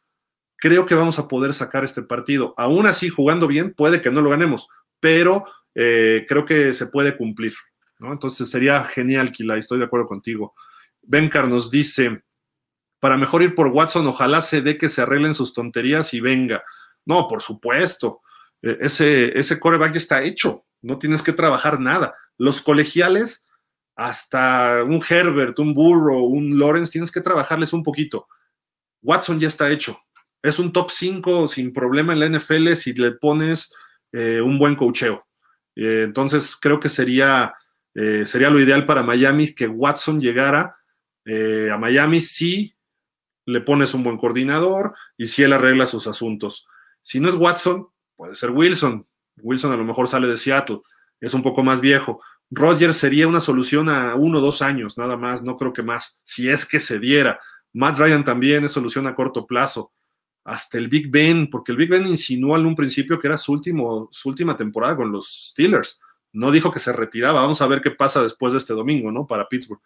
creo 0.57 0.87
que 0.87 0.95
vamos 0.95 1.19
a 1.19 1.29
poder 1.29 1.53
sacar 1.53 1.85
este 1.85 2.03
partido. 2.03 2.55
Aún 2.57 2.87
así, 2.87 3.11
jugando 3.11 3.47
bien, 3.47 3.75
puede 3.75 4.01
que 4.01 4.11
no 4.11 4.23
lo 4.23 4.31
ganemos, 4.31 4.69
pero 4.99 5.45
eh, 5.75 6.25
creo 6.27 6.47
que 6.47 6.73
se 6.73 6.87
puede 6.87 7.17
cumplir, 7.19 7.55
¿no? 7.99 8.13
Entonces 8.13 8.51
sería 8.51 8.83
genial, 8.85 9.31
Kila, 9.31 9.59
estoy 9.59 9.79
de 9.79 9.85
acuerdo 9.85 10.07
contigo. 10.07 10.55
Bencar 11.03 11.49
nos 11.49 11.71
dice, 11.71 12.23
para 12.99 13.19
mejor 13.19 13.43
ir 13.43 13.55
por 13.55 13.69
Watson, 13.69 14.07
ojalá 14.07 14.41
se 14.41 14.63
dé 14.63 14.79
que 14.79 14.89
se 14.89 15.03
arreglen 15.03 15.35
sus 15.35 15.53
tonterías 15.53 16.15
y 16.15 16.21
venga. 16.21 16.65
No, 17.07 17.27
por 17.29 17.41
supuesto. 17.41 18.21
E, 18.61 18.77
ese, 18.81 19.39
ese 19.39 19.59
coreback 19.59 19.93
ya 19.93 19.99
está 19.99 20.23
hecho. 20.23 20.67
No 20.83 20.99
tienes 20.99 21.23
que 21.23 21.33
trabajar 21.33 21.81
nada. 21.81 22.15
Los 22.37 22.61
colegiales, 22.61 23.47
hasta 23.97 24.85
un 24.85 25.03
Herbert, 25.09 25.59
un 25.59 25.73
Burrow, 25.73 26.27
un 26.27 26.59
Lawrence, 26.59 26.93
tienes 26.93 27.11
que 27.11 27.23
trabajarles 27.23 27.73
un 27.73 27.83
poquito. 27.83 28.29
Watson 29.03 29.41
ya 29.41 29.49
está 29.49 29.71
hecho. 29.71 29.99
Es 30.43 30.59
un 30.59 30.73
top 30.73 30.91
5 30.91 31.49
sin 31.49 31.73
problema 31.73 32.13
en 32.13 32.21
la 32.21 32.29
NFL 32.29 32.73
si 32.75 32.93
le 32.93 33.13
pones 33.13 33.73
eh, 34.13 34.41
un 34.41 34.59
buen 34.59 34.77
cocheo. 34.77 35.27
Eh, 35.75 36.03
entonces, 36.05 36.57
creo 36.57 36.79
que 36.79 36.89
sería, 36.89 37.55
eh, 37.95 38.25
sería 38.27 38.51
lo 38.51 38.61
ideal 38.61 38.87
para 38.87 39.03
Miami 39.03 39.55
que 39.55 39.67
Watson 39.69 40.21
llegara 40.21 40.77
a 41.29 41.77
Miami 41.77 42.21
sí 42.21 42.77
le 43.47 43.61
pones 43.61 43.95
un 43.95 44.05
buen 44.05 44.17
coordinador 44.17 44.95
y 45.17 45.27
si 45.27 45.43
él 45.43 45.53
arregla 45.53 45.87
sus 45.87 46.07
asuntos. 46.07 46.69
Si 47.07 47.21
no 47.21 47.29
es 47.29 47.37
Watson, 47.37 47.87
puede 48.17 48.35
ser 48.35 48.51
Wilson. 48.51 49.07
Wilson 49.41 49.71
a 49.71 49.77
lo 49.77 49.85
mejor 49.85 50.09
sale 50.09 50.27
de 50.27 50.37
Seattle, 50.37 50.81
es 51.21 51.35
un 51.35 51.43
poco 51.43 51.63
más 51.63 51.81
viejo. 51.81 52.21
Rogers 52.51 52.97
sería 52.97 53.29
una 53.29 53.39
solución 53.39 53.89
a 53.89 54.17
uno 54.17 54.39
o 54.39 54.41
dos 54.41 54.61
años, 54.61 54.99
nada 54.99 55.17
más, 55.17 55.45
no 55.45 55.57
creo 55.57 55.73
que 55.73 55.85
más, 55.85 56.19
si 56.25 56.49
es 56.49 56.67
que 56.67 56.81
se 56.81 56.99
diera. 56.99 57.39
Matt 57.73 58.01
Ryan 58.01 58.25
también 58.25 58.65
es 58.65 58.73
solución 58.73 59.07
a 59.07 59.15
corto 59.15 59.47
plazo. 59.47 59.93
Hasta 60.43 60.79
el 60.79 60.89
Big 60.89 61.09
Ben, 61.09 61.49
porque 61.49 61.71
el 61.71 61.79
Big 61.79 61.91
Ben 61.91 62.09
insinuó 62.09 62.57
en 62.57 62.67
un 62.67 62.75
principio 62.75 63.21
que 63.21 63.29
era 63.29 63.39
su, 63.39 63.53
último, 63.53 64.09
su 64.11 64.29
última 64.29 64.57
temporada 64.57 64.97
con 64.97 65.13
los 65.13 65.51
Steelers. 65.51 66.01
No 66.33 66.51
dijo 66.51 66.73
que 66.73 66.81
se 66.81 66.93
retiraba. 66.93 67.43
Vamos 67.43 67.63
a 67.63 67.69
ver 67.69 67.83
qué 67.83 67.93
pasa 67.93 68.21
después 68.21 68.53
de 68.53 68.59
este 68.59 68.75
domingo, 68.75 69.13
¿no? 69.13 69.29
Para 69.29 69.49
Pittsburgh. 69.49 69.81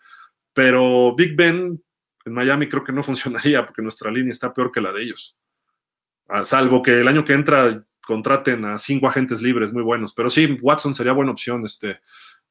Pero 0.55 1.15
Big 1.15 1.37
Ben 1.37 1.83
en 2.25 2.33
Miami 2.33 2.67
creo 2.67 2.83
que 2.83 2.93
no 2.93 3.03
funcionaría 3.03 3.67
porque 3.67 3.83
nuestra 3.83 4.11
línea 4.11 4.33
está 4.33 4.55
peor 4.55 4.73
que 4.73 4.81
la 4.81 4.93
de 4.93 5.03
ellos. 5.03 5.37
A 6.33 6.45
salvo 6.45 6.83
que 6.83 7.01
el 7.01 7.09
año 7.09 7.25
que 7.25 7.33
entra 7.33 7.85
contraten 8.07 8.65
a 8.65 8.79
cinco 8.79 9.09
agentes 9.09 9.43
libres 9.43 9.73
muy 9.73 9.83
buenos. 9.83 10.13
Pero 10.15 10.31
sí, 10.31 10.59
Watson 10.61 10.95
sería 10.95 11.13
buena 11.13 11.33
opción, 11.33 11.65
este, 11.65 12.01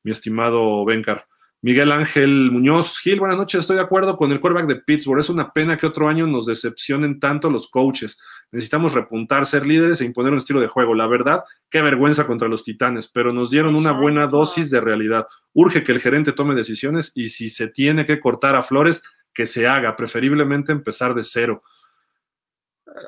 mi 0.03 0.11
estimado 0.11 0.85
Bencar. 0.85 1.25
Miguel 1.61 1.91
Ángel 1.91 2.51
Muñoz, 2.51 2.97
Gil, 2.99 3.19
buenas 3.19 3.35
noches, 3.35 3.61
estoy 3.61 3.75
de 3.75 3.81
acuerdo 3.81 4.15
con 4.15 4.31
el 4.31 4.39
quarterback 4.39 4.67
de 4.67 4.77
Pittsburgh. 4.77 5.19
Es 5.19 5.29
una 5.29 5.51
pena 5.51 5.77
que 5.77 5.87
otro 5.87 6.07
año 6.07 6.25
nos 6.25 6.45
decepcionen 6.45 7.19
tanto 7.19 7.49
los 7.49 7.69
coaches. 7.69 8.17
Necesitamos 8.51 8.93
repuntar, 8.93 9.45
ser 9.45 9.67
líderes 9.67 9.99
e 9.99 10.05
imponer 10.05 10.31
un 10.31 10.37
estilo 10.37 10.61
de 10.61 10.67
juego. 10.67 10.95
La 10.95 11.07
verdad, 11.07 11.43
qué 11.69 11.81
vergüenza 11.81 12.25
contra 12.25 12.47
los 12.47 12.63
titanes, 12.63 13.09
pero 13.09 13.33
nos 13.33 13.49
dieron 13.49 13.77
una 13.77 13.91
buena 13.91 14.27
dosis 14.27 14.71
de 14.71 14.79
realidad. 14.79 15.27
Urge 15.51 15.83
que 15.83 15.91
el 15.91 15.99
gerente 15.99 16.31
tome 16.31 16.55
decisiones 16.55 17.11
y 17.13 17.27
si 17.27 17.49
se 17.49 17.67
tiene 17.67 18.05
que 18.05 18.21
cortar 18.21 18.55
a 18.55 18.63
Flores, 18.63 19.03
que 19.33 19.45
se 19.45 19.67
haga, 19.67 19.97
preferiblemente 19.97 20.71
empezar 20.71 21.13
de 21.13 21.23
cero. 21.23 21.61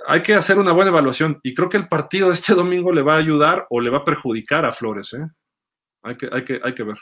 Hay 0.07 0.21
que 0.21 0.33
hacer 0.33 0.59
una 0.59 0.71
buena 0.71 0.91
evaluación 0.91 1.39
y 1.43 1.53
creo 1.53 1.69
que 1.69 1.77
el 1.77 1.87
partido 1.87 2.29
de 2.29 2.35
este 2.35 2.53
domingo 2.53 2.91
le 2.91 3.01
va 3.01 3.15
a 3.15 3.19
ayudar 3.19 3.67
o 3.69 3.79
le 3.79 3.89
va 3.89 3.99
a 3.99 4.03
perjudicar 4.03 4.65
a 4.65 4.73
Flores. 4.73 5.13
¿eh? 5.13 5.27
Hay, 6.03 6.15
que, 6.17 6.29
hay, 6.31 6.43
que, 6.43 6.59
hay 6.63 6.73
que 6.73 6.83
ver. 6.83 6.97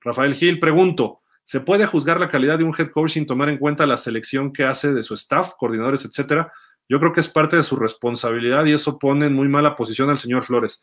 Rafael 0.00 0.34
Gil, 0.34 0.58
pregunto, 0.58 1.20
¿se 1.44 1.60
puede 1.60 1.86
juzgar 1.86 2.20
la 2.20 2.28
calidad 2.28 2.58
de 2.58 2.64
un 2.64 2.74
head 2.76 2.90
coach 2.90 3.12
sin 3.12 3.26
tomar 3.26 3.48
en 3.48 3.58
cuenta 3.58 3.86
la 3.86 3.96
selección 3.96 4.52
que 4.52 4.64
hace 4.64 4.92
de 4.92 5.02
su 5.02 5.14
staff, 5.14 5.52
coordinadores, 5.58 6.04
etcétera? 6.04 6.52
Yo 6.88 6.98
creo 6.98 7.12
que 7.12 7.20
es 7.20 7.28
parte 7.28 7.56
de 7.56 7.62
su 7.62 7.76
responsabilidad 7.76 8.64
y 8.66 8.72
eso 8.72 8.98
pone 8.98 9.26
en 9.26 9.34
muy 9.34 9.48
mala 9.48 9.74
posición 9.74 10.10
al 10.10 10.18
señor 10.18 10.44
Flores. 10.44 10.82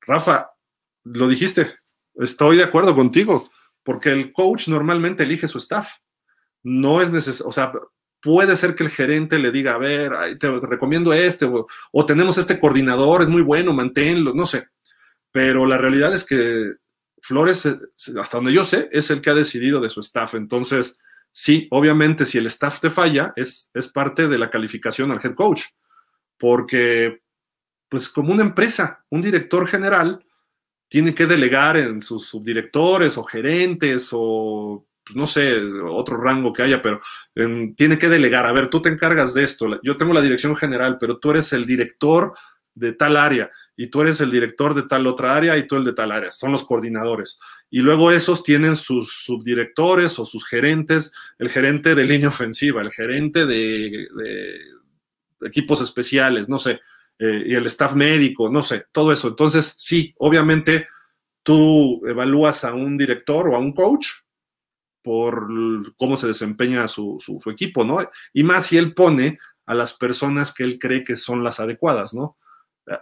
Rafa, 0.00 0.50
lo 1.04 1.28
dijiste, 1.28 1.76
estoy 2.14 2.56
de 2.56 2.64
acuerdo 2.64 2.94
contigo, 2.94 3.50
porque 3.82 4.10
el 4.10 4.32
coach 4.32 4.68
normalmente 4.68 5.22
elige 5.22 5.46
su 5.46 5.58
staff 5.58 5.92
no 6.62 7.00
es 7.00 7.12
necesario, 7.12 7.92
puede 8.20 8.56
ser 8.56 8.74
que 8.74 8.84
el 8.84 8.90
gerente 8.90 9.38
le 9.38 9.50
diga, 9.50 9.74
a 9.74 9.78
ver, 9.78 10.38
te, 10.38 10.50
recomiendo 10.60 11.12
este, 11.12 11.50
o, 11.92 12.06
tenemos 12.06 12.38
este 12.38 12.58
coordinador, 12.58 13.22
es 13.22 13.28
muy 13.28 13.42
bueno, 13.42 13.72
manténlo, 13.72 14.34
no 14.34 14.46
sé. 14.46 14.68
Pero 15.32 15.66
la 15.66 15.78
realidad 15.78 16.14
es 16.14 16.24
que 16.24 16.74
Flores, 17.22 17.66
hasta 17.66 18.36
donde 18.38 18.52
yo 18.52 18.64
sé, 18.64 18.88
es 18.92 19.10
el 19.10 19.20
que 19.20 19.30
ha 19.30 19.34
decidido 19.34 19.80
de 19.80 19.90
su 19.90 20.00
staff. 20.00 20.34
Entonces, 20.34 20.98
Sí, 21.32 21.68
obviamente, 21.70 22.24
si 22.24 22.38
el 22.38 22.46
staff 22.46 22.80
te 22.80 22.90
falla, 22.90 23.32
es, 23.36 23.70
es 23.74 23.88
parte 23.88 24.28
de 24.28 24.38
la 24.38 24.50
calificación 24.50 25.10
al 25.10 25.20
head 25.24 25.34
coach, 25.34 25.64
porque, 26.38 27.22
pues 27.88 28.08
como 28.08 28.32
una 28.32 28.42
empresa, 28.42 29.04
un 29.10 29.20
director 29.20 29.66
general 29.68 30.24
tiene 30.88 31.14
que 31.14 31.26
delegar 31.26 31.76
en 31.76 32.02
sus 32.02 32.26
subdirectores 32.26 33.16
o 33.16 33.24
gerentes 33.24 34.08
o 34.12 34.86
pues, 35.10 35.16
no 35.16 35.26
sé, 35.26 35.60
otro 35.88 36.16
rango 36.16 36.52
que 36.52 36.62
haya, 36.62 36.80
pero 36.80 37.00
em, 37.34 37.74
tiene 37.74 37.98
que 37.98 38.08
delegar. 38.08 38.46
A 38.46 38.52
ver, 38.52 38.70
tú 38.70 38.80
te 38.80 38.88
encargas 38.88 39.34
de 39.34 39.42
esto. 39.42 39.80
Yo 39.82 39.96
tengo 39.96 40.12
la 40.12 40.20
dirección 40.20 40.54
general, 40.54 40.98
pero 41.00 41.18
tú 41.18 41.30
eres 41.30 41.52
el 41.52 41.66
director 41.66 42.32
de 42.74 42.92
tal 42.92 43.16
área 43.16 43.50
y 43.76 43.88
tú 43.88 44.02
eres 44.02 44.20
el 44.20 44.30
director 44.30 44.74
de 44.74 44.84
tal 44.84 45.06
otra 45.08 45.34
área 45.34 45.56
y 45.56 45.66
tú 45.66 45.76
el 45.76 45.84
de 45.84 45.92
tal 45.92 46.12
área. 46.12 46.30
Son 46.30 46.52
los 46.52 46.64
coordinadores. 46.64 47.40
Y 47.70 47.80
luego 47.80 48.12
esos 48.12 48.44
tienen 48.44 48.76
sus 48.76 49.24
subdirectores 49.24 50.18
o 50.20 50.24
sus 50.24 50.46
gerentes, 50.46 51.12
el 51.38 51.50
gerente 51.50 51.94
de 51.94 52.04
línea 52.04 52.28
ofensiva, 52.28 52.82
el 52.82 52.92
gerente 52.92 53.46
de, 53.46 54.06
equipos 55.42 55.80
especiales, 55.80 56.48
no 56.48 56.58
sé, 56.58 56.80
eh, 57.18 57.44
y 57.46 57.54
el 57.54 57.66
staff 57.66 57.94
médico, 57.94 58.48
no 58.48 58.62
sé, 58.62 58.84
todo 58.92 59.10
eso. 59.10 59.28
Entonces, 59.28 59.74
sí, 59.76 60.14
obviamente 60.18 60.86
tú 61.42 62.06
evalúas 62.06 62.64
a 62.64 62.74
un 62.74 62.96
director 62.96 63.48
o 63.48 63.56
a 63.56 63.58
un 63.58 63.72
coach 63.72 64.06
por 65.02 65.48
cómo 65.96 66.16
se 66.16 66.26
desempeña 66.26 66.88
su, 66.88 67.18
su, 67.20 67.40
equipo, 67.50 67.84
¿no? 67.84 67.98
Y 68.32 68.42
más 68.42 68.66
si 68.66 68.76
él 68.76 68.94
pone 68.94 69.38
a 69.66 69.74
las 69.74 69.94
personas 69.94 70.52
que 70.52 70.64
él 70.64 70.78
cree 70.78 71.04
que 71.04 71.16
son 71.16 71.44
las 71.44 71.60
adecuadas, 71.60 72.14
¿no? 72.14 72.36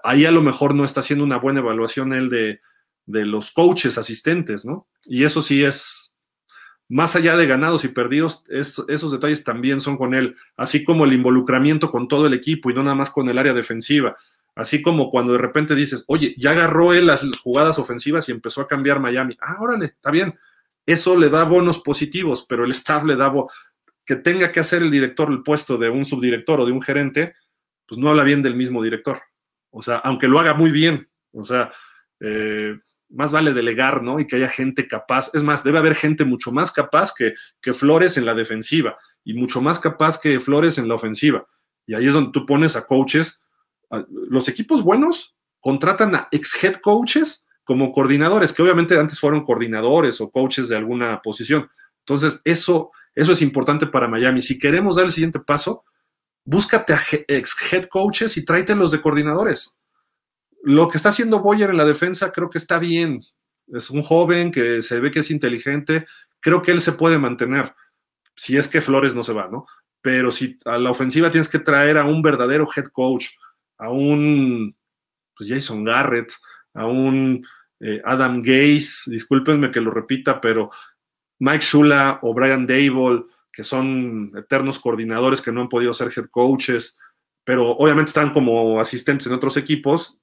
Ahí 0.04 0.26
a 0.26 0.30
lo 0.30 0.42
mejor 0.42 0.74
no 0.74 0.84
está 0.84 1.00
haciendo 1.00 1.24
una 1.24 1.38
buena 1.38 1.60
evaluación 1.60 2.12
él 2.12 2.28
de, 2.28 2.60
de 3.06 3.24
los 3.24 3.52
coaches 3.52 3.96
asistentes, 3.96 4.64
¿no? 4.64 4.86
Y 5.06 5.24
eso 5.24 5.40
sí 5.40 5.64
es, 5.64 6.12
más 6.88 7.16
allá 7.16 7.36
de 7.36 7.46
ganados 7.46 7.84
y 7.84 7.88
perdidos, 7.88 8.44
esos 8.48 9.12
detalles 9.12 9.44
también 9.44 9.80
son 9.80 9.96
con 9.96 10.14
él, 10.14 10.36
así 10.56 10.84
como 10.84 11.04
el 11.04 11.12
involucramiento 11.12 11.90
con 11.90 12.08
todo 12.08 12.26
el 12.26 12.34
equipo 12.34 12.70
y 12.70 12.74
no 12.74 12.82
nada 12.82 12.96
más 12.96 13.10
con 13.10 13.28
el 13.28 13.38
área 13.38 13.52
defensiva, 13.52 14.16
así 14.54 14.80
como 14.80 15.10
cuando 15.10 15.32
de 15.32 15.38
repente 15.38 15.74
dices, 15.74 16.04
oye, 16.08 16.34
ya 16.38 16.50
agarró 16.50 16.94
él 16.94 17.06
las 17.06 17.22
jugadas 17.42 17.78
ofensivas 17.78 18.28
y 18.28 18.32
empezó 18.32 18.62
a 18.62 18.68
cambiar 18.68 19.00
Miami, 19.00 19.36
ah, 19.40 19.56
órale, 19.60 19.86
está 19.86 20.10
bien, 20.10 20.38
eso 20.88 21.16
le 21.16 21.28
da 21.28 21.44
bonos 21.44 21.80
positivos, 21.80 22.46
pero 22.48 22.64
el 22.64 22.70
staff 22.70 23.04
le 23.04 23.14
da 23.14 23.30
que 24.06 24.16
tenga 24.16 24.50
que 24.50 24.60
hacer 24.60 24.82
el 24.82 24.90
director 24.90 25.30
el 25.30 25.42
puesto 25.42 25.76
de 25.76 25.90
un 25.90 26.06
subdirector 26.06 26.60
o 26.60 26.66
de 26.66 26.72
un 26.72 26.80
gerente, 26.80 27.34
pues 27.86 28.00
no 28.00 28.08
habla 28.08 28.24
bien 28.24 28.40
del 28.40 28.56
mismo 28.56 28.82
director. 28.82 29.20
O 29.70 29.82
sea, 29.82 29.96
aunque 29.96 30.28
lo 30.28 30.38
haga 30.38 30.54
muy 30.54 30.70
bien, 30.70 31.10
o 31.32 31.44
sea, 31.44 31.70
eh, 32.20 32.74
más 33.10 33.32
vale 33.32 33.52
delegar, 33.52 34.02
¿no? 34.02 34.18
Y 34.18 34.26
que 34.26 34.36
haya 34.36 34.48
gente 34.48 34.88
capaz. 34.88 35.30
Es 35.34 35.42
más, 35.42 35.62
debe 35.62 35.78
haber 35.78 35.94
gente 35.94 36.24
mucho 36.24 36.52
más 36.52 36.72
capaz 36.72 37.12
que, 37.14 37.34
que 37.60 37.74
Flores 37.74 38.16
en 38.16 38.24
la 38.24 38.34
defensiva 38.34 38.96
y 39.24 39.34
mucho 39.34 39.60
más 39.60 39.78
capaz 39.78 40.18
que 40.18 40.40
Flores 40.40 40.78
en 40.78 40.88
la 40.88 40.94
ofensiva. 40.94 41.46
Y 41.86 41.92
ahí 41.92 42.06
es 42.06 42.14
donde 42.14 42.32
tú 42.32 42.46
pones 42.46 42.76
a 42.76 42.86
coaches. 42.86 43.42
los 44.08 44.48
equipos 44.48 44.82
buenos 44.82 45.34
contratan 45.60 46.14
a 46.14 46.28
ex 46.30 46.64
head 46.64 46.76
coaches 46.76 47.44
como 47.68 47.92
coordinadores, 47.92 48.54
que 48.54 48.62
obviamente 48.62 48.98
antes 48.98 49.20
fueron 49.20 49.44
coordinadores 49.44 50.22
o 50.22 50.30
coaches 50.30 50.70
de 50.70 50.76
alguna 50.76 51.20
posición. 51.20 51.68
Entonces, 51.98 52.40
eso, 52.42 52.92
eso 53.14 53.32
es 53.32 53.42
importante 53.42 53.86
para 53.86 54.08
Miami. 54.08 54.40
Si 54.40 54.58
queremos 54.58 54.96
dar 54.96 55.04
el 55.04 55.12
siguiente 55.12 55.38
paso, 55.38 55.84
búscate 56.46 56.94
a 56.94 57.02
ex 57.28 57.54
head 57.70 57.84
coaches 57.88 58.38
y 58.38 58.44
tráetelos 58.46 58.90
de 58.90 59.02
coordinadores. 59.02 59.76
Lo 60.62 60.88
que 60.88 60.96
está 60.96 61.10
haciendo 61.10 61.40
Boyer 61.40 61.68
en 61.68 61.76
la 61.76 61.84
defensa 61.84 62.32
creo 62.32 62.48
que 62.48 62.56
está 62.56 62.78
bien. 62.78 63.20
Es 63.66 63.90
un 63.90 64.02
joven 64.02 64.50
que 64.50 64.82
se 64.82 64.98
ve 64.98 65.10
que 65.10 65.18
es 65.18 65.30
inteligente. 65.30 66.06
Creo 66.40 66.62
que 66.62 66.70
él 66.70 66.80
se 66.80 66.92
puede 66.92 67.18
mantener, 67.18 67.74
si 68.34 68.56
es 68.56 68.66
que 68.66 68.80
Flores 68.80 69.14
no 69.14 69.22
se 69.22 69.34
va, 69.34 69.50
¿no? 69.50 69.66
Pero 70.00 70.32
si 70.32 70.58
a 70.64 70.78
la 70.78 70.90
ofensiva 70.90 71.30
tienes 71.30 71.50
que 71.50 71.58
traer 71.58 71.98
a 71.98 72.06
un 72.06 72.22
verdadero 72.22 72.66
head 72.74 72.86
coach, 72.86 73.26
a 73.76 73.90
un 73.90 74.74
pues 75.36 75.50
Jason 75.50 75.84
Garrett, 75.84 76.32
a 76.72 76.86
un 76.86 77.44
eh, 77.80 78.00
Adam 78.04 78.42
Gaze, 78.42 79.10
discúlpenme 79.10 79.70
que 79.70 79.80
lo 79.80 79.90
repita, 79.90 80.40
pero 80.40 80.70
Mike 81.38 81.64
Shula 81.64 82.18
o 82.22 82.34
Brian 82.34 82.66
Dable, 82.66 83.24
que 83.52 83.64
son 83.64 84.32
eternos 84.36 84.78
coordinadores 84.78 85.40
que 85.40 85.52
no 85.52 85.60
han 85.60 85.68
podido 85.68 85.94
ser 85.94 86.12
head 86.16 86.26
coaches, 86.30 86.98
pero 87.44 87.70
obviamente 87.70 88.10
están 88.10 88.32
como 88.32 88.80
asistentes 88.80 89.26
en 89.26 89.32
otros 89.32 89.56
equipos, 89.56 90.18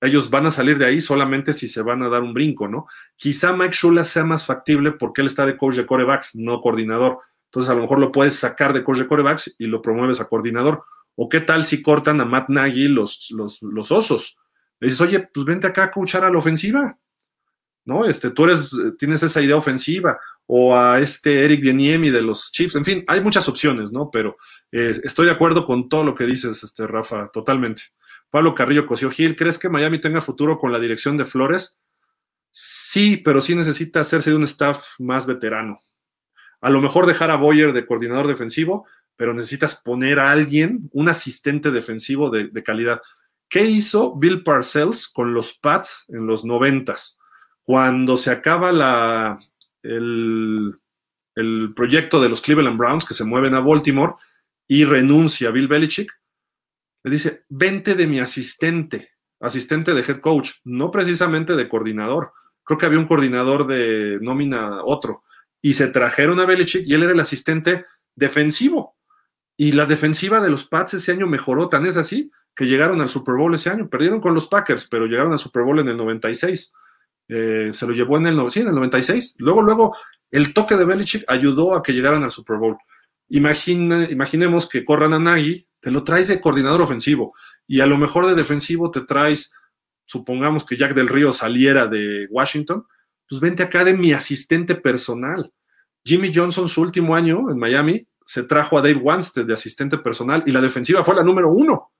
ellos 0.00 0.30
van 0.30 0.46
a 0.46 0.50
salir 0.50 0.78
de 0.78 0.86
ahí 0.86 1.00
solamente 1.00 1.52
si 1.52 1.66
se 1.66 1.82
van 1.82 2.02
a 2.02 2.08
dar 2.08 2.22
un 2.22 2.32
brinco, 2.32 2.68
¿no? 2.68 2.86
Quizá 3.16 3.52
Mike 3.52 3.74
Shula 3.74 4.04
sea 4.04 4.24
más 4.24 4.46
factible 4.46 4.92
porque 4.92 5.22
él 5.22 5.26
está 5.26 5.44
de 5.44 5.56
coach 5.56 5.74
de 5.74 5.86
corebacks, 5.86 6.36
no 6.36 6.60
coordinador. 6.60 7.18
Entonces 7.46 7.70
a 7.70 7.74
lo 7.74 7.82
mejor 7.82 7.98
lo 7.98 8.12
puedes 8.12 8.34
sacar 8.34 8.72
de 8.72 8.84
coach 8.84 8.98
de 8.98 9.06
corebacks 9.06 9.54
y 9.58 9.66
lo 9.66 9.82
promueves 9.82 10.20
a 10.20 10.28
coordinador. 10.28 10.84
¿O 11.16 11.28
qué 11.28 11.40
tal 11.40 11.64
si 11.64 11.82
cortan 11.82 12.20
a 12.20 12.24
Matt 12.24 12.48
Nagy 12.48 12.86
los, 12.86 13.28
los, 13.30 13.60
los 13.60 13.90
osos? 13.90 14.38
Le 14.80 14.88
dices, 14.88 15.00
oye, 15.00 15.20
pues 15.20 15.46
vente 15.46 15.66
acá 15.66 15.84
a 15.84 15.90
coachar 15.90 16.24
a 16.24 16.30
la 16.30 16.38
ofensiva, 16.38 16.98
¿no? 17.84 18.04
Este, 18.04 18.30
tú 18.30 18.44
eres, 18.44 18.70
tienes 18.98 19.22
esa 19.22 19.40
idea 19.40 19.56
ofensiva, 19.56 20.18
o 20.46 20.74
a 20.74 20.98
este 20.98 21.44
Eric 21.44 21.60
Bieniemi 21.60 22.10
de 22.10 22.22
los 22.22 22.50
Chiefs, 22.52 22.76
en 22.76 22.84
fin, 22.84 23.04
hay 23.06 23.20
muchas 23.20 23.48
opciones, 23.48 23.92
¿no? 23.92 24.10
Pero 24.10 24.38
eh, 24.72 24.98
estoy 25.04 25.26
de 25.26 25.32
acuerdo 25.32 25.66
con 25.66 25.88
todo 25.88 26.04
lo 26.04 26.14
que 26.14 26.24
dices, 26.24 26.64
este, 26.64 26.86
Rafa, 26.86 27.28
totalmente. 27.28 27.82
Pablo 28.30 28.54
Carrillo 28.54 28.86
Cosio 28.86 29.10
Gil, 29.10 29.36
¿crees 29.36 29.58
que 29.58 29.68
Miami 29.68 30.00
tenga 30.00 30.20
futuro 30.20 30.58
con 30.58 30.72
la 30.72 30.78
dirección 30.78 31.16
de 31.16 31.24
Flores? 31.24 31.78
Sí, 32.50 33.18
pero 33.18 33.40
sí 33.40 33.54
necesita 33.54 34.00
hacerse 34.00 34.30
de 34.30 34.36
un 34.36 34.44
staff 34.44 34.84
más 34.98 35.26
veterano. 35.26 35.78
A 36.60 36.70
lo 36.70 36.80
mejor 36.80 37.06
dejar 37.06 37.30
a 37.30 37.36
Boyer 37.36 37.72
de 37.72 37.86
coordinador 37.86 38.26
defensivo, 38.26 38.86
pero 39.16 39.34
necesitas 39.34 39.76
poner 39.76 40.18
a 40.18 40.30
alguien, 40.30 40.88
un 40.92 41.08
asistente 41.08 41.70
defensivo 41.70 42.30
de, 42.30 42.48
de 42.48 42.62
calidad. 42.62 43.00
¿Qué 43.48 43.64
hizo 43.64 44.14
Bill 44.14 44.42
Parcells 44.42 45.08
con 45.08 45.32
los 45.32 45.54
Pats 45.54 46.04
en 46.08 46.26
los 46.26 46.44
noventas? 46.44 47.18
Cuando 47.62 48.16
se 48.18 48.30
acaba 48.30 49.38
el, 49.82 50.78
el, 51.34 51.72
proyecto 51.74 52.20
de 52.20 52.28
los 52.28 52.42
Cleveland 52.42 52.78
Browns 52.78 53.06
que 53.06 53.14
se 53.14 53.24
mueven 53.24 53.54
a 53.54 53.60
Baltimore 53.60 54.14
y 54.66 54.84
renuncia 54.84 55.50
Bill 55.50 55.68
Belichick, 55.68 56.12
le 57.04 57.10
dice, 57.10 57.44
vente 57.48 57.94
de 57.94 58.06
mi 58.06 58.20
asistente, 58.20 59.12
asistente 59.40 59.94
de 59.94 60.02
head 60.02 60.20
coach, 60.20 60.50
no 60.64 60.90
precisamente 60.90 61.56
de 61.56 61.68
coordinador. 61.68 62.32
Creo 62.64 62.76
que 62.76 62.86
había 62.86 62.98
un 62.98 63.06
coordinador 63.06 63.66
de 63.66 64.18
nómina 64.20 64.82
otro. 64.84 65.22
Y 65.62 65.74
se 65.74 65.88
trajeron 65.88 66.38
a 66.38 66.44
Belichick 66.44 66.86
y 66.86 66.94
él 66.94 67.02
era 67.02 67.12
el 67.12 67.20
asistente 67.20 67.86
defensivo. 68.14 68.96
Y 69.56 69.72
la 69.72 69.86
defensiva 69.86 70.40
de 70.40 70.50
los 70.50 70.66
Pats 70.66 70.94
ese 70.94 71.12
año 71.12 71.26
mejoró, 71.26 71.68
tan 71.68 71.86
es 71.86 71.96
así 71.96 72.30
que 72.58 72.66
llegaron 72.66 73.00
al 73.00 73.08
Super 73.08 73.36
Bowl 73.36 73.54
ese 73.54 73.70
año. 73.70 73.88
Perdieron 73.88 74.20
con 74.20 74.34
los 74.34 74.48
Packers, 74.48 74.88
pero 74.90 75.06
llegaron 75.06 75.30
al 75.30 75.38
Super 75.38 75.62
Bowl 75.62 75.78
en 75.78 75.86
el 75.86 75.96
96. 75.96 76.74
Eh, 77.28 77.70
se 77.72 77.86
lo 77.86 77.92
llevó 77.92 78.16
en 78.16 78.26
el, 78.26 78.50
sí, 78.50 78.58
en 78.58 78.66
el 78.66 78.74
96. 78.74 79.36
Luego, 79.38 79.62
luego, 79.62 79.96
el 80.32 80.52
toque 80.52 80.76
de 80.76 80.84
Belichick 80.84 81.24
ayudó 81.28 81.76
a 81.76 81.84
que 81.84 81.92
llegaran 81.92 82.24
al 82.24 82.32
Super 82.32 82.56
Bowl. 82.56 82.76
Imaginemos 83.28 84.68
que 84.68 84.84
corran 84.84 85.12
a 85.12 85.20
Nagy, 85.20 85.68
te 85.78 85.92
lo 85.92 86.02
traes 86.02 86.26
de 86.26 86.40
coordinador 86.40 86.82
ofensivo 86.82 87.32
y 87.68 87.78
a 87.80 87.86
lo 87.86 87.96
mejor 87.96 88.26
de 88.26 88.34
defensivo 88.34 88.90
te 88.90 89.02
traes, 89.02 89.52
supongamos 90.04 90.64
que 90.64 90.76
Jack 90.76 90.94
del 90.94 91.08
Río 91.08 91.32
saliera 91.32 91.86
de 91.86 92.26
Washington, 92.28 92.84
pues 93.28 93.40
vente 93.40 93.62
acá 93.62 93.84
de 93.84 93.94
mi 93.94 94.12
asistente 94.12 94.74
personal. 94.74 95.52
Jimmy 96.04 96.32
Johnson, 96.34 96.68
su 96.68 96.80
último 96.80 97.14
año 97.14 97.52
en 97.52 97.58
Miami, 97.58 98.08
se 98.26 98.42
trajo 98.42 98.78
a 98.78 98.82
Dave 98.82 98.96
Wanstead 98.96 99.46
de 99.46 99.54
asistente 99.54 99.98
personal 99.98 100.42
y 100.44 100.50
la 100.50 100.60
defensiva 100.60 101.04
fue 101.04 101.14
la 101.14 101.22
número 101.22 101.52
uno. 101.52 101.92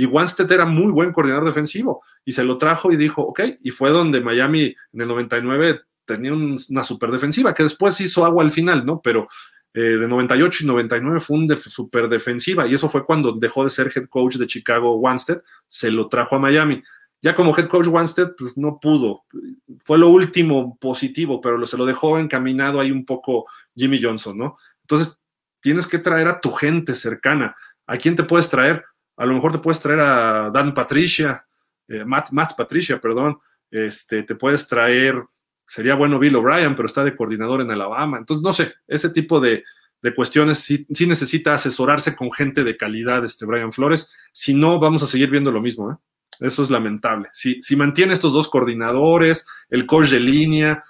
Y 0.00 0.06
Wanstead 0.06 0.50
era 0.50 0.64
muy 0.64 0.90
buen 0.90 1.12
coordinador 1.12 1.44
defensivo 1.44 2.02
y 2.24 2.32
se 2.32 2.42
lo 2.42 2.56
trajo 2.56 2.90
y 2.90 2.96
dijo, 2.96 3.20
ok, 3.20 3.40
y 3.62 3.70
fue 3.70 3.90
donde 3.90 4.22
Miami 4.22 4.74
en 4.94 5.00
el 5.02 5.06
99 5.06 5.82
tenía 6.06 6.32
una 6.32 6.84
super 6.84 7.10
defensiva, 7.10 7.52
que 7.52 7.64
después 7.64 8.00
hizo 8.00 8.24
agua 8.24 8.42
al 8.42 8.50
final, 8.50 8.86
¿no? 8.86 9.02
Pero 9.02 9.28
eh, 9.74 9.98
de 9.98 10.08
98 10.08 10.64
y 10.64 10.66
99 10.68 11.20
fue 11.20 11.36
un 11.36 11.54
super 11.58 12.08
defensiva 12.08 12.66
y 12.66 12.72
eso 12.72 12.88
fue 12.88 13.04
cuando 13.04 13.32
dejó 13.32 13.62
de 13.62 13.68
ser 13.68 13.92
head 13.94 14.06
coach 14.06 14.36
de 14.36 14.46
Chicago 14.46 14.96
Wanstead, 14.96 15.42
se 15.68 15.90
lo 15.90 16.08
trajo 16.08 16.34
a 16.34 16.38
Miami. 16.38 16.82
Ya 17.20 17.34
como 17.34 17.54
head 17.54 17.66
coach 17.66 17.88
Wanstead, 17.88 18.34
pues 18.38 18.56
no 18.56 18.80
pudo. 18.80 19.24
Fue 19.84 19.98
lo 19.98 20.08
último 20.08 20.78
positivo, 20.80 21.42
pero 21.42 21.66
se 21.66 21.76
lo 21.76 21.84
dejó 21.84 22.18
encaminado 22.18 22.80
ahí 22.80 22.90
un 22.90 23.04
poco 23.04 23.44
Jimmy 23.76 24.02
Johnson, 24.02 24.38
¿no? 24.38 24.56
Entonces, 24.80 25.18
tienes 25.60 25.86
que 25.86 25.98
traer 25.98 26.26
a 26.26 26.40
tu 26.40 26.50
gente 26.52 26.94
cercana. 26.94 27.54
¿A 27.86 27.98
quién 27.98 28.16
te 28.16 28.22
puedes 28.22 28.48
traer? 28.48 28.82
A 29.20 29.26
lo 29.26 29.34
mejor 29.34 29.52
te 29.52 29.58
puedes 29.58 29.80
traer 29.80 30.00
a 30.00 30.50
Dan 30.50 30.72
Patricia, 30.72 31.46
eh, 31.88 32.04
Matt, 32.04 32.30
Patricia, 32.56 33.00
perdón, 33.00 33.38
este, 33.70 34.22
te 34.22 34.34
puedes 34.34 34.66
traer, 34.66 35.22
sería 35.66 35.94
bueno 35.94 36.18
Bill 36.18 36.36
O'Brien, 36.36 36.74
pero 36.74 36.86
está 36.86 37.04
de 37.04 37.14
coordinador 37.14 37.60
en 37.60 37.70
Alabama. 37.70 38.18
Entonces, 38.18 38.42
no 38.42 38.52
sé, 38.52 38.74
ese 38.88 39.10
tipo 39.10 39.38
de, 39.38 39.62
cuestiones 40.16 40.58
sí, 40.58 40.86
necesita 41.06 41.54
asesorarse 41.54 42.16
con 42.16 42.32
gente 42.32 42.64
de 42.64 42.76
calidad, 42.76 43.24
este 43.24 43.44
Brian 43.44 43.72
Flores. 43.72 44.10
Si 44.32 44.54
no, 44.54 44.80
vamos 44.80 45.02
a 45.02 45.06
seguir 45.06 45.30
viendo 45.30 45.52
lo 45.52 45.60
mismo. 45.60 45.92
¿eh? 45.92 45.96
Eso 46.40 46.62
es 46.62 46.70
lamentable. 46.70 47.28
Si, 47.34 47.60
si 47.60 47.76
mantiene 47.76 48.14
estos 48.14 48.32
dos 48.32 48.48
coordinadores, 48.48 49.46
el 49.68 49.84
coach 49.84 50.08
de 50.08 50.20
línea, 50.20 50.82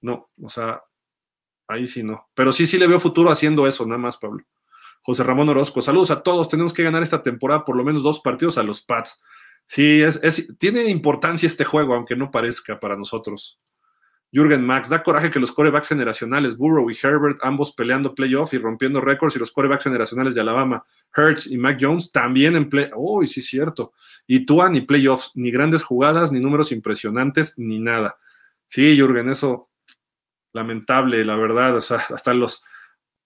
no, 0.00 0.30
o 0.42 0.48
sea, 0.48 0.80
Ahí 1.70 1.86
sí 1.86 2.02
no. 2.02 2.28
Pero 2.34 2.52
sí, 2.52 2.66
sí 2.66 2.78
le 2.78 2.88
veo 2.88 2.98
futuro 2.98 3.30
haciendo 3.30 3.64
eso, 3.64 3.86
nada 3.86 3.98
más, 3.98 4.16
Pablo. 4.16 4.44
José 5.02 5.22
Ramón 5.24 5.48
Orozco, 5.48 5.82
saludos 5.82 6.10
a 6.10 6.22
todos. 6.22 6.48
Tenemos 6.48 6.72
que 6.72 6.82
ganar 6.82 7.02
esta 7.02 7.22
temporada 7.22 7.64
por 7.64 7.76
lo 7.76 7.84
menos 7.84 8.02
dos 8.02 8.20
partidos 8.20 8.58
a 8.58 8.62
los 8.62 8.82
Pats. 8.82 9.22
Sí, 9.66 10.02
tiene 10.58 10.84
importancia 10.84 11.46
este 11.46 11.64
juego, 11.64 11.94
aunque 11.94 12.16
no 12.16 12.30
parezca 12.30 12.80
para 12.80 12.96
nosotros. 12.96 13.60
Jürgen 14.32 14.64
Max, 14.64 14.88
da 14.88 15.02
coraje 15.02 15.30
que 15.30 15.40
los 15.40 15.50
corebacks 15.52 15.88
generacionales, 15.88 16.56
Burrow 16.56 16.88
y 16.90 16.96
Herbert, 17.00 17.38
ambos 17.42 17.72
peleando 17.72 18.14
playoff 18.14 18.54
y 18.54 18.58
rompiendo 18.58 19.00
récords, 19.00 19.34
y 19.34 19.40
los 19.40 19.50
corebacks 19.50 19.84
generacionales 19.84 20.34
de 20.34 20.40
Alabama, 20.40 20.84
Hertz 21.16 21.48
y 21.48 21.58
Mac 21.58 21.78
Jones, 21.80 22.12
también 22.12 22.54
en 22.54 22.68
play. 22.68 22.90
Uy, 22.94 23.26
sí, 23.26 23.42
cierto. 23.42 23.92
Y 24.26 24.46
Tua 24.46 24.68
ni 24.68 24.82
playoffs, 24.82 25.32
ni 25.34 25.50
grandes 25.50 25.82
jugadas, 25.82 26.30
ni 26.30 26.38
números 26.38 26.70
impresionantes, 26.70 27.58
ni 27.58 27.80
nada. 27.80 28.18
Sí, 28.66 28.96
Jürgen, 28.96 29.28
eso 29.28 29.68
lamentable, 30.52 31.24
la 31.24 31.36
verdad. 31.36 31.76
O 31.76 31.80
sea, 31.80 31.98
hasta 31.98 32.32
los. 32.32 32.64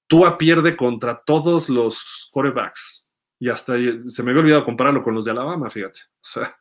Tua 0.07 0.39
pierde 0.39 0.77
contra 0.77 1.23
todos 1.25 1.69
los 1.69 2.29
corebacks. 2.33 3.07
Y 3.39 3.49
hasta 3.49 3.75
se 4.07 4.23
me 4.23 4.31
había 4.31 4.43
olvidado 4.43 4.65
compararlo 4.65 5.03
con 5.03 5.15
los 5.15 5.25
de 5.25 5.33
Alabama, 5.33 5.69
fíjate. 5.71 6.01
O 6.17 6.27
sea, 6.27 6.57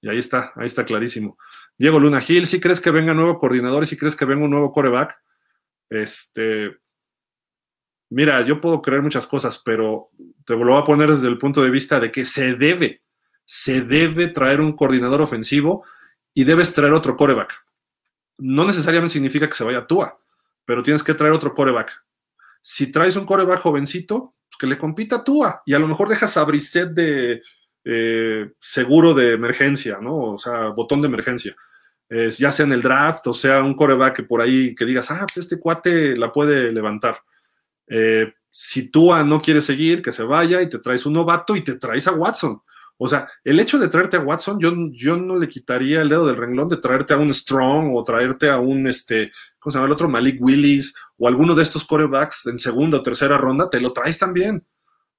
y 0.00 0.08
ahí 0.08 0.18
está, 0.18 0.52
ahí 0.56 0.66
está 0.66 0.84
clarísimo. 0.84 1.38
Diego 1.76 2.00
Luna 2.00 2.20
Gil, 2.20 2.46
si 2.46 2.60
crees 2.60 2.80
que 2.80 2.90
venga 2.90 3.14
nuevo 3.14 3.38
coordinador 3.38 3.84
y 3.84 3.86
si 3.86 3.96
crees 3.96 4.16
que 4.16 4.24
venga 4.24 4.44
un 4.44 4.50
nuevo 4.50 4.72
coreback, 4.72 5.16
este, 5.88 6.76
mira, 8.10 8.42
yo 8.42 8.60
puedo 8.60 8.82
creer 8.82 9.02
muchas 9.02 9.26
cosas, 9.26 9.60
pero 9.64 10.10
te 10.44 10.54
lo 10.56 10.72
voy 10.72 10.82
a 10.82 10.84
poner 10.84 11.10
desde 11.10 11.28
el 11.28 11.38
punto 11.38 11.62
de 11.62 11.70
vista 11.70 12.00
de 12.00 12.10
que 12.10 12.24
se 12.24 12.54
debe, 12.54 13.02
se 13.44 13.80
debe 13.80 14.28
traer 14.28 14.60
un 14.60 14.72
coordinador 14.72 15.22
ofensivo 15.22 15.84
y 16.34 16.44
debes 16.44 16.74
traer 16.74 16.92
otro 16.92 17.16
coreback. 17.16 17.64
No 18.38 18.64
necesariamente 18.64 19.12
significa 19.12 19.48
que 19.48 19.54
se 19.54 19.64
vaya 19.64 19.86
Tua, 19.86 20.18
pero 20.64 20.82
tienes 20.82 21.02
que 21.02 21.14
traer 21.14 21.32
otro 21.32 21.54
coreback. 21.54 22.04
Si 22.60 22.90
traes 22.90 23.16
un 23.16 23.26
coreback 23.26 23.60
jovencito, 23.60 24.34
pues 24.48 24.58
que 24.58 24.66
le 24.66 24.78
compita 24.78 25.16
a 25.16 25.24
Tua 25.24 25.62
y 25.64 25.74
a 25.74 25.78
lo 25.78 25.88
mejor 25.88 26.08
dejas 26.08 26.36
a 26.36 26.44
Brissett 26.44 26.90
de 26.90 27.42
eh, 27.84 28.50
seguro 28.60 29.14
de 29.14 29.32
emergencia, 29.32 29.98
¿no? 30.00 30.16
O 30.32 30.38
sea, 30.38 30.68
botón 30.68 31.00
de 31.00 31.08
emergencia 31.08 31.54
ya 32.10 32.52
sea 32.52 32.64
en 32.64 32.72
el 32.72 32.82
draft 32.82 33.26
o 33.26 33.32
sea 33.32 33.62
un 33.62 33.74
coreback 33.74 34.26
por 34.26 34.40
ahí 34.40 34.74
que 34.74 34.84
digas, 34.84 35.10
ah, 35.10 35.26
pues 35.32 35.44
este 35.44 35.60
cuate 35.60 36.16
la 36.16 36.32
puede 36.32 36.72
levantar. 36.72 37.20
Eh, 37.86 38.32
si 38.50 38.90
tú 38.90 39.12
no 39.24 39.40
quieres 39.42 39.66
seguir, 39.66 40.02
que 40.02 40.12
se 40.12 40.22
vaya 40.22 40.62
y 40.62 40.68
te 40.68 40.78
traes 40.78 41.06
un 41.06 41.14
novato 41.14 41.54
y 41.54 41.62
te 41.62 41.78
traes 41.78 42.06
a 42.06 42.12
Watson. 42.12 42.62
O 42.96 43.08
sea, 43.08 43.28
el 43.44 43.60
hecho 43.60 43.78
de 43.78 43.88
traerte 43.88 44.16
a 44.16 44.20
Watson, 44.20 44.58
yo, 44.58 44.72
yo 44.90 45.16
no 45.16 45.38
le 45.38 45.48
quitaría 45.48 46.00
el 46.00 46.08
dedo 46.08 46.26
del 46.26 46.36
renglón 46.36 46.68
de 46.68 46.78
traerte 46.78 47.14
a 47.14 47.18
un 47.18 47.32
Strong 47.32 47.94
o 47.94 48.02
traerte 48.02 48.50
a 48.50 48.58
un, 48.58 48.88
este, 48.88 49.30
¿cómo 49.68 49.72
se 49.72 49.78
llama 49.78 49.86
el 49.86 49.92
otro? 49.92 50.08
Malik 50.08 50.40
Willis 50.40 50.94
o 51.18 51.28
alguno 51.28 51.54
de 51.54 51.62
estos 51.62 51.84
corebacks 51.84 52.46
en 52.46 52.58
segunda 52.58 52.98
o 52.98 53.02
tercera 53.02 53.36
ronda, 53.38 53.68
te 53.68 53.80
lo 53.80 53.92
traes 53.92 54.18
también. 54.18 54.64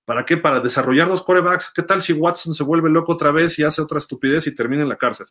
¿Para 0.06 0.26
qué? 0.26 0.38
Para 0.38 0.60
desarrollar 0.60 1.08
los 1.08 1.22
corebacks. 1.22 1.72
¿Qué 1.74 1.84
tal 1.84 2.02
si 2.02 2.14
Watson 2.14 2.54
se 2.54 2.64
vuelve 2.64 2.90
loco 2.90 3.14
otra 3.14 3.32
vez 3.32 3.60
y 3.60 3.64
hace 3.64 3.82
otra 3.82 4.00
estupidez 4.00 4.48
y 4.48 4.56
termina 4.56 4.84
en 4.84 4.90
la 4.90 4.98
cárcel? 4.98 5.28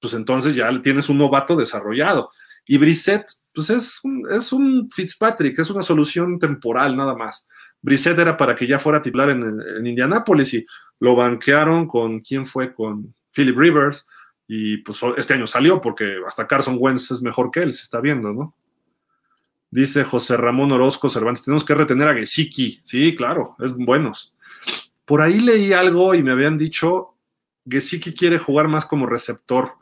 pues 0.00 0.14
entonces 0.14 0.54
ya 0.54 0.70
tienes 0.82 1.08
un 1.08 1.18
novato 1.18 1.54
desarrollado. 1.56 2.30
Y 2.66 2.78
Brissett, 2.78 3.26
pues 3.52 3.70
es 3.70 4.00
un, 4.02 4.26
es 4.30 4.52
un 4.52 4.90
Fitzpatrick, 4.90 5.58
es 5.58 5.70
una 5.70 5.82
solución 5.82 6.38
temporal 6.38 6.96
nada 6.96 7.14
más. 7.14 7.46
Brissett 7.82 8.18
era 8.18 8.36
para 8.36 8.54
que 8.54 8.66
ya 8.66 8.78
fuera 8.78 9.02
titular 9.02 9.30
en, 9.30 9.42
en 9.42 9.86
Indianápolis 9.86 10.54
y 10.54 10.66
lo 11.00 11.14
banquearon 11.14 11.86
con, 11.86 12.20
¿quién 12.20 12.46
fue? 12.46 12.72
Con 12.72 13.14
Philip 13.32 13.56
Rivers 13.56 14.06
y 14.52 14.78
pues 14.78 14.98
este 15.16 15.34
año 15.34 15.46
salió 15.46 15.80
porque 15.80 16.16
hasta 16.26 16.48
Carson 16.48 16.76
Wentz 16.76 17.12
es 17.12 17.22
mejor 17.22 17.52
que 17.52 17.60
él, 17.60 17.72
se 17.72 17.84
está 17.84 18.00
viendo, 18.00 18.32
¿no? 18.32 18.56
Dice 19.70 20.02
José 20.02 20.36
Ramón 20.36 20.72
Orozco 20.72 21.08
Cervantes, 21.08 21.44
tenemos 21.44 21.64
que 21.64 21.76
retener 21.76 22.08
a 22.08 22.14
Gesicki. 22.14 22.80
Sí, 22.82 23.14
claro, 23.14 23.54
es 23.60 23.72
buenos. 23.72 24.34
Por 25.04 25.20
ahí 25.20 25.38
leí 25.38 25.72
algo 25.72 26.16
y 26.16 26.24
me 26.24 26.32
habían 26.32 26.58
dicho, 26.58 27.14
Gesicki 27.64 28.12
quiere 28.12 28.38
jugar 28.38 28.66
más 28.66 28.86
como 28.86 29.06
receptor. 29.06 29.74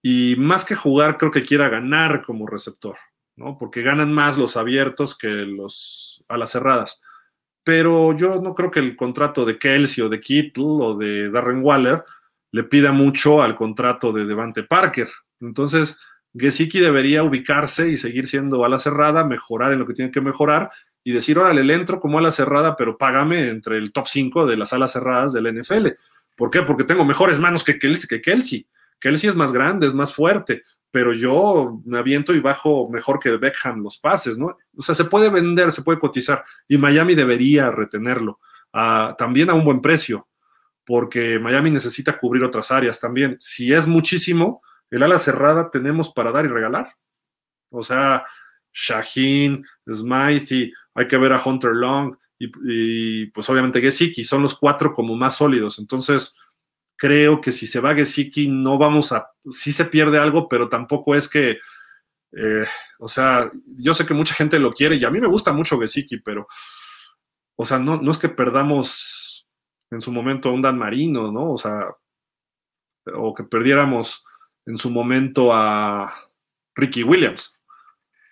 Y 0.00 0.36
más 0.38 0.64
que 0.64 0.76
jugar, 0.76 1.18
creo 1.18 1.32
que 1.32 1.42
quiera 1.42 1.68
ganar 1.68 2.22
como 2.22 2.46
receptor, 2.46 2.98
¿no? 3.34 3.58
Porque 3.58 3.82
ganan 3.82 4.12
más 4.12 4.38
los 4.38 4.56
abiertos 4.56 5.18
que 5.18 5.26
los 5.26 6.24
a 6.28 6.38
las 6.38 6.52
cerradas. 6.52 7.02
Pero 7.64 8.16
yo 8.16 8.40
no 8.40 8.54
creo 8.54 8.70
que 8.70 8.78
el 8.78 8.94
contrato 8.94 9.44
de 9.44 9.58
Kelsey 9.58 10.04
o 10.04 10.08
de 10.08 10.20
Kittle 10.20 10.64
o 10.66 10.96
de 10.96 11.32
Darren 11.32 11.64
Waller 11.64 12.04
le 12.52 12.64
pida 12.64 12.92
mucho 12.92 13.42
al 13.42 13.54
contrato 13.54 14.12
de 14.12 14.24
Devante 14.24 14.62
Parker. 14.62 15.08
Entonces, 15.40 15.96
Gesicki 16.34 16.80
debería 16.80 17.22
ubicarse 17.22 17.88
y 17.88 17.96
seguir 17.96 18.26
siendo 18.26 18.64
ala 18.64 18.78
cerrada, 18.78 19.24
mejorar 19.24 19.72
en 19.72 19.80
lo 19.80 19.86
que 19.86 19.94
tiene 19.94 20.10
que 20.10 20.20
mejorar 20.20 20.70
y 21.04 21.12
decir, 21.12 21.38
órale, 21.38 21.64
le 21.64 21.74
entro 21.74 22.00
como 22.00 22.18
ala 22.18 22.30
cerrada, 22.30 22.76
pero 22.76 22.98
págame 22.98 23.48
entre 23.48 23.78
el 23.78 23.92
top 23.92 24.06
5 24.08 24.46
de 24.46 24.56
las 24.56 24.72
alas 24.72 24.92
cerradas 24.92 25.32
del 25.32 25.52
NFL. 25.58 25.88
¿Por 26.36 26.50
qué? 26.50 26.62
Porque 26.62 26.84
tengo 26.84 27.04
mejores 27.04 27.38
manos 27.38 27.64
que 27.64 27.78
Kelsey. 27.78 28.08
Que 28.08 28.20
Kelsey 28.20 28.66
sí 29.18 29.26
es 29.26 29.36
más 29.36 29.52
grande, 29.52 29.86
es 29.86 29.94
más 29.94 30.14
fuerte, 30.14 30.62
pero 30.90 31.12
yo 31.12 31.80
me 31.84 31.98
aviento 31.98 32.34
y 32.34 32.40
bajo 32.40 32.88
mejor 32.90 33.18
que 33.18 33.36
Beckham 33.36 33.82
los 33.82 33.98
pases, 33.98 34.38
¿no? 34.38 34.56
O 34.76 34.82
sea, 34.82 34.94
se 34.94 35.04
puede 35.04 35.30
vender, 35.30 35.72
se 35.72 35.82
puede 35.82 35.98
cotizar, 35.98 36.44
y 36.68 36.78
Miami 36.78 37.14
debería 37.14 37.70
retenerlo, 37.70 38.38
también 39.18 39.50
a 39.50 39.54
un 39.54 39.64
buen 39.64 39.80
precio, 39.80 40.27
porque 40.88 41.38
Miami 41.38 41.70
necesita 41.70 42.18
cubrir 42.18 42.42
otras 42.42 42.70
áreas 42.70 42.98
también. 42.98 43.36
Si 43.40 43.74
es 43.74 43.86
muchísimo, 43.86 44.62
el 44.90 45.02
ala 45.02 45.18
cerrada 45.18 45.70
tenemos 45.70 46.08
para 46.14 46.32
dar 46.32 46.46
y 46.46 46.48
regalar. 46.48 46.94
O 47.68 47.82
sea, 47.82 48.24
Shaheen, 48.72 49.62
Smithy, 49.86 50.72
hay 50.94 51.06
que 51.06 51.18
ver 51.18 51.34
a 51.34 51.42
Hunter 51.44 51.72
Long 51.72 52.16
y, 52.38 53.26
pues 53.26 53.50
obviamente 53.50 53.82
Gesicki, 53.82 54.24
son 54.24 54.40
los 54.40 54.58
cuatro 54.58 54.94
como 54.94 55.14
más 55.14 55.36
sólidos. 55.36 55.78
Entonces, 55.78 56.32
creo 56.96 57.42
que 57.42 57.52
si 57.52 57.66
se 57.66 57.80
va 57.80 57.94
Gesicki 57.94 58.48
no 58.48 58.78
vamos 58.78 59.12
a, 59.12 59.28
sí 59.50 59.72
se 59.72 59.84
pierde 59.84 60.18
algo, 60.18 60.48
pero 60.48 60.70
tampoco 60.70 61.14
es 61.14 61.28
que, 61.28 61.58
eh, 62.32 62.66
o 62.98 63.08
sea, 63.08 63.52
yo 63.76 63.92
sé 63.92 64.06
que 64.06 64.14
mucha 64.14 64.34
gente 64.34 64.58
lo 64.58 64.72
quiere 64.72 64.96
y 64.96 65.04
a 65.04 65.10
mí 65.10 65.20
me 65.20 65.28
gusta 65.28 65.52
mucho 65.52 65.78
Gesicki, 65.78 66.20
pero, 66.20 66.48
o 67.56 67.66
sea, 67.66 67.78
no 67.78 68.10
es 68.10 68.16
que 68.16 68.30
perdamos 68.30 69.27
en 69.90 70.00
su 70.00 70.12
momento 70.12 70.48
a 70.48 70.52
un 70.52 70.62
Dan 70.62 70.78
Marino, 70.78 71.32
¿no? 71.32 71.52
O 71.52 71.58
sea, 71.58 71.88
o 73.14 73.34
que 73.34 73.44
perdiéramos 73.44 74.24
en 74.66 74.76
su 74.76 74.90
momento 74.90 75.52
a 75.52 76.12
Ricky 76.74 77.02
Williams. 77.02 77.54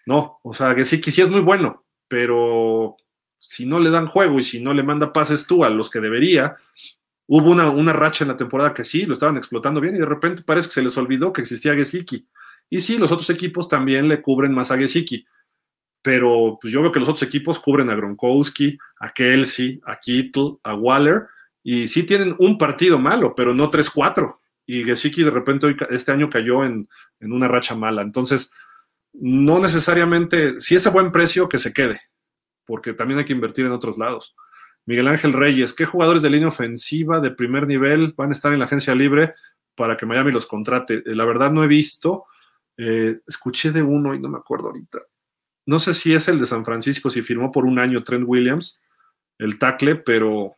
No, 0.07 0.39
o 0.43 0.55
sea, 0.55 0.75
Gesicki 0.75 1.11
sí 1.11 1.23
es 1.23 1.31
muy 1.31 1.41
bueno, 1.41 1.85
pero 2.09 2.97
si 3.39 3.67
no 3.67 3.81
le 3.81 3.91
dan 3.91 4.07
juego 4.07 4.39
y 4.39 4.45
si 4.45 4.63
no 4.63 4.73
le 4.73 4.83
manda 4.83 5.13
pases 5.13 5.47
tú 5.47 5.65
a 5.65 5.71
los 5.71 5.91
que 5.91 6.01
debería, 6.01 6.57
Hubo 7.29 7.51
una, 7.51 7.93
racha 7.93 8.23
en 8.25 8.29
la 8.29 8.37
temporada 8.37 8.73
que 8.73 8.85
sí, 8.85 9.05
lo 9.05 9.15
estaban 9.15 9.37
explotando 9.37 9.81
bien 9.81 9.97
y 9.97 9.99
de 9.99 10.07
repente 10.07 10.43
parece 10.43 10.69
que 10.69 10.75
se 10.75 10.83
les 10.83 10.97
olvidó 10.97 11.33
que 11.33 11.41
existía 11.41 11.75
Gesicki. 11.75 12.29
Y 12.71 12.81
sí, 12.81 12.99
los 12.99 13.11
otros 13.11 13.31
equipos 13.31 13.69
también 13.69 14.09
le 14.09 14.23
cubren 14.23 14.55
más 14.55 14.71
a 14.71 14.79
Gesicki. 14.79 15.27
Pero 16.03 16.57
pues 16.61 16.73
yo 16.73 16.83
veo 16.83 16.93
que 16.93 17.01
los 17.01 17.09
otros 17.09 17.25
equipos 17.25 17.59
cubren 17.59 17.91
a 17.91 17.97
Gronkowski, 17.97 18.79
a 19.01 19.13
Kelsey, 19.13 19.81
a 19.85 19.99
Kittle, 19.99 20.59
a 20.63 20.75
Waller. 20.75 21.27
Y 21.69 21.89
sí 21.89 22.05
tienen 22.05 22.37
un 22.39 22.59
partido 22.59 22.97
malo, 22.97 23.35
pero 23.35 23.53
no 23.53 23.73
3-4. 23.73 24.35
Y 24.67 24.85
Gesicki 24.85 25.25
de 25.25 25.33
repente 25.33 25.75
este 25.91 26.13
año 26.13 26.31
cayó 26.31 26.65
en, 26.65 26.89
en 27.19 27.33
una 27.33 27.49
racha 27.49 27.75
mala. 27.75 28.03
Entonces, 28.03 28.53
no 29.13 29.59
necesariamente, 29.59 30.61
si 30.61 30.77
es 30.77 30.87
a 30.87 30.91
buen 30.91 31.11
precio, 31.11 31.49
que 31.49 31.59
se 31.59 31.73
quede, 31.73 32.03
porque 32.67 32.93
también 32.93 33.19
hay 33.19 33.25
que 33.25 33.33
invertir 33.33 33.67
en 33.67 33.73
otros 33.73 33.99
lados. 33.99 34.37
Miguel 34.85 35.09
Ángel 35.09 35.33
Reyes, 35.33 35.73
¿qué 35.73 35.87
jugadores 35.87 36.23
de 36.23 36.31
línea 36.31 36.47
ofensiva 36.47 37.19
de 37.19 37.33
primer 37.33 37.67
nivel 37.67 38.15
van 38.17 38.29
a 38.29 38.35
estar 38.35 38.53
en 38.53 38.61
la 38.61 38.67
agencia 38.67 38.95
libre 38.95 39.35
para 39.75 39.97
que 39.97 40.07
Miami 40.07 40.31
los 40.31 40.47
contrate? 40.47 41.03
Eh, 41.05 41.17
la 41.17 41.25
verdad 41.25 41.51
no 41.51 41.65
he 41.65 41.67
visto, 41.67 42.27
eh, 42.77 43.19
escuché 43.27 43.73
de 43.73 43.83
uno 43.83 44.15
y 44.15 44.21
no 44.21 44.29
me 44.29 44.39
acuerdo 44.39 44.69
ahorita. 44.69 45.01
No 45.67 45.81
sé 45.81 45.95
si 45.95 46.15
es 46.15 46.29
el 46.29 46.39
de 46.39 46.47
San 46.47 46.65
Francisco, 46.65 47.11
si 47.11 47.23
firmó 47.23 47.51
por 47.51 47.65
un 47.65 47.81
año 47.81 48.05
Trent 48.05 48.23
Williams, 48.25 48.81
el 49.39 49.59
tackle, 49.59 49.97
pero 49.97 50.55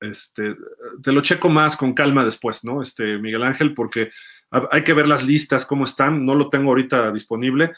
este, 0.00 0.56
te 1.02 1.12
lo 1.12 1.20
checo 1.20 1.48
más 1.48 1.76
con 1.76 1.94
calma 1.94 2.24
después, 2.24 2.64
¿no? 2.64 2.82
Este, 2.82 3.18
Miguel 3.18 3.42
Ángel, 3.42 3.74
porque 3.74 4.10
hay 4.50 4.84
que 4.84 4.92
ver 4.92 5.08
las 5.08 5.24
listas, 5.24 5.66
cómo 5.66 5.84
están, 5.84 6.24
no 6.24 6.34
lo 6.34 6.48
tengo 6.48 6.70
ahorita 6.70 7.12
disponible, 7.12 7.72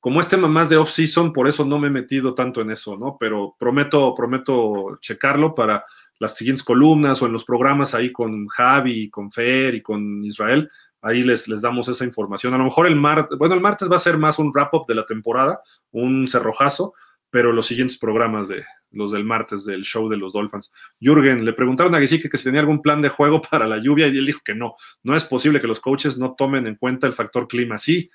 como 0.00 0.20
es 0.20 0.28
tema 0.28 0.48
más 0.48 0.68
de 0.68 0.76
off-season, 0.76 1.32
por 1.32 1.48
eso 1.48 1.64
no 1.64 1.78
me 1.78 1.88
he 1.88 1.90
metido 1.90 2.34
tanto 2.34 2.60
en 2.60 2.70
eso, 2.70 2.96
¿no? 2.96 3.16
Pero 3.18 3.56
prometo, 3.58 4.14
prometo 4.14 4.98
checarlo 5.00 5.54
para 5.54 5.84
las 6.18 6.36
siguientes 6.36 6.62
columnas 6.62 7.22
o 7.22 7.26
en 7.26 7.32
los 7.32 7.44
programas 7.44 7.94
ahí 7.94 8.12
con 8.12 8.46
Javi, 8.48 9.08
con 9.08 9.32
Fer 9.32 9.74
y 9.74 9.82
con 9.82 10.22
Israel. 10.22 10.70
Ahí 11.00 11.22
les, 11.22 11.48
les 11.48 11.62
damos 11.62 11.88
esa 11.88 12.04
información. 12.04 12.52
A 12.52 12.58
lo 12.58 12.64
mejor 12.64 12.86
el 12.86 12.96
martes, 12.96 13.38
bueno, 13.38 13.54
el 13.54 13.62
martes 13.62 13.90
va 13.90 13.96
a 13.96 14.00
ser 14.00 14.18
más 14.18 14.38
un 14.38 14.52
wrap-up 14.52 14.86
de 14.86 14.94
la 14.94 15.06
temporada, 15.06 15.62
un 15.90 16.28
cerrojazo, 16.28 16.92
pero 17.30 17.52
los 17.52 17.66
siguientes 17.66 17.96
programas 17.96 18.48
de 18.48 18.62
los 18.94 19.12
del 19.12 19.24
martes 19.24 19.64
del 19.64 19.82
show 19.82 20.08
de 20.08 20.16
los 20.16 20.32
Dolphins. 20.32 20.72
Jürgen, 21.00 21.44
le 21.44 21.52
preguntaron 21.52 21.94
a 21.94 21.98
Gesicki 21.98 22.28
que 22.28 22.38
si 22.38 22.44
tenía 22.44 22.60
algún 22.60 22.82
plan 22.82 23.02
de 23.02 23.08
juego 23.08 23.40
para 23.50 23.66
la 23.66 23.78
lluvia 23.78 24.08
y 24.08 24.16
él 24.16 24.26
dijo 24.26 24.40
que 24.44 24.54
no. 24.54 24.74
No 25.02 25.16
es 25.16 25.24
posible 25.24 25.60
que 25.60 25.66
los 25.66 25.80
coaches 25.80 26.18
no 26.18 26.34
tomen 26.34 26.66
en 26.66 26.76
cuenta 26.76 27.06
el 27.06 27.12
factor 27.12 27.48
clima. 27.48 27.78
Sí, 27.78 28.10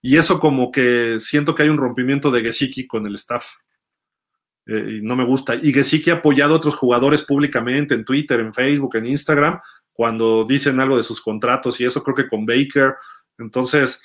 Y 0.00 0.16
eso 0.16 0.40
como 0.40 0.72
que 0.72 1.18
siento 1.20 1.54
que 1.54 1.62
hay 1.64 1.68
un 1.68 1.78
rompimiento 1.78 2.30
de 2.30 2.42
Gesicki 2.42 2.86
con 2.86 3.06
el 3.06 3.14
staff. 3.14 3.46
Eh, 4.66 4.98
y 4.98 5.02
no 5.02 5.16
me 5.16 5.24
gusta. 5.24 5.54
Y 5.54 5.72
Gesicki 5.72 6.10
ha 6.10 6.14
apoyado 6.14 6.54
a 6.54 6.56
otros 6.56 6.76
jugadores 6.76 7.22
públicamente 7.24 7.94
en 7.94 8.04
Twitter, 8.04 8.40
en 8.40 8.54
Facebook, 8.54 8.96
en 8.96 9.06
Instagram, 9.06 9.60
cuando 9.92 10.44
dicen 10.44 10.80
algo 10.80 10.96
de 10.96 11.02
sus 11.02 11.20
contratos 11.20 11.80
y 11.80 11.84
eso 11.84 12.02
creo 12.02 12.16
que 12.16 12.28
con 12.28 12.46
Baker. 12.46 12.94
Entonces, 13.38 14.00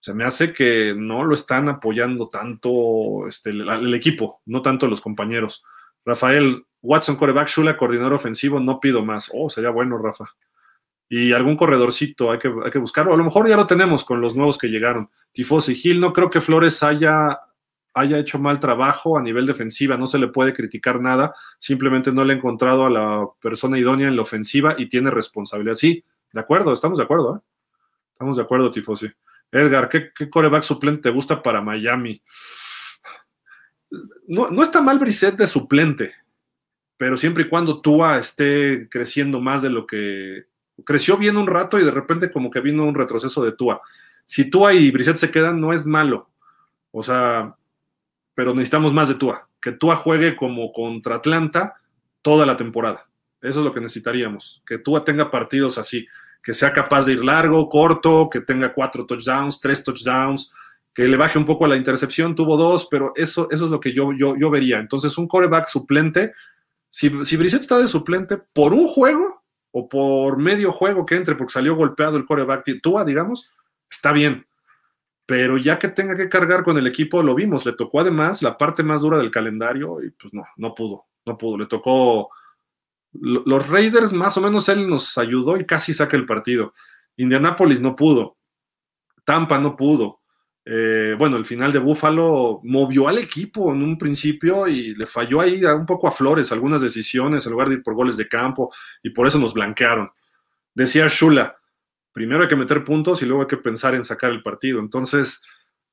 se 0.00 0.14
me 0.14 0.24
hace 0.24 0.52
que 0.52 0.94
no 0.96 1.24
lo 1.24 1.34
están 1.34 1.68
apoyando 1.68 2.28
tanto 2.28 3.26
este, 3.26 3.50
el, 3.50 3.94
equipo, 3.94 4.40
no 4.46 4.62
tanto 4.62 4.86
los 4.86 5.00
compañeros. 5.00 5.64
Rafael 6.04 6.64
Watson, 6.82 7.16
coreback, 7.16 7.48
Shula, 7.48 7.76
coordinador 7.76 8.14
ofensivo, 8.14 8.60
no 8.60 8.78
pido 8.78 9.04
más. 9.04 9.30
Oh, 9.34 9.50
sería 9.50 9.70
bueno, 9.70 9.98
Rafa. 9.98 10.26
Y 11.08 11.32
algún 11.32 11.56
corredorcito 11.56 12.30
hay 12.30 12.38
que, 12.38 12.52
hay 12.64 12.70
que 12.70 12.78
buscarlo. 12.78 13.12
A 13.12 13.16
lo 13.16 13.24
mejor 13.24 13.48
ya 13.48 13.56
lo 13.56 13.66
tenemos 13.66 14.04
con 14.04 14.20
los 14.20 14.36
nuevos 14.36 14.56
que 14.58 14.68
llegaron. 14.68 15.10
Tifos 15.32 15.68
y 15.68 15.74
Gil, 15.74 16.00
no 16.00 16.12
creo 16.12 16.30
que 16.30 16.40
Flores 16.40 16.82
haya, 16.82 17.40
haya 17.94 18.18
hecho 18.18 18.38
mal 18.38 18.60
trabajo 18.60 19.18
a 19.18 19.22
nivel 19.22 19.46
defensiva, 19.46 19.96
no 19.96 20.06
se 20.06 20.18
le 20.18 20.28
puede 20.28 20.54
criticar 20.54 21.00
nada, 21.00 21.34
simplemente 21.58 22.12
no 22.12 22.24
le 22.24 22.34
he 22.34 22.36
encontrado 22.36 22.86
a 22.86 22.90
la 22.90 23.26
persona 23.40 23.78
idónea 23.78 24.08
en 24.08 24.16
la 24.16 24.22
ofensiva 24.22 24.76
y 24.78 24.86
tiene 24.86 25.10
responsabilidad. 25.10 25.74
Sí, 25.74 26.04
de 26.32 26.40
acuerdo, 26.40 26.72
estamos 26.72 26.98
de 26.98 27.04
acuerdo, 27.04 27.36
¿eh? 27.36 27.40
Estamos 28.12 28.36
de 28.36 28.42
acuerdo, 28.42 28.70
Tifosi. 28.70 29.08
Edgar, 29.50 29.88
¿qué, 29.88 30.12
coreback 30.28 30.62
suplente 30.62 31.02
te 31.02 31.10
gusta 31.10 31.42
para 31.42 31.62
Miami? 31.62 32.22
No, 34.26 34.50
no 34.50 34.62
está 34.62 34.82
mal 34.82 34.98
Brissett 34.98 35.36
de 35.36 35.46
suplente, 35.46 36.14
pero 36.96 37.16
siempre 37.16 37.44
y 37.44 37.48
cuando 37.48 37.80
Tua 37.80 38.18
esté 38.18 38.88
creciendo 38.90 39.40
más 39.40 39.62
de 39.62 39.70
lo 39.70 39.86
que 39.86 40.46
creció 40.84 41.16
bien 41.16 41.36
un 41.36 41.46
rato 41.46 41.78
y 41.78 41.84
de 41.84 41.90
repente 41.90 42.30
como 42.30 42.50
que 42.50 42.60
vino 42.60 42.84
un 42.84 42.94
retroceso 42.94 43.44
de 43.44 43.52
Tua. 43.52 43.80
Si 44.24 44.50
Tua 44.50 44.74
y 44.74 44.90
Brissett 44.90 45.16
se 45.16 45.30
quedan, 45.30 45.60
no 45.60 45.72
es 45.72 45.86
malo. 45.86 46.30
O 46.90 47.02
sea, 47.02 47.56
pero 48.34 48.52
necesitamos 48.52 48.92
más 48.92 49.08
de 49.08 49.14
Tua. 49.14 49.48
Que 49.60 49.72
Tua 49.72 49.96
juegue 49.96 50.36
como 50.36 50.72
contra 50.72 51.16
Atlanta 51.16 51.80
toda 52.22 52.44
la 52.44 52.56
temporada. 52.56 53.08
Eso 53.40 53.60
es 53.60 53.64
lo 53.64 53.72
que 53.72 53.80
necesitaríamos. 53.80 54.62
Que 54.66 54.78
Tua 54.78 55.04
tenga 55.04 55.30
partidos 55.30 55.78
así 55.78 56.06
que 56.42 56.54
sea 56.54 56.72
capaz 56.72 57.06
de 57.06 57.12
ir 57.12 57.24
largo, 57.24 57.68
corto, 57.68 58.28
que 58.30 58.40
tenga 58.40 58.72
cuatro 58.72 59.06
touchdowns, 59.06 59.60
tres 59.60 59.84
touchdowns, 59.84 60.50
que 60.94 61.06
le 61.06 61.16
baje 61.16 61.38
un 61.38 61.44
poco 61.44 61.64
a 61.64 61.68
la 61.68 61.76
intercepción, 61.76 62.34
tuvo 62.34 62.56
dos, 62.56 62.88
pero 62.90 63.12
eso, 63.14 63.48
eso 63.50 63.64
es 63.66 63.70
lo 63.70 63.80
que 63.80 63.92
yo, 63.92 64.12
yo, 64.12 64.36
yo 64.36 64.50
vería. 64.50 64.78
Entonces, 64.78 65.16
un 65.18 65.28
coreback 65.28 65.68
suplente, 65.68 66.32
si, 66.90 67.24
si 67.24 67.36
Brissett 67.36 67.60
está 67.60 67.78
de 67.78 67.86
suplente 67.86 68.36
por 68.36 68.72
un 68.72 68.86
juego 68.86 69.44
o 69.70 69.88
por 69.88 70.38
medio 70.38 70.72
juego 70.72 71.06
que 71.06 71.16
entre 71.16 71.34
porque 71.34 71.52
salió 71.52 71.76
golpeado 71.76 72.16
el 72.16 72.26
coreback, 72.26 72.80
Tua, 72.82 73.04
digamos, 73.04 73.48
está 73.90 74.12
bien. 74.12 74.46
Pero 75.26 75.58
ya 75.58 75.78
que 75.78 75.88
tenga 75.88 76.16
que 76.16 76.28
cargar 76.28 76.64
con 76.64 76.78
el 76.78 76.86
equipo, 76.86 77.22
lo 77.22 77.34
vimos, 77.34 77.66
le 77.66 77.74
tocó 77.74 78.00
además 78.00 78.42
la 78.42 78.56
parte 78.56 78.82
más 78.82 79.02
dura 79.02 79.18
del 79.18 79.30
calendario 79.30 80.02
y 80.02 80.10
pues 80.10 80.32
no, 80.32 80.44
no 80.56 80.74
pudo, 80.74 81.04
no 81.26 81.36
pudo. 81.36 81.58
Le 81.58 81.66
tocó 81.66 82.30
los 83.12 83.68
Raiders, 83.68 84.12
más 84.12 84.36
o 84.36 84.40
menos, 84.40 84.68
él 84.68 84.88
nos 84.88 85.16
ayudó 85.18 85.56
y 85.56 85.64
casi 85.64 85.94
saca 85.94 86.16
el 86.16 86.26
partido. 86.26 86.74
Indianapolis 87.16 87.80
no 87.80 87.96
pudo. 87.96 88.36
Tampa 89.24 89.58
no 89.58 89.76
pudo. 89.76 90.20
Eh, 90.64 91.14
bueno, 91.18 91.38
el 91.38 91.46
final 91.46 91.72
de 91.72 91.78
Buffalo 91.78 92.60
movió 92.62 93.08
al 93.08 93.18
equipo 93.18 93.72
en 93.72 93.82
un 93.82 93.96
principio 93.96 94.68
y 94.68 94.94
le 94.94 95.06
falló 95.06 95.40
ahí 95.40 95.64
un 95.64 95.86
poco 95.86 96.06
a 96.08 96.12
Flores 96.12 96.52
algunas 96.52 96.82
decisiones 96.82 97.46
en 97.46 97.52
lugar 97.52 97.68
de 97.68 97.76
ir 97.76 97.82
por 97.82 97.94
goles 97.94 98.18
de 98.18 98.28
campo 98.28 98.70
y 99.02 99.10
por 99.10 99.26
eso 99.26 99.38
nos 99.38 99.54
blanquearon. 99.54 100.10
Decía 100.74 101.06
Shula, 101.08 101.56
primero 102.12 102.42
hay 102.42 102.48
que 102.48 102.56
meter 102.56 102.84
puntos 102.84 103.22
y 103.22 103.26
luego 103.26 103.42
hay 103.42 103.48
que 103.48 103.56
pensar 103.56 103.94
en 103.94 104.04
sacar 104.04 104.30
el 104.30 104.42
partido. 104.42 104.78
Entonces, 104.80 105.40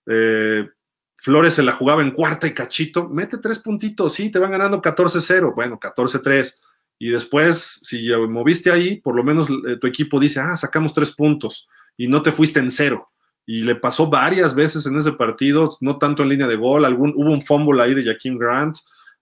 eh, 0.07 0.67
Flores 1.15 1.53
se 1.53 1.63
la 1.63 1.71
jugaba 1.71 2.01
en 2.01 2.11
cuarta 2.11 2.45
y 2.45 2.53
cachito, 2.53 3.07
mete 3.07 3.37
tres 3.37 3.59
puntitos, 3.59 4.13
sí, 4.13 4.29
te 4.29 4.39
van 4.39 4.51
ganando 4.51 4.81
14-0, 4.81 5.55
bueno, 5.55 5.79
14-3 5.79 6.59
y 6.97 7.09
después, 7.09 7.79
si 7.83 8.09
moviste 8.29 8.71
ahí, 8.71 9.01
por 9.01 9.15
lo 9.15 9.23
menos 9.23 9.49
eh, 9.49 9.77
tu 9.79 9.87
equipo 9.87 10.19
dice, 10.19 10.39
ah, 10.39 10.55
sacamos 10.55 10.93
tres 10.93 11.11
puntos 11.11 11.67
y 11.97 12.07
no 12.07 12.21
te 12.21 12.31
fuiste 12.31 12.59
en 12.59 12.71
cero. 12.71 13.11
Y 13.45 13.61
le 13.61 13.75
pasó 13.75 14.09
varias 14.09 14.55
veces 14.55 14.85
en 14.85 14.95
ese 14.95 15.11
partido, 15.11 15.77
no 15.81 15.97
tanto 15.97 16.23
en 16.23 16.29
línea 16.29 16.47
de 16.47 16.55
gol, 16.55 16.85
algún, 16.85 17.13
hubo 17.15 17.31
un 17.31 17.41
fumble 17.41 17.81
ahí 17.81 17.93
de 17.93 18.03
Jaquim 18.03 18.37
Grant, 18.37 18.77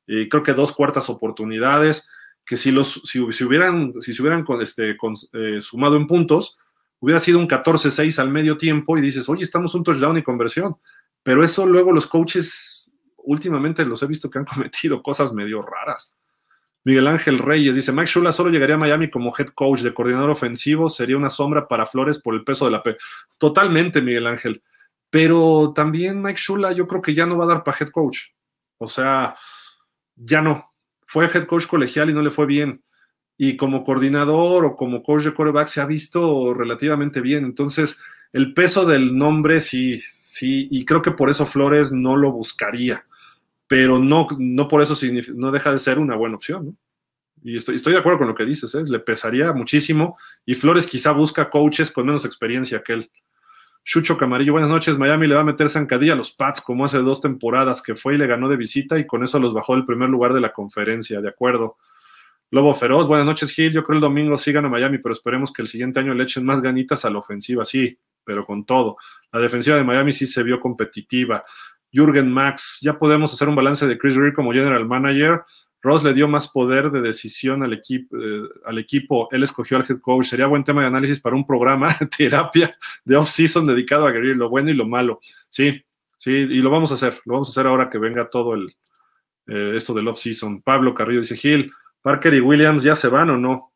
y 0.05 0.29
creo 0.29 0.43
que 0.43 0.53
dos 0.53 0.71
cuartas 0.71 1.09
oportunidades, 1.09 2.07
que 2.45 2.57
si, 2.57 2.71
los, 2.71 3.01
si, 3.05 3.19
hubieran, 3.19 3.93
si 4.01 4.13
se 4.13 4.21
hubieran 4.21 4.43
con, 4.43 4.61
este, 4.61 4.97
eh, 5.33 5.61
sumado 5.61 5.95
en 5.97 6.07
puntos, 6.07 6.57
hubiera 6.99 7.19
sido 7.19 7.39
un 7.39 7.47
14-6 7.47 8.19
al 8.19 8.29
medio 8.29 8.57
tiempo 8.57 8.97
y 8.97 9.01
dices, 9.01 9.27
oye, 9.29 9.43
estamos 9.43 9.75
un 9.75 9.83
touchdown 9.83 10.17
y 10.17 10.23
conversión. 10.23 10.75
Pero 11.21 11.43
eso 11.43 11.65
luego 11.65 11.91
los 11.91 12.07
coaches 12.07 12.91
últimamente 13.17 13.85
los 13.85 14.03
he 14.03 14.07
visto 14.07 14.29
que 14.29 14.39
han 14.39 14.45
cometido 14.53 15.01
cosas 15.01 15.33
medio 15.33 15.61
raras. 15.61 16.13
Miguel 16.85 17.07
Ángel 17.07 17.39
Reyes 17.39 17.75
dice, 17.75 17.93
Mike 17.93 18.11
Shula 18.11 18.31
solo 18.31 18.49
llegaría 18.49 18.75
a 18.75 18.79
Miami 18.79 19.09
como 19.09 19.33
head 19.37 19.47
coach 19.49 19.81
de 19.81 19.93
coordinador 19.93 20.29
ofensivo, 20.29 20.89
sería 20.89 21.15
una 21.15 21.29
sombra 21.29 21.67
para 21.67 21.85
Flores 21.85 22.19
por 22.19 22.35
el 22.35 22.43
peso 22.43 22.65
de 22.65 22.71
la 22.71 22.83
P. 22.83 22.97
Totalmente, 23.37 24.01
Miguel 24.01 24.27
Ángel. 24.27 24.61
Pero 25.09 25.71
también 25.73 26.21
Mike 26.21 26.41
Shula 26.41 26.73
yo 26.73 26.87
creo 26.87 27.01
que 27.01 27.13
ya 27.13 27.25
no 27.25 27.37
va 27.37 27.45
a 27.45 27.47
dar 27.47 27.63
para 27.63 27.77
head 27.79 27.89
coach. 27.89 28.29
O 28.79 28.87
sea, 28.87 29.37
ya 30.15 30.41
no. 30.41 30.71
Fue 31.05 31.25
head 31.25 31.45
coach 31.45 31.67
colegial 31.67 32.09
y 32.09 32.13
no 32.13 32.21
le 32.21 32.31
fue 32.31 32.45
bien. 32.45 32.83
Y 33.37 33.55
como 33.55 33.83
coordinador 33.83 34.65
o 34.65 34.75
como 34.75 35.03
coach 35.03 35.23
de 35.23 35.33
quarterback 35.33 35.67
se 35.67 35.81
ha 35.81 35.85
visto 35.85 36.53
relativamente 36.53 37.21
bien. 37.21 37.45
Entonces, 37.45 37.97
el 38.33 38.53
peso 38.53 38.85
del 38.85 39.17
nombre 39.17 39.61
sí, 39.61 39.99
sí, 39.99 40.67
y 40.69 40.83
creo 40.85 41.01
que 41.01 41.11
por 41.11 41.29
eso 41.29 41.45
Flores 41.45 41.91
no 41.91 42.17
lo 42.17 42.31
buscaría 42.31 43.05
pero 43.73 43.97
no, 43.97 44.27
no 44.37 44.67
por 44.67 44.83
eso 44.83 44.95
no 45.33 45.51
deja 45.51 45.71
de 45.71 45.79
ser 45.79 45.97
una 45.97 46.15
buena 46.15 46.35
opción. 46.35 46.77
Y 47.41 47.57
estoy, 47.57 47.77
estoy 47.77 47.93
de 47.93 47.99
acuerdo 47.99 48.19
con 48.19 48.27
lo 48.27 48.35
que 48.35 48.45
dices, 48.45 48.75
¿eh? 48.75 48.83
le 48.85 48.99
pesaría 48.99 49.51
muchísimo. 49.51 50.15
Y 50.45 50.53
Flores 50.53 50.85
quizá 50.85 51.11
busca 51.11 51.49
coaches 51.49 51.89
con 51.89 52.05
menos 52.05 52.23
experiencia 52.23 52.83
que 52.83 52.93
él. 52.93 53.11
Chucho 53.83 54.15
Camarillo, 54.15 54.51
buenas 54.51 54.69
noches. 54.69 54.95
Miami 54.99 55.25
le 55.25 55.33
va 55.33 55.41
a 55.41 55.43
meter 55.43 55.69
zancadilla 55.69 56.13
a 56.13 56.15
los 56.15 56.33
Pats 56.33 56.61
como 56.61 56.85
hace 56.85 56.99
dos 56.99 57.19
temporadas 57.19 57.81
que 57.81 57.95
fue 57.95 58.13
y 58.13 58.19
le 58.19 58.27
ganó 58.27 58.47
de 58.47 58.57
visita 58.57 58.99
y 58.99 59.07
con 59.07 59.23
eso 59.23 59.39
los 59.39 59.55
bajó 59.55 59.73
del 59.73 59.85
primer 59.85 60.07
lugar 60.07 60.35
de 60.35 60.41
la 60.41 60.53
conferencia. 60.53 61.19
De 61.19 61.29
acuerdo. 61.29 61.77
Lobo 62.51 62.75
Feroz, 62.75 63.07
buenas 63.07 63.25
noches, 63.25 63.49
Gil. 63.49 63.73
Yo 63.73 63.83
creo 63.83 63.95
el 63.95 64.01
domingo 64.01 64.37
sigan 64.37 64.65
a 64.65 64.69
Miami, 64.69 64.99
pero 64.99 65.13
esperemos 65.13 65.51
que 65.51 65.63
el 65.63 65.67
siguiente 65.67 65.99
año 65.99 66.13
le 66.13 66.25
echen 66.25 66.45
más 66.45 66.61
ganitas 66.61 67.05
a 67.05 67.09
la 67.09 67.17
ofensiva, 67.17 67.65
sí, 67.65 67.97
pero 68.23 68.45
con 68.45 68.67
todo. 68.67 68.97
La 69.31 69.39
defensiva 69.39 69.77
de 69.77 69.83
Miami 69.83 70.13
sí 70.13 70.27
se 70.27 70.43
vio 70.43 70.59
competitiva. 70.59 71.43
Jürgen 71.93 72.31
Max. 72.31 72.79
Ya 72.81 72.97
podemos 72.97 73.33
hacer 73.33 73.47
un 73.47 73.55
balance 73.55 73.87
de 73.87 73.97
Chris 73.97 74.17
Greer 74.17 74.33
como 74.33 74.51
general 74.51 74.85
manager. 74.85 75.43
Ross 75.81 76.03
le 76.03 76.13
dio 76.13 76.27
más 76.27 76.47
poder 76.47 76.89
de 76.91 77.01
decisión 77.01 77.61
al, 77.61 77.73
equipo, 77.73 78.17
eh, 78.17 78.41
al 78.65 78.79
equipo. 78.79 79.27
Él 79.31 79.43
escogió 79.43 79.77
al 79.77 79.85
head 79.87 79.99
coach. 79.99 80.27
Sería 80.27 80.47
buen 80.47 80.63
tema 80.63 80.81
de 80.81 80.87
análisis 80.87 81.19
para 81.19 81.35
un 81.35 81.45
programa 81.45 81.93
de 81.99 82.07
terapia 82.07 82.75
de 83.05 83.15
off-season 83.15 83.67
dedicado 83.67 84.07
a 84.07 84.11
Greer, 84.11 84.37
lo 84.37 84.49
bueno 84.49 84.71
y 84.71 84.73
lo 84.73 84.87
malo. 84.87 85.19
Sí, 85.49 85.83
sí, 86.17 86.31
y 86.31 86.61
lo 86.61 86.71
vamos 86.71 86.91
a 86.91 86.95
hacer. 86.95 87.19
Lo 87.25 87.33
vamos 87.33 87.49
a 87.49 87.51
hacer 87.51 87.67
ahora 87.67 87.89
que 87.89 87.99
venga 87.99 88.29
todo 88.29 88.55
el 88.55 88.75
eh, 89.47 89.73
esto 89.75 89.93
del 89.93 90.07
off-season. 90.07 90.61
Pablo 90.61 90.95
Carrillo 90.95 91.19
dice: 91.19 91.35
Gil, 91.35 91.71
Parker 92.01 92.33
y 92.33 92.39
Williams 92.39 92.81
ya 92.81 92.95
se 92.95 93.09
van 93.09 93.29
o 93.29 93.37
no? 93.37 93.73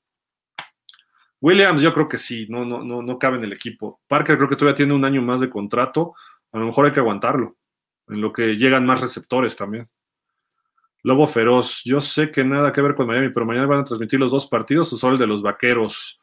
Williams, 1.40 1.82
yo 1.82 1.94
creo 1.94 2.08
que 2.08 2.18
sí, 2.18 2.48
no, 2.50 2.66
no, 2.66 2.84
no, 2.84 3.04
no 3.04 3.20
cabe 3.20 3.38
en 3.38 3.44
el 3.44 3.54
equipo. 3.54 4.02
Parker 4.08 4.38
creo 4.38 4.50
que 4.50 4.56
todavía 4.56 4.76
tiene 4.76 4.94
un 4.94 5.06
año 5.06 5.22
más 5.22 5.40
de 5.40 5.50
contrato. 5.50 6.16
A 6.54 6.58
lo 6.58 6.66
mejor 6.66 6.86
hay 6.86 6.94
que 6.94 7.00
aguantarlo 7.00 7.57
en 8.08 8.22
lo 8.22 8.32
que 8.32 8.58
llegan 8.58 8.86
más 8.86 9.02
receptores 9.02 9.56
también. 9.56 9.90
Lobo 11.04 11.28
Feroz, 11.28 11.82
yo 11.86 12.02
sé 12.02 12.32
que 12.32 12.44
nada 12.44 12.74
que 12.74 12.82
ver 12.82 12.96
con 12.96 13.08
Miami, 13.08 13.30
pero 13.30 13.46
mañana 13.46 13.68
van 13.68 13.80
a 13.80 13.84
transmitir 13.84 14.20
los 14.20 14.32
dos 14.32 14.48
partidos 14.48 14.92
o 14.92 14.98
solo 14.98 15.14
el 15.14 15.20
de 15.20 15.28
los 15.28 15.42
Vaqueros. 15.42 16.20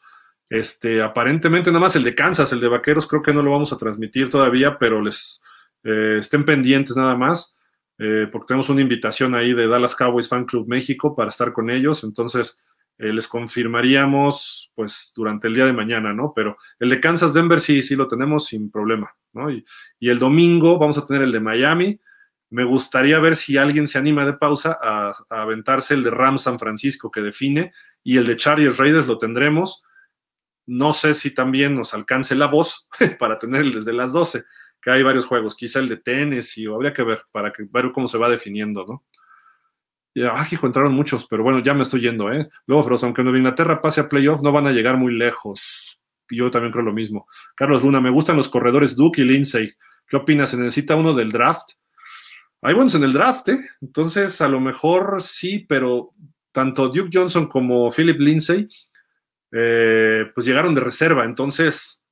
Este, 0.50 1.00
aparentemente 1.00 1.70
nada 1.70 1.80
más 1.80 1.96
el 1.96 2.04
de 2.04 2.14
Kansas, 2.14 2.52
el 2.52 2.60
de 2.60 2.68
Vaqueros 2.68 3.06
creo 3.06 3.22
que 3.22 3.32
no 3.32 3.42
lo 3.42 3.50
vamos 3.50 3.72
a 3.72 3.76
transmitir 3.76 4.28
todavía, 4.28 4.78
pero 4.78 5.00
les 5.00 5.40
eh, 5.84 6.18
estén 6.20 6.44
pendientes 6.44 6.96
nada 6.96 7.16
más, 7.16 7.56
eh, 7.98 8.28
porque 8.30 8.48
tenemos 8.48 8.68
una 8.68 8.82
invitación 8.82 9.34
ahí 9.34 9.54
de 9.54 9.68
Dallas 9.68 9.96
Cowboys 9.96 10.28
Fan 10.28 10.44
Club 10.44 10.68
México 10.68 11.16
para 11.16 11.30
estar 11.30 11.52
con 11.52 11.70
ellos, 11.70 12.04
entonces 12.04 12.58
eh, 12.98 13.12
les 13.12 13.26
confirmaríamos 13.26 14.70
pues 14.74 15.12
durante 15.16 15.48
el 15.48 15.54
día 15.54 15.66
de 15.66 15.72
mañana, 15.72 16.12
¿no? 16.12 16.32
Pero 16.34 16.56
el 16.78 16.90
de 16.90 17.00
Kansas 17.00 17.34
Denver 17.34 17.60
sí, 17.60 17.82
sí 17.82 17.96
lo 17.96 18.06
tenemos 18.06 18.46
sin 18.46 18.70
problema. 18.70 19.14
Y, 20.00 20.08
el 20.08 20.18
domingo 20.18 20.78
vamos 20.78 20.98
a 20.98 21.04
tener 21.04 21.22
el 21.22 21.32
de 21.32 21.40
Miami. 21.40 22.00
Me 22.50 22.64
gustaría 22.64 23.18
ver 23.18 23.36
si 23.36 23.56
alguien 23.56 23.88
se 23.88 23.98
anima 23.98 24.24
de 24.24 24.34
pausa 24.34 24.78
a, 24.80 25.14
aventarse 25.28 25.94
el 25.94 26.04
de 26.04 26.10
Rams 26.10 26.42
San 26.42 26.58
Francisco 26.58 27.10
que 27.10 27.20
define 27.20 27.72
y 28.02 28.16
el 28.16 28.26
de 28.26 28.36
Chargers 28.36 28.78
Raiders 28.78 29.06
lo 29.06 29.18
tendremos. 29.18 29.82
No 30.66 30.92
sé 30.92 31.14
si 31.14 31.32
también 31.32 31.74
nos 31.74 31.94
alcance 31.94 32.34
la 32.34 32.46
voz 32.46 32.88
para 33.18 33.38
tener 33.38 33.62
el 33.62 33.74
desde 33.74 33.92
las 33.92 34.12
12, 34.12 34.44
que 34.80 34.90
hay 34.90 35.02
varios 35.02 35.26
juegos, 35.26 35.56
quizá 35.56 35.80
el 35.80 35.88
de 35.88 35.96
tenis 35.96 36.56
y 36.56 36.66
habría 36.66 36.92
que 36.92 37.02
ver 37.02 37.22
para 37.32 37.52
ver 37.70 37.92
cómo 37.92 38.08
se 38.08 38.18
va 38.18 38.28
definiendo, 38.28 38.84
¿no? 38.86 39.04
Ya, 40.16 40.32
ah, 40.32 40.46
hijo, 40.48 40.68
entraron 40.68 40.94
muchos, 40.94 41.26
pero 41.26 41.42
bueno, 41.42 41.58
ya 41.58 41.74
me 41.74 41.82
estoy 41.82 42.02
yendo, 42.02 42.32
¿eh? 42.32 42.48
Luego, 42.66 42.84
Frost, 42.84 43.02
aunque 43.02 43.24
Nueva 43.24 43.38
Inglaterra 43.38 43.82
pase 43.82 44.00
a 44.00 44.08
playoff, 44.08 44.42
no 44.42 44.52
van 44.52 44.68
a 44.68 44.70
llegar 44.70 44.96
muy 44.96 45.12
lejos 45.12 45.98
yo 46.30 46.50
también 46.50 46.72
creo 46.72 46.84
lo 46.84 46.92
mismo. 46.92 47.26
Carlos 47.54 47.82
Luna, 47.82 48.00
me 48.00 48.10
gustan 48.10 48.36
los 48.36 48.48
corredores 48.48 48.96
Duke 48.96 49.22
y 49.22 49.24
Lindsay. 49.24 49.72
¿Qué 50.06 50.16
opinas? 50.16 50.50
¿Se 50.50 50.56
necesita 50.56 50.96
uno 50.96 51.14
del 51.14 51.32
draft? 51.32 51.72
Hay 52.62 52.74
buenos 52.74 52.94
en 52.94 53.04
el 53.04 53.12
draft, 53.12 53.48
¿eh? 53.50 53.68
Entonces, 53.82 54.40
a 54.40 54.48
lo 54.48 54.58
mejor 54.58 55.22
sí, 55.22 55.66
pero 55.68 56.12
tanto 56.50 56.88
Duke 56.88 57.10
Johnson 57.12 57.46
como 57.46 57.90
Philip 57.90 58.18
Lindsay, 58.18 58.66
eh, 59.52 60.30
pues 60.34 60.46
llegaron 60.46 60.74
de 60.74 60.80
reserva. 60.80 61.24
Entonces, 61.24 62.02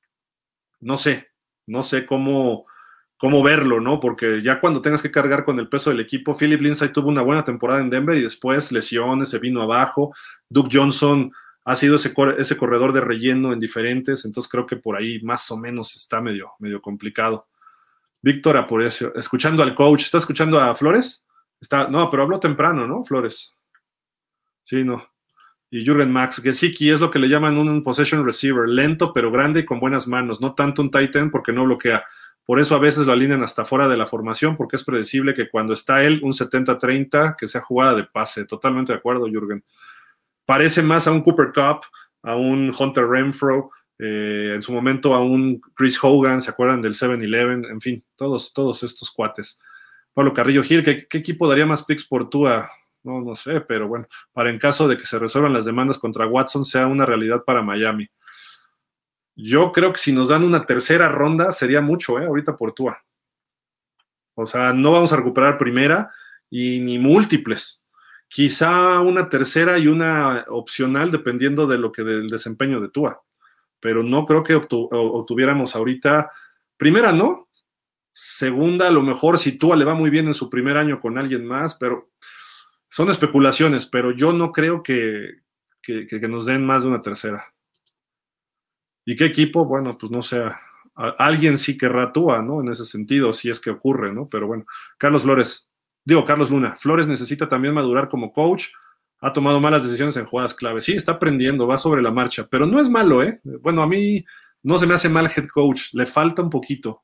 no 0.79 0.97
sé, 0.97 1.29
no 1.65 1.81
sé 1.81 2.05
cómo, 2.05 2.65
cómo 3.17 3.41
verlo, 3.41 3.79
¿no? 3.79 3.99
Porque 3.99 4.41
ya 4.41 4.59
cuando 4.59 4.81
tengas 4.81 5.01
que 5.01 5.11
cargar 5.11 5.43
con 5.43 5.57
el 5.59 5.69
peso 5.69 5.89
del 5.89 6.01
equipo, 6.01 6.35
Philip 6.35 6.61
Lindsay 6.61 6.89
tuvo 6.89 7.07
una 7.09 7.21
buena 7.21 7.43
temporada 7.43 7.79
en 7.79 7.89
Denver 7.89 8.17
y 8.17 8.23
después 8.23 8.71
lesiones, 8.71 9.29
se 9.29 9.39
vino 9.39 9.61
abajo. 9.61 10.13
Duke 10.49 10.69
Johnson 10.71 11.31
ha 11.65 11.75
sido 11.75 11.95
ese, 11.95 12.57
corredor 12.57 12.91
de 12.93 13.01
relleno 13.01 13.53
en 13.53 13.59
diferentes, 13.59 14.25
entonces 14.25 14.51
creo 14.51 14.65
que 14.65 14.75
por 14.75 14.97
ahí 14.97 15.21
más 15.21 15.49
o 15.51 15.57
menos 15.57 15.95
está 15.95 16.21
medio, 16.21 16.51
medio 16.59 16.81
complicado. 16.81 17.47
Víctor 18.21 18.57
Apurecio, 18.57 19.13
escuchando 19.15 19.63
al 19.63 19.75
coach, 19.75 20.03
¿está 20.03 20.17
escuchando 20.17 20.59
a 20.59 20.75
Flores? 20.75 21.23
Está, 21.59 21.87
no, 21.87 22.09
pero 22.09 22.23
habló 22.23 22.39
temprano, 22.39 22.85
¿no, 22.87 23.05
Flores? 23.05 23.53
Sí, 24.65 24.83
no. 24.83 25.07
Y 25.69 25.83
Jürgen 25.83 26.11
Max, 26.11 26.41
Gesicki 26.41 26.89
es 26.89 26.99
lo 26.99 27.09
que 27.09 27.19
le 27.19 27.27
llaman 27.27 27.57
un 27.57 27.83
possession 27.83 28.25
receiver, 28.25 28.67
lento 28.67 29.11
pero 29.11 29.31
grande 29.31 29.61
y 29.61 29.65
con 29.65 29.79
buenas 29.79 30.07
manos, 30.07 30.39
no 30.39 30.53
tanto 30.53 30.81
un 30.81 30.91
tight 30.91 31.15
end 31.15 31.31
porque 31.31 31.51
no 31.51 31.63
bloquea. 31.63 32.05
Por 32.45 32.59
eso 32.59 32.75
a 32.75 32.79
veces 32.79 33.07
lo 33.07 33.13
alinean 33.13 33.41
hasta 33.41 33.63
fuera 33.63 33.87
de 33.87 33.95
la 33.95 34.05
formación, 34.05 34.57
porque 34.57 34.75
es 34.75 34.83
predecible 34.83 35.33
que 35.33 35.49
cuando 35.49 35.73
está 35.73 36.03
él, 36.03 36.19
un 36.23 36.33
70-30, 36.33 37.37
que 37.37 37.47
sea 37.47 37.61
jugada 37.61 37.95
de 37.95 38.03
pase. 38.03 38.45
Totalmente 38.45 38.91
de 38.91 38.97
acuerdo, 38.99 39.27
Jürgen. 39.27 39.63
Parece 40.45 40.81
más 40.81 41.07
a 41.07 41.11
un 41.11 41.21
Cooper 41.21 41.51
Cup, 41.53 41.85
a 42.21 42.35
un 42.35 42.73
Hunter 42.77 43.07
Renfro, 43.07 43.71
eh, 43.99 44.53
en 44.55 44.63
su 44.63 44.73
momento 44.73 45.13
a 45.13 45.21
un 45.21 45.61
Chris 45.75 45.97
Hogan, 46.01 46.41
¿se 46.41 46.49
acuerdan 46.49 46.81
del 46.81 46.93
7-Eleven? 46.93 47.65
En 47.65 47.79
fin, 47.79 48.03
todos, 48.15 48.53
todos 48.53 48.83
estos 48.83 49.11
cuates. 49.11 49.59
Pablo 50.13 50.33
Carrillo 50.33 50.63
Gil, 50.63 50.83
¿qué, 50.83 51.07
equipo 51.17 51.47
daría 51.47 51.65
más 51.65 51.83
picks 51.83 52.05
por 52.05 52.29
Tua? 52.29 52.69
No, 53.03 53.21
no 53.21 53.35
sé, 53.35 53.61
pero 53.61 53.87
bueno, 53.87 54.07
para 54.31 54.49
en 54.49 54.59
caso 54.59 54.87
de 54.87 54.97
que 54.97 55.05
se 55.05 55.19
resuelvan 55.19 55.53
las 55.53 55.65
demandas 55.65 55.97
contra 55.97 56.27
Watson, 56.27 56.65
sea 56.65 56.87
una 56.87 57.05
realidad 57.05 57.43
para 57.45 57.61
Miami. 57.61 58.09
Yo 59.35 59.71
creo 59.71 59.91
que 59.91 59.99
si 59.99 60.11
nos 60.11 60.29
dan 60.29 60.43
una 60.43 60.65
tercera 60.65 61.09
ronda 61.09 61.51
sería 61.51 61.81
mucho, 61.81 62.19
¿eh? 62.19 62.25
Ahorita 62.25 62.55
por 62.55 62.73
Tua. 62.73 63.03
O 64.35 64.45
sea, 64.45 64.73
no 64.73 64.91
vamos 64.91 65.11
a 65.13 65.17
recuperar 65.17 65.57
primera 65.57 66.11
y 66.49 66.79
ni 66.79 66.99
múltiples. 66.99 67.82
Quizá 68.33 68.99
una 69.01 69.29
tercera 69.29 69.77
y 69.77 69.85
una 69.85 70.45
opcional 70.47 71.11
dependiendo 71.11 71.67
de 71.67 71.77
lo 71.77 71.91
que 71.91 72.01
del 72.01 72.29
desempeño 72.29 72.81
de 72.81 72.89
Tua. 72.89 73.21
Pero 73.79 74.01
no 74.01 74.25
creo 74.25 74.41
que 74.41 74.55
obtuviéramos 74.55 75.75
ahorita 75.75 76.31
primera, 76.75 77.11
¿no? 77.11 77.47
Segunda, 78.11 78.87
a 78.87 78.91
lo 78.91 79.03
mejor 79.03 79.37
si 79.37 79.59
Tua 79.59 79.75
le 79.75 79.85
va 79.85 79.93
muy 79.93 80.09
bien 80.09 80.25
en 80.25 80.33
su 80.33 80.49
primer 80.49 80.77
año 80.77 80.99
con 80.99 81.19
alguien 81.19 81.45
más, 81.45 81.75
pero 81.75 82.09
son 82.89 83.11
especulaciones, 83.11 83.85
pero 83.85 84.09
yo 84.09 84.33
no 84.33 84.51
creo 84.51 84.81
que, 84.81 85.41
que 85.83 86.27
nos 86.27 86.47
den 86.47 86.65
más 86.65 86.81
de 86.81 86.89
una 86.89 87.03
tercera. 87.03 87.53
¿Y 89.05 89.15
qué 89.15 89.25
equipo? 89.25 89.63
Bueno, 89.65 89.95
pues 89.95 90.11
no 90.11 90.23
sé, 90.23 90.41
alguien 90.95 91.59
sí 91.59 91.77
que 91.77 91.87
ratúa, 91.87 92.41
¿no? 92.41 92.61
En 92.61 92.69
ese 92.69 92.85
sentido, 92.85 93.31
si 93.31 93.51
es 93.51 93.59
que 93.59 93.69
ocurre, 93.69 94.11
¿no? 94.11 94.27
Pero 94.27 94.47
bueno, 94.47 94.65
Carlos 94.97 95.21
Flores, 95.21 95.69
digo 96.05 96.25
Carlos 96.25 96.49
Luna, 96.49 96.75
Flores 96.77 97.07
necesita 97.07 97.47
también 97.47 97.73
madurar 97.73 98.09
como 98.09 98.31
coach, 98.31 98.67
ha 99.19 99.31
tomado 99.31 99.59
malas 99.59 99.83
decisiones 99.83 100.17
en 100.17 100.25
jugadas 100.25 100.53
clave, 100.53 100.81
sí, 100.81 100.93
está 100.93 101.13
aprendiendo, 101.13 101.67
va 101.67 101.77
sobre 101.77 102.01
la 102.01 102.11
marcha, 102.11 102.47
pero 102.49 102.65
no 102.65 102.79
es 102.79 102.89
malo, 102.89 103.23
¿eh? 103.23 103.39
Bueno, 103.43 103.81
a 103.81 103.87
mí 103.87 104.23
no 104.63 104.77
se 104.77 104.87
me 104.87 104.93
hace 104.93 105.09
mal 105.09 105.31
head 105.35 105.47
coach, 105.47 105.93
le 105.93 106.05
falta 106.05 106.41
un 106.41 106.49
poquito, 106.49 107.03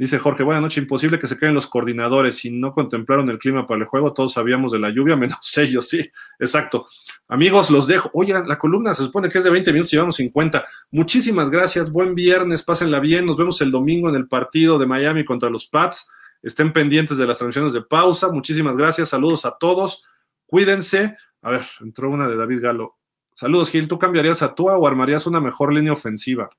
Dice 0.00 0.18
Jorge, 0.18 0.42
buena 0.42 0.62
noche, 0.62 0.80
imposible 0.80 1.18
que 1.18 1.26
se 1.26 1.36
queden 1.36 1.52
los 1.52 1.66
coordinadores. 1.66 2.36
Si 2.36 2.50
no 2.50 2.72
contemplaron 2.72 3.28
el 3.28 3.36
clima 3.36 3.66
para 3.66 3.82
el 3.82 3.86
juego, 3.86 4.14
todos 4.14 4.32
sabíamos 4.32 4.72
de 4.72 4.78
la 4.78 4.88
lluvia, 4.88 5.14
menos 5.16 5.58
ellos, 5.58 5.90
sí, 5.90 6.10
exacto. 6.38 6.86
Amigos, 7.28 7.68
los 7.70 7.86
dejo. 7.86 8.10
Oye, 8.14 8.32
la 8.46 8.58
columna 8.58 8.94
se 8.94 9.02
supone 9.02 9.28
que 9.28 9.36
es 9.36 9.44
de 9.44 9.50
20 9.50 9.70
minutos 9.74 9.92
y 9.92 9.96
llevamos 9.96 10.16
50. 10.16 10.64
Muchísimas 10.92 11.50
gracias, 11.50 11.92
buen 11.92 12.14
viernes, 12.14 12.62
pásenla 12.62 12.98
bien. 12.98 13.26
Nos 13.26 13.36
vemos 13.36 13.60
el 13.60 13.70
domingo 13.70 14.08
en 14.08 14.14
el 14.14 14.26
partido 14.26 14.78
de 14.78 14.86
Miami 14.86 15.22
contra 15.22 15.50
los 15.50 15.66
Pats. 15.66 16.08
Estén 16.42 16.72
pendientes 16.72 17.18
de 17.18 17.26
las 17.26 17.38
transmisiones 17.38 17.72
de 17.72 17.82
pausa. 17.82 18.30
Muchísimas 18.30 18.76
gracias, 18.76 19.10
saludos 19.10 19.44
a 19.44 19.56
todos. 19.58 20.04
Cuídense. 20.46 21.16
A 21.42 21.50
ver, 21.52 21.66
entró 21.80 22.10
una 22.10 22.28
de 22.28 22.36
David 22.36 22.62
Galo. 22.62 22.98
Saludos, 23.34 23.70
Gil. 23.70 23.88
¿Tú 23.88 23.98
cambiarías 23.98 24.42
a 24.42 24.54
Tua 24.54 24.76
o 24.76 24.86
armarías 24.86 25.26
una 25.26 25.40
mejor 25.40 25.72
línea 25.72 25.92
ofensiva? 25.92 26.50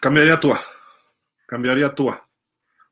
Cambiaría 0.00 0.38
Tua. 0.38 0.60
Cambiaría 1.46 1.94
Tua. 1.94 2.28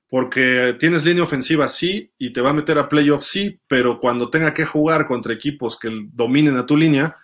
Porque 0.09 0.77
tienes 0.79 1.05
línea 1.05 1.23
ofensiva, 1.23 1.69
sí, 1.69 2.13
y 2.19 2.33
te 2.33 2.41
va 2.41 2.51
a 2.51 2.53
meter 2.53 2.79
a 2.79 2.89
playoff, 2.89 3.23
sí, 3.23 3.61
pero 3.69 4.01
cuando 4.01 4.29
tenga 4.29 4.53
que 4.53 4.65
jugar 4.65 5.07
contra 5.07 5.33
equipos 5.33 5.79
que 5.79 5.89
dominen 6.13 6.57
a 6.57 6.67
tu 6.67 6.77
línea, 6.77 7.17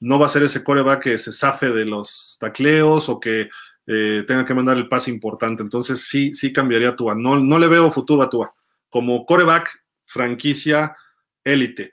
no 0.00 0.18
va 0.18 0.26
a 0.26 0.28
ser 0.28 0.42
ese 0.42 0.62
coreback 0.62 1.04
que 1.04 1.18
se 1.18 1.32
zafe 1.32 1.70
de 1.70 1.86
los 1.86 2.36
tacleos 2.38 3.08
o 3.08 3.18
que 3.18 3.48
eh, 3.86 4.24
tenga 4.26 4.44
que 4.44 4.54
mandar 4.54 4.76
el 4.76 4.88
pase 4.88 5.10
importante. 5.10 5.62
Entonces, 5.62 6.06
sí, 6.06 6.32
sí 6.32 6.52
cambiaría 6.52 6.96
Tua. 6.96 7.14
No, 7.14 7.38
no 7.38 7.58
le 7.58 7.68
veo 7.68 7.92
futuro 7.92 8.22
a 8.22 8.30
Tua. 8.30 8.54
Como 8.88 9.24
coreback, 9.26 9.84
franquicia, 10.04 10.96
élite. 11.42 11.92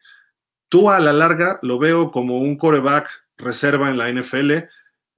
Tua 0.69 0.97
a 0.97 0.99
la 0.99 1.13
larga 1.13 1.59
lo 1.61 1.79
veo 1.79 2.11
como 2.11 2.39
un 2.39 2.57
coreback 2.57 3.09
reserva 3.37 3.89
en 3.89 3.97
la 3.97 4.09
NFL 4.11 4.53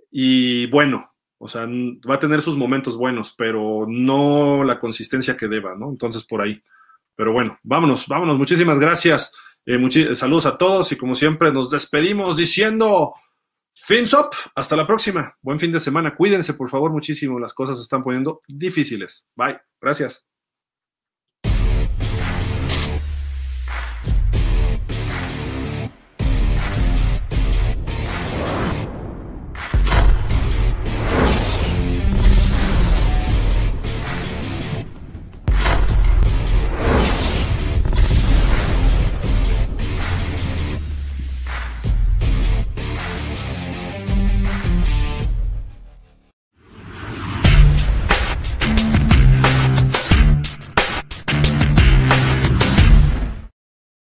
y 0.10 0.68
bueno, 0.68 1.12
o 1.38 1.48
sea, 1.48 1.68
va 1.68 2.16
a 2.16 2.20
tener 2.20 2.42
sus 2.42 2.56
momentos 2.56 2.96
buenos, 2.96 3.34
pero 3.38 3.86
no 3.88 4.64
la 4.64 4.80
consistencia 4.80 5.36
que 5.36 5.48
deba, 5.48 5.76
¿no? 5.76 5.90
Entonces, 5.90 6.24
por 6.24 6.42
ahí. 6.42 6.64
Pero 7.16 7.34
bueno, 7.34 7.60
vámonos, 7.64 8.08
vámonos. 8.08 8.38
Muchísimas 8.38 8.80
gracias. 8.80 9.34
Eh, 9.66 10.16
saludos 10.16 10.46
a 10.46 10.58
todos 10.58 10.92
y 10.92 10.96
como 10.96 11.16
siempre 11.16 11.52
nos 11.52 11.70
despedimos 11.70 12.38
diciendo, 12.38 13.14
fins 13.74 14.14
up. 14.14 14.30
Hasta 14.56 14.76
la 14.76 14.88
próxima. 14.88 15.38
Buen 15.42 15.60
fin 15.60 15.72
de 15.72 15.80
semana. 15.80 16.16
Cuídense, 16.16 16.54
por 16.54 16.70
favor, 16.70 16.92
muchísimo. 16.92 17.40
Las 17.40 17.54
cosas 17.54 17.78
se 17.78 17.84
están 17.84 18.04
poniendo 18.04 18.40
difíciles. 18.48 19.28
Bye. 19.36 19.60
Gracias. 19.82 20.26